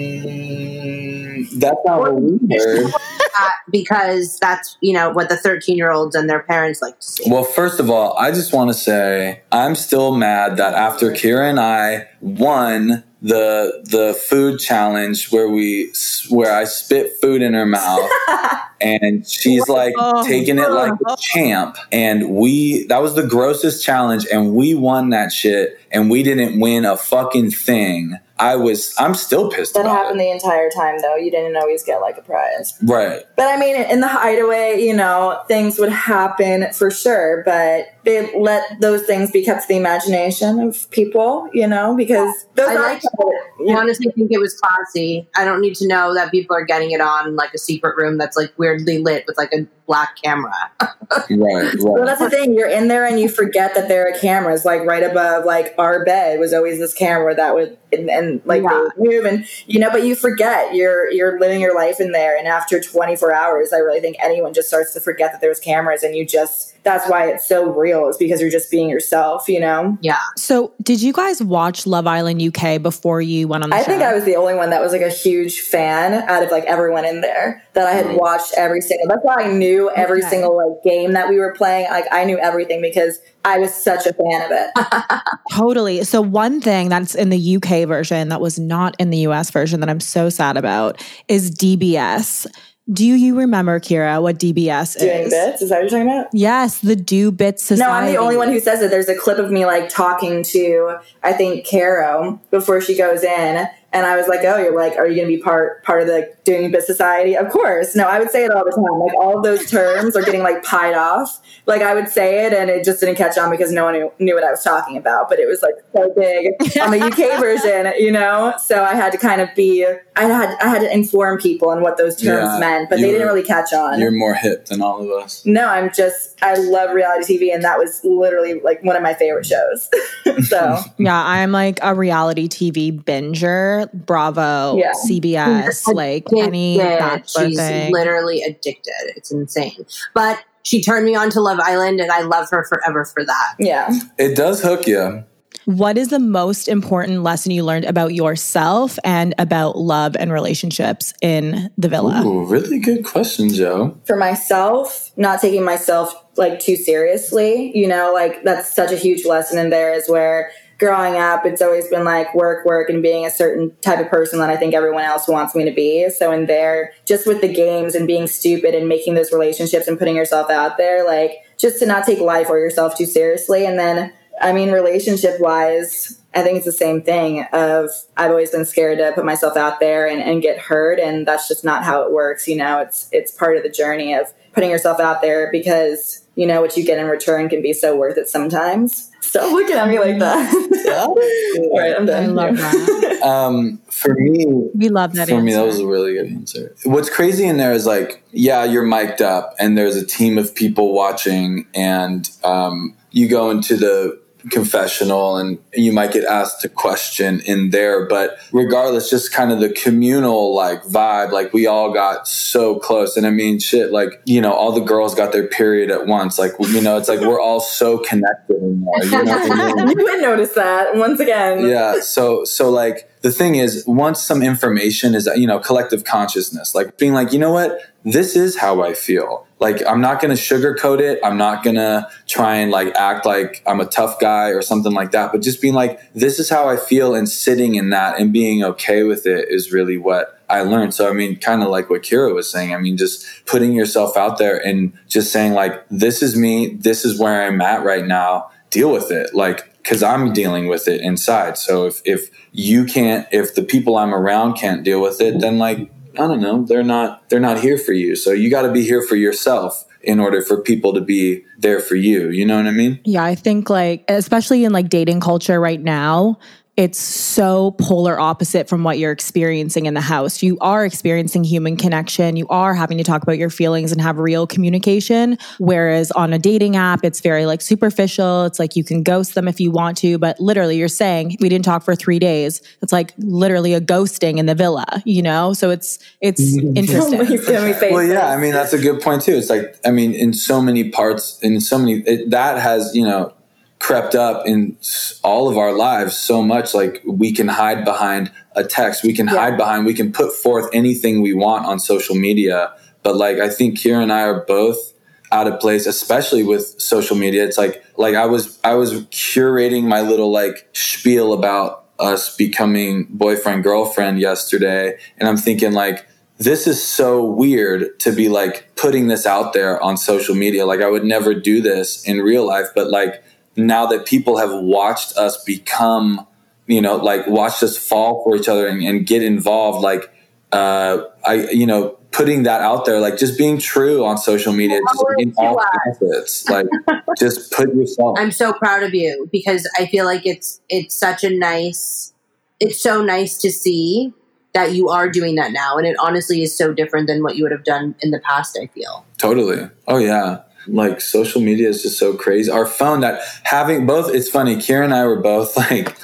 that's 1.58 1.78
not 1.84 2.00
what 2.00 2.14
we 2.20 2.38
heard. 2.50 2.92
Uh, 3.38 3.48
because 3.70 4.38
that's 4.40 4.76
you 4.80 4.92
know 4.92 5.08
what 5.10 5.28
the 5.30 5.36
13 5.36 5.76
year 5.76 5.92
olds 5.92 6.16
and 6.16 6.28
their 6.28 6.42
parents 6.42 6.82
like 6.82 6.98
to 6.98 7.06
see. 7.06 7.24
Well, 7.30 7.44
first 7.44 7.78
of 7.78 7.88
all, 7.88 8.12
I 8.18 8.32
just 8.32 8.52
want 8.52 8.68
to 8.70 8.74
say 8.74 9.40
I'm 9.52 9.76
still 9.76 10.14
mad 10.16 10.56
that 10.58 10.74
after 10.74 11.12
Kyra 11.12 11.48
and 11.48 11.60
I, 11.60 12.08
one, 12.18 13.04
the 13.22 13.82
the 13.84 14.14
food 14.14 14.58
challenge 14.58 15.30
where 15.30 15.48
we 15.48 15.92
where 16.30 16.52
I 16.54 16.64
spit 16.64 17.12
food 17.20 17.42
in 17.42 17.52
her 17.54 17.66
mouth 17.66 18.10
and 18.80 19.26
she's 19.28 19.68
like 19.68 19.92
Oh, 19.98 20.26
taking 20.26 20.58
it 20.58 20.70
like 20.70 20.94
a 21.06 21.16
champ 21.18 21.76
and 21.92 22.30
we 22.30 22.86
that 22.86 23.02
was 23.02 23.14
the 23.14 23.26
grossest 23.26 23.84
challenge 23.84 24.26
and 24.32 24.54
we 24.54 24.74
won 24.74 25.10
that 25.10 25.32
shit 25.32 25.78
and 25.92 26.10
we 26.10 26.22
didn't 26.22 26.60
win 26.60 26.84
a 26.84 26.96
fucking 26.96 27.50
thing. 27.50 28.16
I 28.38 28.56
was 28.56 28.94
I'm 28.98 29.14
still 29.14 29.50
pissed 29.50 29.74
That 29.74 29.84
happened 29.84 30.18
it. 30.18 30.24
the 30.24 30.30
entire 30.30 30.70
time, 30.70 30.98
though. 31.02 31.16
You 31.16 31.30
didn't 31.30 31.56
always 31.56 31.82
get 31.84 32.00
like 32.00 32.16
a 32.16 32.22
prize. 32.22 32.72
Right. 32.82 33.22
But 33.36 33.48
I 33.48 33.58
mean, 33.58 33.76
in 33.76 34.00
the 34.00 34.08
hideaway, 34.08 34.80
you 34.80 34.94
know, 34.96 35.42
things 35.46 35.78
would 35.78 35.90
happen 35.92 36.72
for 36.72 36.90
sure, 36.90 37.42
but 37.44 37.84
they 38.04 38.30
let 38.38 38.80
those 38.80 39.02
things 39.02 39.30
be 39.30 39.44
kept 39.44 39.62
to 39.62 39.68
the 39.68 39.76
imagination 39.76 40.60
of 40.60 40.90
people, 40.90 41.48
you 41.52 41.66
know, 41.66 41.94
because 41.96 42.46
those 42.54 42.68
I 42.68 42.74
are 42.76 42.82
like- 42.82 43.02
you 43.02 43.68
I 43.68 43.72
know, 43.74 43.80
honestly 43.80 44.10
think 44.12 44.30
it 44.32 44.38
was 44.40 44.54
classy. 44.54 45.28
I 45.36 45.44
don't 45.44 45.60
need 45.60 45.74
to 45.76 45.86
know 45.86 46.14
that 46.14 46.30
people 46.30 46.56
are 46.56 46.64
getting 46.64 46.92
it 46.92 47.00
on 47.02 47.36
like 47.36 47.52
a 47.52 47.58
secret 47.58 47.96
room 47.96 48.16
that's 48.16 48.36
like 48.36 48.52
weirdly 48.56 48.98
lit 48.98 49.24
with 49.26 49.36
like 49.36 49.52
a 49.52 49.66
black 49.86 50.16
camera. 50.22 50.52
Right. 51.28 51.74
Well, 51.80 52.04
that's 52.06 52.20
the 52.20 52.30
thing. 52.30 52.54
You're 52.54 52.68
in 52.68 52.86
there 52.86 53.04
and 53.04 53.18
you 53.18 53.28
forget 53.28 53.74
that 53.74 53.88
there 53.88 54.08
are 54.08 54.16
cameras. 54.16 54.64
Like 54.64 54.82
right 54.82 55.02
above, 55.02 55.44
like 55.44 55.74
our 55.76 56.04
bed 56.04 56.38
was 56.38 56.52
always 56.54 56.78
this 56.78 56.94
camera 56.94 57.34
that 57.34 57.52
would 57.52 57.76
and, 57.92 58.08
and 58.08 58.40
like 58.44 58.62
Yeah. 58.62 58.68
they 58.68 59.02
would 59.02 59.12
move, 59.14 59.24
and 59.24 59.44
you 59.66 59.80
know, 59.80 59.90
but 59.90 60.04
you 60.04 60.14
forget 60.14 60.72
you're 60.72 61.10
you're 61.10 61.40
living 61.40 61.60
your 61.60 61.74
life 61.74 61.98
in 61.98 62.12
there. 62.12 62.38
And 62.38 62.46
after 62.46 62.80
24 62.80 63.34
hours, 63.34 63.72
I 63.72 63.78
really 63.78 63.98
think 63.98 64.18
anyone 64.22 64.54
just 64.54 64.68
starts 64.68 64.92
to 64.94 65.00
forget 65.00 65.32
that 65.32 65.40
there's 65.40 65.58
cameras, 65.58 66.04
and 66.04 66.14
you 66.14 66.24
just 66.24 66.76
that's 66.82 67.08
why 67.08 67.28
it's 67.28 67.46
so 67.46 67.70
real. 67.72 68.08
Is 68.08 68.16
because 68.16 68.40
you're 68.40 68.50
just 68.50 68.70
being 68.70 68.88
yourself. 68.88 69.48
You 69.48 69.60
know. 69.60 69.98
yeah. 70.00 70.18
So, 70.36 70.72
did 70.82 71.02
you 71.02 71.12
guys 71.12 71.42
watch 71.42 71.86
Love 71.86 72.06
Island 72.06 72.40
UK 72.42 72.80
before 72.82 73.20
you 73.20 73.48
went 73.48 73.64
on 73.64 73.70
the 73.70 73.76
I 73.76 73.80
show? 73.80 73.86
think 73.86 74.02
I 74.02 74.14
was 74.14 74.24
the 74.24 74.36
only 74.36 74.54
one 74.54 74.70
that 74.70 74.80
was 74.80 74.92
like 74.92 75.02
a 75.02 75.08
huge 75.10 75.60
fan 75.60 76.14
out 76.28 76.42
of 76.42 76.50
like 76.50 76.64
everyone 76.64 77.04
in 77.04 77.20
there 77.20 77.62
that 77.74 77.86
I 77.86 77.92
had 77.92 78.16
watched 78.16 78.54
every 78.56 78.80
single. 78.80 79.06
That's 79.08 79.22
why 79.22 79.36
I 79.44 79.52
knew 79.52 79.90
every 79.90 80.20
Okay. 80.20 80.30
single 80.30 80.56
like 80.56 80.82
game 80.84 81.12
that 81.12 81.28
we 81.28 81.36
were 81.38 81.52
playing. 81.54 81.88
Like 81.90 82.04
I 82.10 82.24
knew 82.24 82.38
everything 82.38 82.80
because 82.80 83.18
I 83.44 83.58
was 83.58 83.72
such 83.74 84.06
a 84.06 84.12
fan 84.12 84.42
of 84.42 84.50
it. 84.52 85.20
Totally. 85.52 86.04
So, 86.04 86.20
one 86.20 86.60
thing 86.60 86.88
that's 86.88 87.14
in 87.14 87.30
the 87.30 87.56
UK 87.56 87.86
version 87.88 88.28
that 88.28 88.40
was 88.40 88.58
not 88.58 88.94
in 88.98 89.10
the 89.10 89.18
US 89.18 89.50
version 89.50 89.80
that 89.80 89.88
I'm 89.88 90.00
so 90.00 90.28
sad 90.28 90.56
about 90.56 91.02
is 91.28 91.50
DBS. 91.50 92.46
Do 92.92 93.04
you 93.06 93.38
remember, 93.38 93.78
Kyra, 93.78 94.20
what 94.20 94.38
DBS 94.38 94.98
Doing 94.98 95.26
is? 95.26 95.30
bits 95.30 95.62
is 95.62 95.68
that 95.68 95.76
what 95.76 95.82
you're 95.82 95.90
talking 95.90 96.10
about? 96.10 96.26
Yes, 96.32 96.80
the 96.80 96.96
Do 96.96 97.30
Bits 97.30 97.62
Society. 97.62 97.88
No, 97.88 97.96
I'm 97.96 98.12
the 98.12 98.18
only 98.18 98.36
one 98.36 98.48
who 98.48 98.58
says 98.58 98.82
it. 98.82 98.90
There's 98.90 99.08
a 99.08 99.14
clip 99.14 99.38
of 99.38 99.50
me 99.50 99.64
like 99.64 99.88
talking 99.88 100.42
to 100.44 100.96
I 101.22 101.32
think 101.32 101.66
Caro 101.68 102.40
before 102.50 102.80
she 102.80 102.96
goes 102.96 103.22
in, 103.22 103.68
and 103.92 104.06
I 104.06 104.16
was 104.16 104.28
like, 104.28 104.40
"Oh, 104.44 104.56
you're 104.56 104.76
like, 104.76 104.96
are 104.96 105.06
you 105.06 105.16
going 105.16 105.28
to 105.28 105.36
be 105.36 105.42
part 105.42 105.82
part 105.84 106.02
of 106.02 106.06
the 106.06 106.32
doing 106.44 106.70
bit 106.70 106.84
society?" 106.84 107.36
Of 107.36 107.50
course. 107.50 107.94
No, 107.96 108.04
I 108.04 108.18
would 108.18 108.30
say 108.30 108.44
it 108.44 108.50
all 108.50 108.64
the 108.64 108.70
time. 108.70 109.00
Like 109.00 109.14
all 109.14 109.38
of 109.38 109.44
those 109.44 109.70
terms 109.70 110.16
are 110.16 110.22
getting 110.22 110.42
like 110.42 110.62
pied 110.62 110.94
off. 110.94 111.40
Like 111.66 111.82
I 111.82 111.94
would 111.94 112.08
say 112.08 112.46
it, 112.46 112.52
and 112.52 112.70
it 112.70 112.84
just 112.84 113.00
didn't 113.00 113.16
catch 113.16 113.36
on 113.38 113.50
because 113.50 113.72
no 113.72 113.84
one 113.84 113.94
knew, 113.94 114.12
knew 114.18 114.34
what 114.34 114.44
I 114.44 114.50
was 114.50 114.62
talking 114.62 114.96
about. 114.96 115.28
But 115.28 115.38
it 115.38 115.46
was 115.46 115.62
like 115.62 115.74
so 115.94 116.12
big 116.16 116.52
on 116.80 116.90
the 116.90 117.00
UK 117.00 117.40
version, 117.40 117.92
you 117.98 118.12
know. 118.12 118.54
So 118.62 118.82
I 118.82 118.94
had 118.94 119.12
to 119.12 119.18
kind 119.18 119.40
of 119.40 119.48
be. 119.54 119.86
I 120.16 120.24
had 120.24 120.56
I 120.60 120.68
had 120.68 120.80
to 120.80 120.92
inform 120.92 121.38
people 121.38 121.70
on 121.70 121.82
what 121.82 121.96
those 121.96 122.14
terms 122.16 122.50
Yeah, 122.52 122.58
meant, 122.58 122.90
but 122.90 122.96
they 122.96 123.10
didn't 123.10 123.26
really 123.26 123.42
catch 123.42 123.72
on. 123.72 124.00
You're 124.00 124.10
more 124.10 124.34
hip 124.34 124.66
than 124.66 124.82
all 124.82 125.00
of 125.02 125.10
us. 125.22 125.44
No, 125.46 125.66
I'm 125.66 125.90
just 125.92 126.42
I 126.42 126.54
love 126.54 126.94
reality 126.94 127.38
TV, 127.38 127.54
and 127.54 127.64
that 127.64 127.78
was 127.78 128.00
literally 128.04 128.60
like 128.60 128.82
one 128.82 128.96
of 128.96 129.02
my 129.02 129.14
favorite 129.14 129.46
shows. 129.46 129.88
so 130.48 130.78
Yeah, 130.98 131.22
I'm 131.24 131.52
like 131.52 131.78
a 131.82 131.94
reality 131.94 132.48
TV 132.48 132.92
binger, 133.02 133.79
Bravo, 133.92 134.76
Yeah. 134.76 134.92
CBS, 135.08 135.86
like 135.92 136.26
any 136.36 136.78
Addicted. 136.80 136.98
bachelor 136.98 137.48
She's 137.48 137.58
thing. 137.58 137.92
literally 137.92 138.42
addicted. 138.42 138.92
It's 139.16 139.30
insane. 139.30 139.84
But 140.14 140.38
she 140.62 140.82
turned 140.82 141.06
me 141.06 141.14
on 141.14 141.30
to 141.30 141.40
Love 141.40 141.58
Island, 141.60 142.00
and 142.00 142.10
I 142.12 142.20
love 142.22 142.48
her 142.50 142.64
forever 142.64 143.04
for 143.04 143.24
that. 143.24 143.54
yeah, 143.58 143.90
It 144.18 144.36
does 144.36 144.62
hook 144.62 144.86
you. 144.86 145.24
What 145.66 145.98
is 145.98 146.08
the 146.08 146.18
most 146.18 146.68
important 146.68 147.22
lesson 147.22 147.52
you 147.52 147.64
learned 147.64 147.84
about 147.84 148.14
yourself 148.14 148.98
and 149.04 149.34
about 149.38 149.76
love 149.76 150.16
and 150.18 150.32
relationships 150.32 151.12
in 151.20 151.70
the 151.76 151.88
villa? 151.88 152.22
Ooh, 152.24 152.44
really 152.44 152.78
good 152.78 153.04
question, 153.04 153.50
Joe. 153.52 153.96
for 154.06 154.16
myself, 154.16 155.10
not 155.16 155.40
taking 155.40 155.62
myself 155.64 156.14
like 156.36 156.60
too 156.60 156.76
seriously, 156.76 157.76
you 157.76 157.86
know, 157.86 158.10
like 158.14 158.42
that's 158.42 158.74
such 158.74 158.90
a 158.90 158.96
huge 158.96 159.26
lesson 159.26 159.58
in 159.58 159.70
there. 159.70 159.92
Is 159.92 160.08
where 160.08 160.50
growing 160.80 161.16
up, 161.16 161.44
it's 161.44 161.62
always 161.62 161.86
been 161.88 162.04
like 162.04 162.34
work, 162.34 162.64
work, 162.64 162.88
and 162.88 163.02
being 163.02 163.26
a 163.26 163.30
certain 163.30 163.76
type 163.82 164.00
of 164.00 164.08
person 164.08 164.40
that 164.40 164.50
I 164.50 164.56
think 164.56 164.74
everyone 164.74 165.04
else 165.04 165.28
wants 165.28 165.54
me 165.54 165.64
to 165.66 165.70
be. 165.70 166.08
So 166.10 166.32
in 166.32 166.46
there, 166.46 166.92
just 167.04 167.26
with 167.26 167.42
the 167.42 167.52
games 167.52 167.94
and 167.94 168.06
being 168.06 168.26
stupid 168.26 168.74
and 168.74 168.88
making 168.88 169.14
those 169.14 169.30
relationships 169.30 169.86
and 169.86 169.98
putting 169.98 170.16
yourself 170.16 170.50
out 170.50 170.78
there, 170.78 171.06
like 171.06 171.44
just 171.58 171.78
to 171.80 171.86
not 171.86 172.06
take 172.06 172.18
life 172.18 172.48
or 172.48 172.58
yourself 172.58 172.96
too 172.96 173.06
seriously. 173.06 173.66
And 173.66 173.78
then, 173.78 174.12
I 174.40 174.52
mean, 174.52 174.72
relationship 174.72 175.38
wise, 175.38 176.20
I 176.34 176.42
think 176.42 176.56
it's 176.56 176.66
the 176.66 176.72
same 176.72 177.02
thing 177.02 177.44
of 177.52 177.90
I've 178.16 178.30
always 178.30 178.50
been 178.50 178.64
scared 178.64 178.98
to 178.98 179.12
put 179.12 179.24
myself 179.24 179.56
out 179.56 179.80
there 179.80 180.06
and, 180.06 180.22
and 180.22 180.40
get 180.40 180.58
hurt 180.58 180.98
and 180.98 181.26
that's 181.26 181.46
just 181.46 181.64
not 181.64 181.84
how 181.84 182.02
it 182.02 182.12
works. 182.12 182.48
You 182.48 182.56
know, 182.56 182.80
it's 182.80 183.08
it's 183.12 183.32
part 183.32 183.56
of 183.56 183.62
the 183.62 183.68
journey 183.68 184.14
of 184.14 184.32
putting 184.52 184.70
yourself 184.70 185.00
out 185.00 185.22
there 185.22 185.50
because 185.52 186.24
you 186.40 186.46
know 186.46 186.62
what 186.62 186.74
you 186.76 186.84
get 186.84 186.98
in 186.98 187.06
return 187.06 187.50
can 187.50 187.60
be 187.60 187.74
so 187.74 187.94
worth 187.94 188.16
it 188.16 188.26
sometimes. 188.28 189.10
Stop 189.20 189.52
looking 189.52 189.76
at 189.76 189.86
me 189.88 189.98
like 189.98 190.18
that. 190.18 190.96
All 191.06 191.14
right, 191.78 191.94
I'm 191.94 192.06
done. 192.06 192.24
I 192.24 192.26
love 192.26 192.56
that. 192.56 193.06
Um, 193.20 193.82
for 193.90 194.14
me, 194.14 194.46
We 194.74 194.88
love 194.88 195.12
that 195.12 195.28
for 195.28 195.34
answer. 195.34 195.44
me, 195.44 195.52
that 195.52 195.66
was 195.66 195.78
a 195.78 195.86
really 195.86 196.14
good 196.14 196.28
answer. 196.28 196.74
What's 196.84 197.10
crazy 197.10 197.44
in 197.44 197.58
there 197.58 197.72
is 197.72 197.84
like, 197.84 198.24
yeah, 198.30 198.64
you're 198.64 198.82
mic'd 198.86 199.20
up, 199.20 199.54
and 199.58 199.76
there's 199.76 199.94
a 199.94 200.06
team 200.06 200.38
of 200.38 200.54
people 200.54 200.94
watching, 200.94 201.66
and 201.74 202.30
um, 202.44 202.96
you 203.10 203.28
go 203.28 203.50
into 203.50 203.76
the 203.76 204.18
confessional 204.50 205.36
and 205.36 205.58
you 205.74 205.92
might 205.92 206.12
get 206.12 206.24
asked 206.24 206.64
a 206.64 206.68
question 206.68 207.40
in 207.40 207.70
there 207.70 208.06
but 208.06 208.38
regardless 208.52 209.10
just 209.10 209.32
kind 209.32 209.52
of 209.52 209.60
the 209.60 209.68
communal 209.68 210.54
like 210.54 210.82
vibe 210.84 211.30
like 211.30 211.52
we 211.52 211.66
all 211.66 211.92
got 211.92 212.26
so 212.26 212.78
close 212.78 213.16
and 213.16 213.26
i 213.26 213.30
mean 213.30 213.58
shit 213.58 213.92
like 213.92 214.20
you 214.24 214.40
know 214.40 214.52
all 214.52 214.72
the 214.72 214.80
girls 214.80 215.14
got 215.14 215.32
their 215.32 215.46
period 215.46 215.90
at 215.90 216.06
once 216.06 216.38
like 216.38 216.52
you 216.60 216.80
know 216.80 216.96
it's 216.96 217.08
like 217.08 217.20
we're 217.20 217.40
all 217.40 217.60
so 217.60 217.98
connected 217.98 218.56
you 218.60 218.76
know 218.76 218.92
I 219.02 219.74
mean? 219.74 219.88
you 219.98 220.04
would 220.04 220.20
notice 220.22 220.52
that 220.52 220.96
once 220.96 221.20
again. 221.20 221.66
yeah 221.66 222.00
so 222.00 222.44
so 222.44 222.70
like 222.70 223.10
the 223.22 223.30
thing 223.30 223.56
is 223.56 223.84
once 223.86 224.22
some 224.22 224.42
information 224.42 225.14
is 225.14 225.28
you 225.36 225.46
know 225.46 225.58
collective 225.58 226.04
consciousness 226.04 226.74
like 226.74 226.96
being 226.96 227.12
like 227.12 227.32
you 227.32 227.38
know 227.38 227.52
what 227.52 227.80
this 228.04 228.36
is 228.36 228.56
how 228.56 228.82
i 228.82 228.94
feel 228.94 229.46
like 229.60 229.86
i'm 229.86 230.00
not 230.00 230.20
going 230.20 230.34
to 230.34 230.42
sugarcoat 230.42 231.00
it. 231.00 231.20
I'm 231.22 231.36
not 231.36 231.62
going 231.62 231.76
to 231.76 232.08
try 232.26 232.56
and 232.56 232.70
like 232.70 232.94
act 232.96 233.24
like 233.24 233.62
i'm 233.66 233.80
a 233.80 233.86
tough 233.86 234.18
guy 234.18 234.48
or 234.48 234.62
something 234.62 234.92
like 234.92 235.12
that 235.12 235.32
but 235.32 235.42
just 235.42 235.60
being 235.60 235.74
like 235.74 236.00
this 236.14 236.38
is 236.38 236.48
how 236.48 236.68
i 236.68 236.76
feel 236.76 237.14
and 237.14 237.28
sitting 237.28 237.76
in 237.76 237.90
that 237.90 238.18
and 238.18 238.32
being 238.32 238.64
okay 238.64 239.04
with 239.04 239.26
it 239.26 239.48
is 239.48 239.72
really 239.72 239.98
what 239.98 240.40
i 240.48 240.62
learned. 240.62 240.94
So 240.94 241.08
i 241.08 241.12
mean 241.12 241.36
kind 241.36 241.62
of 241.62 241.68
like 241.68 241.90
what 241.90 242.02
kyra 242.02 242.34
was 242.34 242.50
saying 242.50 242.74
i 242.74 242.78
mean 242.78 242.96
just 242.96 243.24
putting 243.46 243.72
yourself 243.72 244.16
out 244.16 244.38
there 244.38 244.56
and 244.66 244.92
just 245.06 245.32
saying 245.32 245.52
like 245.52 245.86
this 245.90 246.22
is 246.22 246.36
me 246.36 246.74
this 246.74 247.04
is 247.04 247.18
where 247.20 247.46
i'm 247.46 247.60
at 247.60 247.84
right 247.84 248.06
now 248.06 248.50
deal 248.70 248.92
with 248.92 249.10
it. 249.10 249.34
Like 249.34 249.66
because 249.82 250.02
i'm 250.02 250.32
dealing 250.32 250.68
with 250.68 250.88
it 250.88 251.00
inside. 251.00 251.58
So 251.58 251.86
if 251.86 252.00
if 252.04 252.30
you 252.52 252.84
can't 252.84 253.26
if 253.32 253.54
the 253.54 253.62
people 253.62 253.96
i'm 253.96 254.14
around 254.14 254.54
can't 254.54 254.82
deal 254.84 255.00
with 255.00 255.20
it 255.20 255.40
then 255.40 255.58
like 255.58 255.90
i 256.20 256.26
don't 256.26 256.40
know 256.40 256.64
they're 256.64 256.82
not 256.82 257.28
they're 257.28 257.40
not 257.40 257.58
here 257.60 257.78
for 257.78 257.92
you. 257.92 258.16
So 258.16 258.32
you 258.32 258.50
got 258.50 258.62
to 258.62 258.72
be 258.72 258.84
here 258.84 259.02
for 259.02 259.16
yourself 259.16 259.84
in 260.02 260.18
order 260.18 260.40
for 260.40 260.60
people 260.60 260.94
to 260.94 261.00
be 261.00 261.44
there 261.58 261.80
for 261.80 261.94
you 261.94 262.30
you 262.30 262.44
know 262.46 262.56
what 262.56 262.66
i 262.66 262.70
mean? 262.70 263.00
Yeah, 263.04 263.24
I 263.24 263.34
think 263.34 263.68
like 263.70 264.04
especially 264.08 264.64
in 264.64 264.72
like 264.72 264.88
dating 264.88 265.20
culture 265.20 265.60
right 265.60 265.80
now, 265.80 266.38
it's 266.76 266.98
so 266.98 267.72
polar 267.72 268.18
opposite 268.18 268.68
from 268.68 268.84
what 268.84 268.98
you're 268.98 269.12
experiencing 269.12 269.86
in 269.86 269.94
the 269.94 270.00
house. 270.00 270.42
You 270.42 270.56
are 270.60 270.84
experiencing 270.84 271.44
human 271.44 271.76
connection, 271.76 272.36
you 272.36 272.46
are 272.48 272.74
having 272.74 272.98
to 272.98 273.04
talk 273.04 273.22
about 273.22 273.38
your 273.38 273.50
feelings 273.50 273.92
and 273.92 274.00
have 274.00 274.18
real 274.18 274.46
communication, 274.46 275.36
whereas 275.58 276.10
on 276.12 276.32
a 276.32 276.38
dating 276.38 276.76
app 276.76 277.04
it's 277.04 277.20
very 277.20 277.44
like 277.44 277.60
superficial. 277.60 278.44
It's 278.44 278.58
like 278.58 278.76
you 278.76 278.84
can 278.84 279.02
ghost 279.02 279.34
them 279.34 279.48
if 279.48 279.60
you 279.60 279.70
want 279.70 279.96
to, 279.98 280.18
but 280.18 280.40
literally 280.40 280.76
you're 280.76 280.88
saying 280.88 281.36
we 281.40 281.48
didn't 281.48 281.64
talk 281.64 281.82
for 281.82 281.94
3 281.94 282.18
days. 282.18 282.62
It's 282.82 282.92
like 282.92 283.12
literally 283.18 283.74
a 283.74 283.80
ghosting 283.80 284.38
in 284.38 284.46
the 284.46 284.54
villa, 284.54 285.02
you 285.04 285.22
know? 285.22 285.52
So 285.52 285.70
it's 285.70 285.98
it's 286.20 286.56
interesting. 286.76 287.26
He's 287.26 287.46
giving 287.46 287.66
me 287.66 287.72
faces. 287.72 287.92
Well, 287.92 288.04
yeah, 288.04 288.28
I 288.28 288.36
mean 288.36 288.52
that's 288.52 288.72
a 288.72 288.78
good 288.78 289.00
point 289.02 289.22
too. 289.22 289.34
It's 289.34 289.50
like 289.50 289.76
I 289.84 289.90
mean, 289.90 290.14
in 290.14 290.32
so 290.32 290.62
many 290.62 290.90
parts, 290.90 291.38
in 291.42 291.60
so 291.60 291.78
many 291.78 292.00
it, 292.06 292.30
that 292.30 292.58
has 292.58 292.94
you 292.94 293.04
know 293.04 293.34
crept 293.80 294.14
up 294.14 294.46
in 294.46 294.76
all 295.24 295.48
of 295.48 295.58
our 295.58 295.72
lives 295.72 296.16
so 296.16 296.42
much. 296.42 296.72
Like 296.74 297.02
we 297.04 297.32
can 297.32 297.48
hide 297.48 297.84
behind 297.84 298.30
a 298.54 298.62
text, 298.62 299.02
we 299.02 299.12
can 299.12 299.26
Yeah. 299.26 299.34
hide 299.36 299.56
behind, 299.56 299.86
we 299.86 299.94
can 299.94 300.12
put 300.12 300.32
forth 300.32 300.68
anything 300.72 301.22
we 301.22 301.32
want 301.34 301.66
on 301.66 301.80
social 301.80 302.14
media. 302.14 302.72
But 303.02 303.16
like 303.16 303.38
I 303.38 303.48
think 303.48 303.78
Kyra 303.78 304.02
and 304.02 304.12
I 304.12 304.22
are 304.22 304.44
both 304.46 304.92
out 305.32 305.46
of 305.46 305.58
place, 305.60 305.86
especially 305.86 306.42
with 306.42 306.80
social 306.80 307.16
media. 307.16 307.44
It's 307.44 307.58
like 307.58 307.82
like 307.96 308.14
I 308.14 308.26
was 308.26 308.58
I 308.62 308.74
was 308.74 309.02
curating 309.06 309.84
my 309.84 310.02
little 310.02 310.30
like 310.30 310.68
spiel 310.72 311.32
about 311.32 311.86
us 311.98 312.34
becoming 312.36 313.06
boyfriend 313.10 313.62
girlfriend 313.62 314.20
yesterday, 314.20 314.98
and 315.18 315.28
I'm 315.28 315.36
thinking 315.36 315.72
like 315.72 316.06
this 316.38 316.66
is 316.66 316.82
so 316.82 317.22
weird 317.24 317.98
to 318.00 318.12
be 318.12 318.28
like 318.30 318.74
putting 318.74 319.08
this 319.08 319.26
out 319.26 319.52
there 319.52 319.82
on 319.82 319.96
social 319.96 320.34
media. 320.34 320.66
Like 320.66 320.80
I 320.80 320.88
would 320.88 321.04
never 321.04 321.34
do 321.34 321.60
this 321.62 322.02
in 322.04 322.20
real 322.20 322.46
life, 322.46 322.68
but 322.74 322.90
like 322.90 323.22
now 323.56 323.86
that 323.86 324.06
people 324.06 324.38
have 324.38 324.52
watched 324.52 325.16
us 325.16 325.42
become, 325.44 326.26
you 326.66 326.80
know, 326.80 326.96
like 326.96 327.26
watched 327.26 327.62
us 327.62 327.76
fall 327.76 328.22
for 328.22 328.36
each 328.36 328.48
other 328.48 328.66
and, 328.66 328.82
and 328.82 329.06
get 329.06 329.22
involved, 329.22 329.82
like 329.82 330.12
uh, 330.52 331.04
I, 331.24 331.48
you 331.50 331.66
know, 331.66 331.98
putting 332.12 332.42
that 332.44 332.60
out 332.60 332.84
there, 332.84 333.00
like 333.00 333.16
just 333.16 333.38
being 333.38 333.58
true 333.58 334.04
on 334.04 334.18
social 334.18 334.52
media, 334.52 334.80
just 334.80 335.04
in 335.18 335.34
all 335.38 335.60
facets, 335.84 336.48
like 336.48 336.66
just 337.18 337.52
put 337.52 337.74
yourself. 337.74 338.18
I'm 338.18 338.32
so 338.32 338.52
proud 338.52 338.82
of 338.82 338.94
you 338.94 339.28
because 339.30 339.68
I 339.78 339.86
feel 339.86 340.04
like 340.04 340.26
it's 340.26 340.60
it's 340.68 340.94
such 340.94 341.24
a 341.24 341.30
nice, 341.30 342.12
it's 342.58 342.80
so 342.82 343.02
nice 343.02 343.38
to 343.38 343.50
see 343.50 344.12
that 344.52 344.74
you 344.74 344.88
are 344.88 345.08
doing 345.08 345.36
that 345.36 345.52
now, 345.52 345.76
and 345.76 345.86
it 345.86 345.96
honestly 346.00 346.42
is 346.42 346.56
so 346.56 346.72
different 346.72 347.06
than 347.06 347.22
what 347.22 347.36
you 347.36 347.44
would 347.44 347.52
have 347.52 347.64
done 347.64 347.94
in 348.00 348.10
the 348.10 348.20
past. 348.20 348.58
I 348.60 348.66
feel 348.68 349.04
totally. 349.18 349.68
Oh 349.86 349.98
yeah. 349.98 350.42
Like 350.72 351.00
social 351.00 351.40
media 351.40 351.68
is 351.68 351.82
just 351.82 351.98
so 351.98 352.14
crazy. 352.14 352.50
Our 352.50 352.66
phone 352.66 353.00
that 353.00 353.20
having 353.42 353.86
both, 353.86 354.14
it's 354.14 354.28
funny. 354.28 354.56
Kyra 354.56 354.84
and 354.84 354.94
I 354.94 355.04
were 355.04 355.20
both 355.20 355.56
like, 355.70 355.96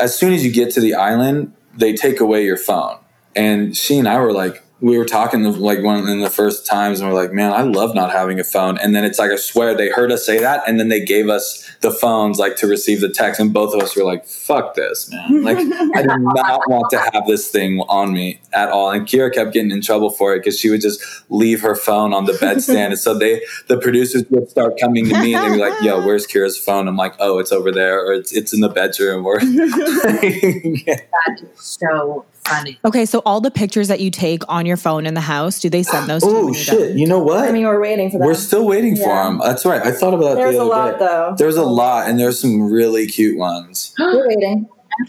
as 0.00 0.16
soon 0.16 0.32
as 0.32 0.44
you 0.44 0.52
get 0.52 0.70
to 0.72 0.80
the 0.80 0.94
island, 0.94 1.52
they 1.76 1.94
take 1.94 2.20
away 2.20 2.44
your 2.44 2.56
phone. 2.56 2.98
And 3.36 3.76
she 3.76 3.98
and 3.98 4.08
I 4.08 4.18
were 4.20 4.32
like, 4.32 4.63
we 4.80 4.98
were 4.98 5.04
talking 5.04 5.44
like 5.60 5.82
one 5.82 6.08
in 6.08 6.20
the 6.20 6.28
first 6.28 6.66
times 6.66 7.00
and 7.00 7.08
we're 7.08 7.14
like, 7.14 7.32
man, 7.32 7.52
I 7.52 7.62
love 7.62 7.94
not 7.94 8.10
having 8.10 8.40
a 8.40 8.44
phone. 8.44 8.76
And 8.76 8.94
then 8.94 9.04
it's 9.04 9.18
like, 9.18 9.30
I 9.30 9.36
swear 9.36 9.74
they 9.74 9.88
heard 9.88 10.10
us 10.10 10.26
say 10.26 10.40
that. 10.40 10.68
And 10.68 10.78
then 10.80 10.88
they 10.88 11.02
gave 11.02 11.28
us 11.28 11.70
the 11.80 11.90
phones 11.90 12.38
like 12.38 12.56
to 12.56 12.66
receive 12.66 13.00
the 13.00 13.08
text. 13.08 13.40
And 13.40 13.52
both 13.52 13.72
of 13.72 13.80
us 13.80 13.96
were 13.96 14.04
like, 14.04 14.26
fuck 14.26 14.74
this, 14.74 15.10
man. 15.10 15.42
Like, 15.42 15.58
I 15.58 16.02
did 16.02 16.06
not 16.18 16.68
want 16.68 16.90
to 16.90 16.98
have 16.98 17.26
this 17.26 17.48
thing 17.50 17.80
on 17.88 18.12
me 18.12 18.40
at 18.52 18.68
all. 18.68 18.90
And 18.90 19.06
Kyra 19.06 19.32
kept 19.32 19.52
getting 19.52 19.70
in 19.70 19.80
trouble 19.80 20.10
for 20.10 20.34
it 20.34 20.40
because 20.40 20.58
she 20.58 20.70
would 20.70 20.80
just 20.80 21.00
leave 21.30 21.62
her 21.62 21.76
phone 21.76 22.12
on 22.12 22.24
the 22.24 22.32
bedstand. 22.32 22.86
and 22.86 22.98
so 22.98 23.16
they, 23.16 23.40
the 23.68 23.78
producers 23.78 24.24
would 24.30 24.50
start 24.50 24.78
coming 24.78 25.08
to 25.08 25.18
me 25.20 25.34
and 25.34 25.44
they'd 25.44 25.56
be 25.56 25.62
like, 25.62 25.82
yo, 25.82 26.04
where's 26.04 26.26
Kyra's 26.26 26.58
phone? 26.58 26.88
I'm 26.88 26.96
like, 26.96 27.14
oh, 27.20 27.38
it's 27.38 27.52
over 27.52 27.70
there 27.70 28.04
or 28.04 28.12
it's, 28.12 28.32
it's 28.32 28.52
in 28.52 28.60
the 28.60 28.68
bedroom 28.68 29.24
or. 29.24 29.40
yeah. 29.40 31.00
That 31.26 31.40
is 31.42 31.60
so 31.60 32.24
funny. 32.44 32.78
Okay, 32.84 33.06
so 33.06 33.22
all 33.24 33.40
the 33.40 33.50
pictures 33.50 33.88
that 33.88 34.00
you 34.00 34.10
take 34.10 34.42
on 34.48 34.63
your 34.66 34.76
phone 34.76 35.06
in 35.06 35.14
the 35.14 35.20
house, 35.20 35.60
do 35.60 35.70
they 35.70 35.82
send 35.82 36.08
those? 36.08 36.22
oh 36.24 36.52
shit! 36.52 36.90
Done? 36.90 36.98
You 36.98 37.06
know 37.06 37.20
what? 37.20 37.48
I 37.48 37.52
mean, 37.52 37.64
we're 37.64 37.80
waiting 37.80 38.10
for 38.10 38.18
them. 38.18 38.26
We're 38.26 38.34
still 38.34 38.66
waiting 38.66 38.96
yeah. 38.96 39.04
for 39.04 39.24
them. 39.24 39.40
That's 39.42 39.64
right. 39.64 39.82
I 39.82 39.92
thought 39.92 40.14
about 40.14 40.34
that. 40.34 40.36
There's 40.36 40.56
the 40.56 40.62
a 40.62 40.64
lot 40.64 40.92
day. 40.92 41.06
though. 41.06 41.34
There's 41.36 41.56
a 41.56 41.64
lot, 41.64 42.08
and 42.08 42.18
there's 42.18 42.38
some 42.38 42.70
really 42.70 43.06
cute 43.06 43.38
ones. 43.38 43.94
we're 43.98 44.28
waiting. 44.28 44.68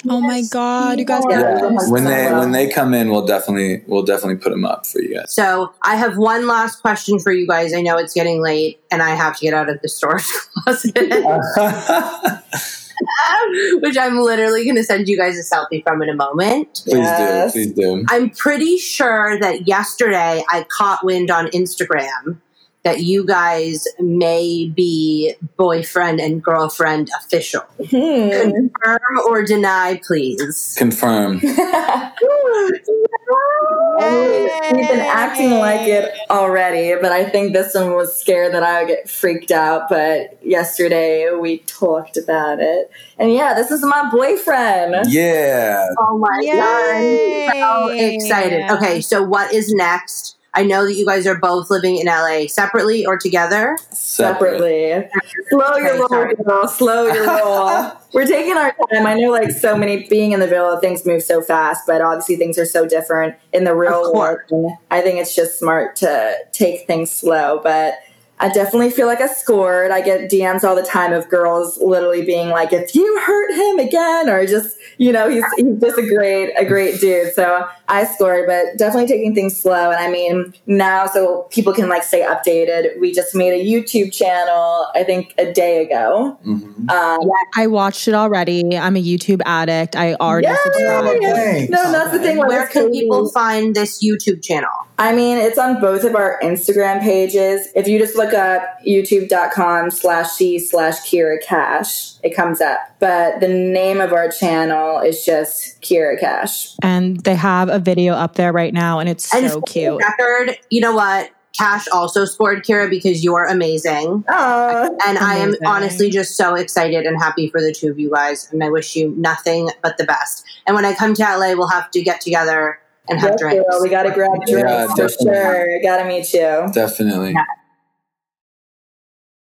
Oh 0.10 0.20
my 0.20 0.42
god, 0.52 1.00
you 1.00 1.06
guys! 1.06 1.24
Yeah. 1.30 1.70
When 1.90 2.06
they 2.06 2.32
when 2.32 2.52
they 2.52 2.68
come 2.70 2.94
in, 2.94 3.12
we'll 3.12 3.26
definitely 3.26 3.84
we'll 3.88 4.04
definitely 4.04 4.38
put 4.38 4.50
them 4.50 4.66
up 4.66 4.86
for 4.86 5.00
you 5.00 5.16
guys. 5.16 5.34
So 5.34 5.74
I 5.84 5.96
have 5.96 6.18
one 6.18 6.48
last 6.48 6.82
question 6.82 7.20
for 7.20 7.32
you 7.32 7.48
guys. 7.48 7.74
I 7.74 7.82
know 7.82 7.98
it's 7.98 8.14
getting 8.14 8.42
late, 8.42 8.80
and 8.92 9.04
I 9.04 9.12
have 9.12 9.38
to 9.38 9.42
get 9.42 9.54
out 9.54 9.70
of 9.70 9.82
the 9.82 9.90
storage 9.90 10.24
closet. 10.64 10.96
which 13.82 13.98
I'm 13.98 14.18
literally 14.18 14.64
going 14.64 14.76
to 14.76 14.84
send 14.84 15.08
you 15.08 15.18
guys 15.18 15.38
a 15.38 15.56
selfie 15.56 15.84
from 15.84 16.02
in 16.02 16.10
a 16.10 16.16
moment. 16.16 16.84
Please 16.86 16.98
yes. 16.98 17.54
do. 17.54 17.60
Please 17.60 17.74
do. 17.74 18.06
I'm 18.10 18.30
pretty 18.30 18.78
sure 18.78 19.40
that 19.40 19.68
yesterday 19.68 20.44
I 20.50 20.66
caught 20.70 21.04
wind 21.04 21.32
on 21.32 21.48
Instagram 21.48 22.38
that 22.86 23.02
you 23.02 23.26
guys 23.26 23.86
may 24.00 24.72
be 24.74 25.34
boyfriend 25.58 26.20
and 26.20 26.42
girlfriend 26.42 27.10
official. 27.20 27.64
Hmm. 27.90 28.30
Confirm 28.30 29.00
or 29.28 29.44
deny, 29.44 30.00
please. 30.06 30.76
Confirm. 30.78 31.42
We've 33.28 34.88
been 34.88 35.00
acting 35.00 35.52
like 35.52 35.88
it 35.88 36.14
already, 36.30 37.00
but 37.02 37.12
I 37.12 37.30
think 37.30 37.54
this 37.54 37.74
one 37.74 37.94
was 37.94 38.18
scared 38.20 38.54
that 38.54 38.64
I 38.64 38.82
would 38.82 38.88
get 38.88 39.10
freaked 39.10 39.52
out. 39.52 39.90
But 39.90 40.38
yesterday 40.46 41.32
we 41.32 41.60
talked 41.60 42.18
about 42.18 42.60
it. 42.60 42.92
And 43.18 43.34
yeah, 43.34 43.54
this 43.54 43.72
is 43.72 43.82
my 43.84 44.10
boyfriend. 44.12 45.12
Yeah. 45.12 45.88
Oh 45.98 46.18
my 46.18 46.40
Yay. 46.42 47.48
God. 47.50 47.90
So 47.90 47.90
excited. 47.94 48.72
Okay, 48.72 49.02
so 49.02 49.24
what 49.24 49.54
is 49.54 49.74
next? 49.74 50.38
I 50.56 50.64
know 50.64 50.86
that 50.86 50.94
you 50.94 51.06
guys 51.06 51.28
are 51.28 51.38
both 51.38 51.70
living 51.70 51.98
in 51.98 52.08
LA 52.08 52.48
separately 52.48 53.06
or 53.06 53.18
together. 53.18 53.78
Separately. 53.92 55.06
Slow 55.50 55.76
your 55.76 56.00
roll, 56.00 56.34
girl. 56.34 56.68
Slow 56.68 57.08
your 57.08 57.28
roll. 57.28 57.92
We're 58.14 58.26
taking 58.26 58.56
our 58.56 58.74
time. 58.92 59.06
I 59.06 59.16
know, 59.16 59.32
like 59.32 59.52
so 59.52 59.76
many 59.76 60.08
being 60.08 60.32
in 60.32 60.40
the 60.40 60.48
villa, 60.48 60.80
things 60.80 61.06
move 61.06 61.22
so 61.22 61.42
fast, 61.42 61.86
but 61.86 62.02
obviously 62.02 62.38
things 62.38 62.58
are 62.58 62.66
so 62.66 62.88
different 62.88 63.36
in 63.52 63.66
the 63.66 63.76
real 63.76 64.14
world. 64.14 64.72
I 64.90 65.02
think 65.02 65.20
it's 65.20 65.36
just 65.36 65.60
smart 65.60 65.98
to 65.98 66.38
take 66.54 66.88
things 66.88 67.12
slow, 67.12 67.60
but 67.62 67.96
I 68.40 68.50
definitely 68.50 68.92
feel 68.92 69.08
like 69.08 69.22
I 69.22 69.28
scored. 69.28 69.92
I 69.92 70.02
get 70.02 70.30
DMs 70.30 70.64
all 70.64 70.76
the 70.76 70.84
time 70.84 71.14
of 71.14 71.30
girls 71.30 71.78
literally 71.78 72.26
being 72.26 72.50
like, 72.50 72.74
"If 72.74 72.94
you 72.94 73.20
hurt 73.22 73.54
him 73.54 73.80
again," 73.80 74.30
or 74.30 74.46
just 74.46 74.78
you 74.98 75.12
know, 75.12 75.30
he's 75.30 75.46
he's 75.56 75.80
just 75.80 75.98
a 75.98 76.06
great 76.06 76.54
a 76.58 76.66
great 76.66 77.00
dude. 77.00 77.34
So 77.34 77.66
I 77.88 78.04
scored, 78.06 78.48
but 78.48 78.78
definitely 78.78 79.08
taking 79.08 79.34
things 79.34 79.60
slow. 79.60 79.90
And 79.90 80.00
I 80.00 80.10
mean, 80.10 80.54
now 80.66 81.08
so 81.08 81.48
people 81.50 81.74
can 81.74 81.88
like 81.88 82.04
stay 82.04 82.24
updated. 82.24 83.00
We 83.00 83.14
just 83.14 83.36
made 83.36 83.54
a 83.54 83.66
YouTube 83.66 84.12
channel. 84.12 84.88
I 84.94 85.04
think 85.04 85.34
a 85.38 85.54
day 85.54 85.86
ago. 85.86 86.38
Mm-hmm. 86.46 86.90
Um, 86.90 87.20
yeah, 87.22 87.62
I 87.64 87.68
watched 87.68 88.08
it 88.08 88.14
already. 88.14 88.78
I'm 88.78 88.98
a 88.98 89.04
YouTube 89.04 89.42
addict. 89.46 89.96
I 89.96 90.16
already 90.16 90.48
Yay! 90.48 90.56
subscribed. 90.64 91.70
No, 91.72 91.92
that's 91.92 92.12
the 92.12 92.20
thing. 92.20 92.38
Where 92.38 92.68
can 92.68 92.92
people 92.92 93.30
find 93.32 93.76
this 93.76 94.04
YouTube 94.04 94.44
channel? 94.44 94.70
I 94.98 95.14
mean, 95.14 95.38
it's 95.38 95.58
on 95.58 95.82
both 95.82 96.04
of 96.04 96.16
our 96.16 96.40
Instagram 96.42 97.02
pages. 97.02 97.68
If 97.76 97.88
you 97.88 98.00
just 98.00 98.16
look 98.16 98.25
up 98.34 98.80
youtube.com 98.86 99.92
slash 99.92 100.32
c 100.32 100.60
slash 100.60 101.00
Kyra 101.02 101.38
Cash, 101.44 102.16
it 102.24 102.36
comes 102.36 102.62
up. 102.62 102.80
But 103.00 103.40
the 103.40 103.48
name 103.48 104.02
of 104.02 104.14
our 104.14 104.30
channel 104.30 105.00
is 105.00 105.24
just 105.26 105.82
Kyra 105.82 106.20
Cash. 106.20 106.76
And 106.82 107.20
they 107.22 107.36
have 107.36 107.70
a 107.70 107.80
video 107.80 108.14
up 108.14 108.36
there 108.36 108.52
right 108.52 108.74
now, 108.74 109.00
and 109.00 109.10
it's 109.10 109.34
and 109.34 109.50
so 109.50 109.62
cute. 109.62 110.02
Record, 110.02 110.58
you 110.70 110.82
know 110.82 110.94
what? 110.94 111.32
Cash 111.58 111.88
also 111.94 112.26
scored 112.26 112.66
Kyra 112.66 112.90
because 112.90 113.24
you're 113.24 113.46
amazing. 113.46 114.26
Oh, 114.28 114.98
and 115.08 115.18
amazing. 115.18 115.24
I 115.24 115.36
am 115.36 115.56
honestly 115.66 116.10
just 116.10 116.36
so 116.36 116.56
excited 116.56 117.06
and 117.06 117.18
happy 117.18 117.50
for 117.50 117.62
the 117.62 117.74
two 117.74 117.90
of 117.92 118.00
you 118.00 118.12
guys. 118.12 118.52
And 118.52 118.64
I 118.64 118.70
wish 118.70 118.96
you 118.96 119.14
nothing 119.18 119.70
but 119.82 119.98
the 119.98 120.04
best. 120.04 120.44
And 120.68 120.76
when 120.76 120.84
I 120.84 120.94
come 120.94 121.14
to 121.14 121.24
LA, 121.24 121.54
we'll 121.54 121.70
have 121.70 121.90
to 121.92 122.02
get 122.02 122.20
together 122.20 122.80
and 123.08 123.20
have 123.20 123.38
drinks. 123.38 123.64
We 123.82 123.90
got 123.90 124.04
to 124.04 124.12
grab 124.12 124.32
drinks 124.46 124.70
yeah, 124.72 124.88
for 124.88 125.10
sure. 125.10 125.82
Got 125.82 125.98
to 125.98 126.06
meet 126.06 126.34
you. 126.34 126.68
Definitely. 126.74 127.34
Yeah. 127.34 127.46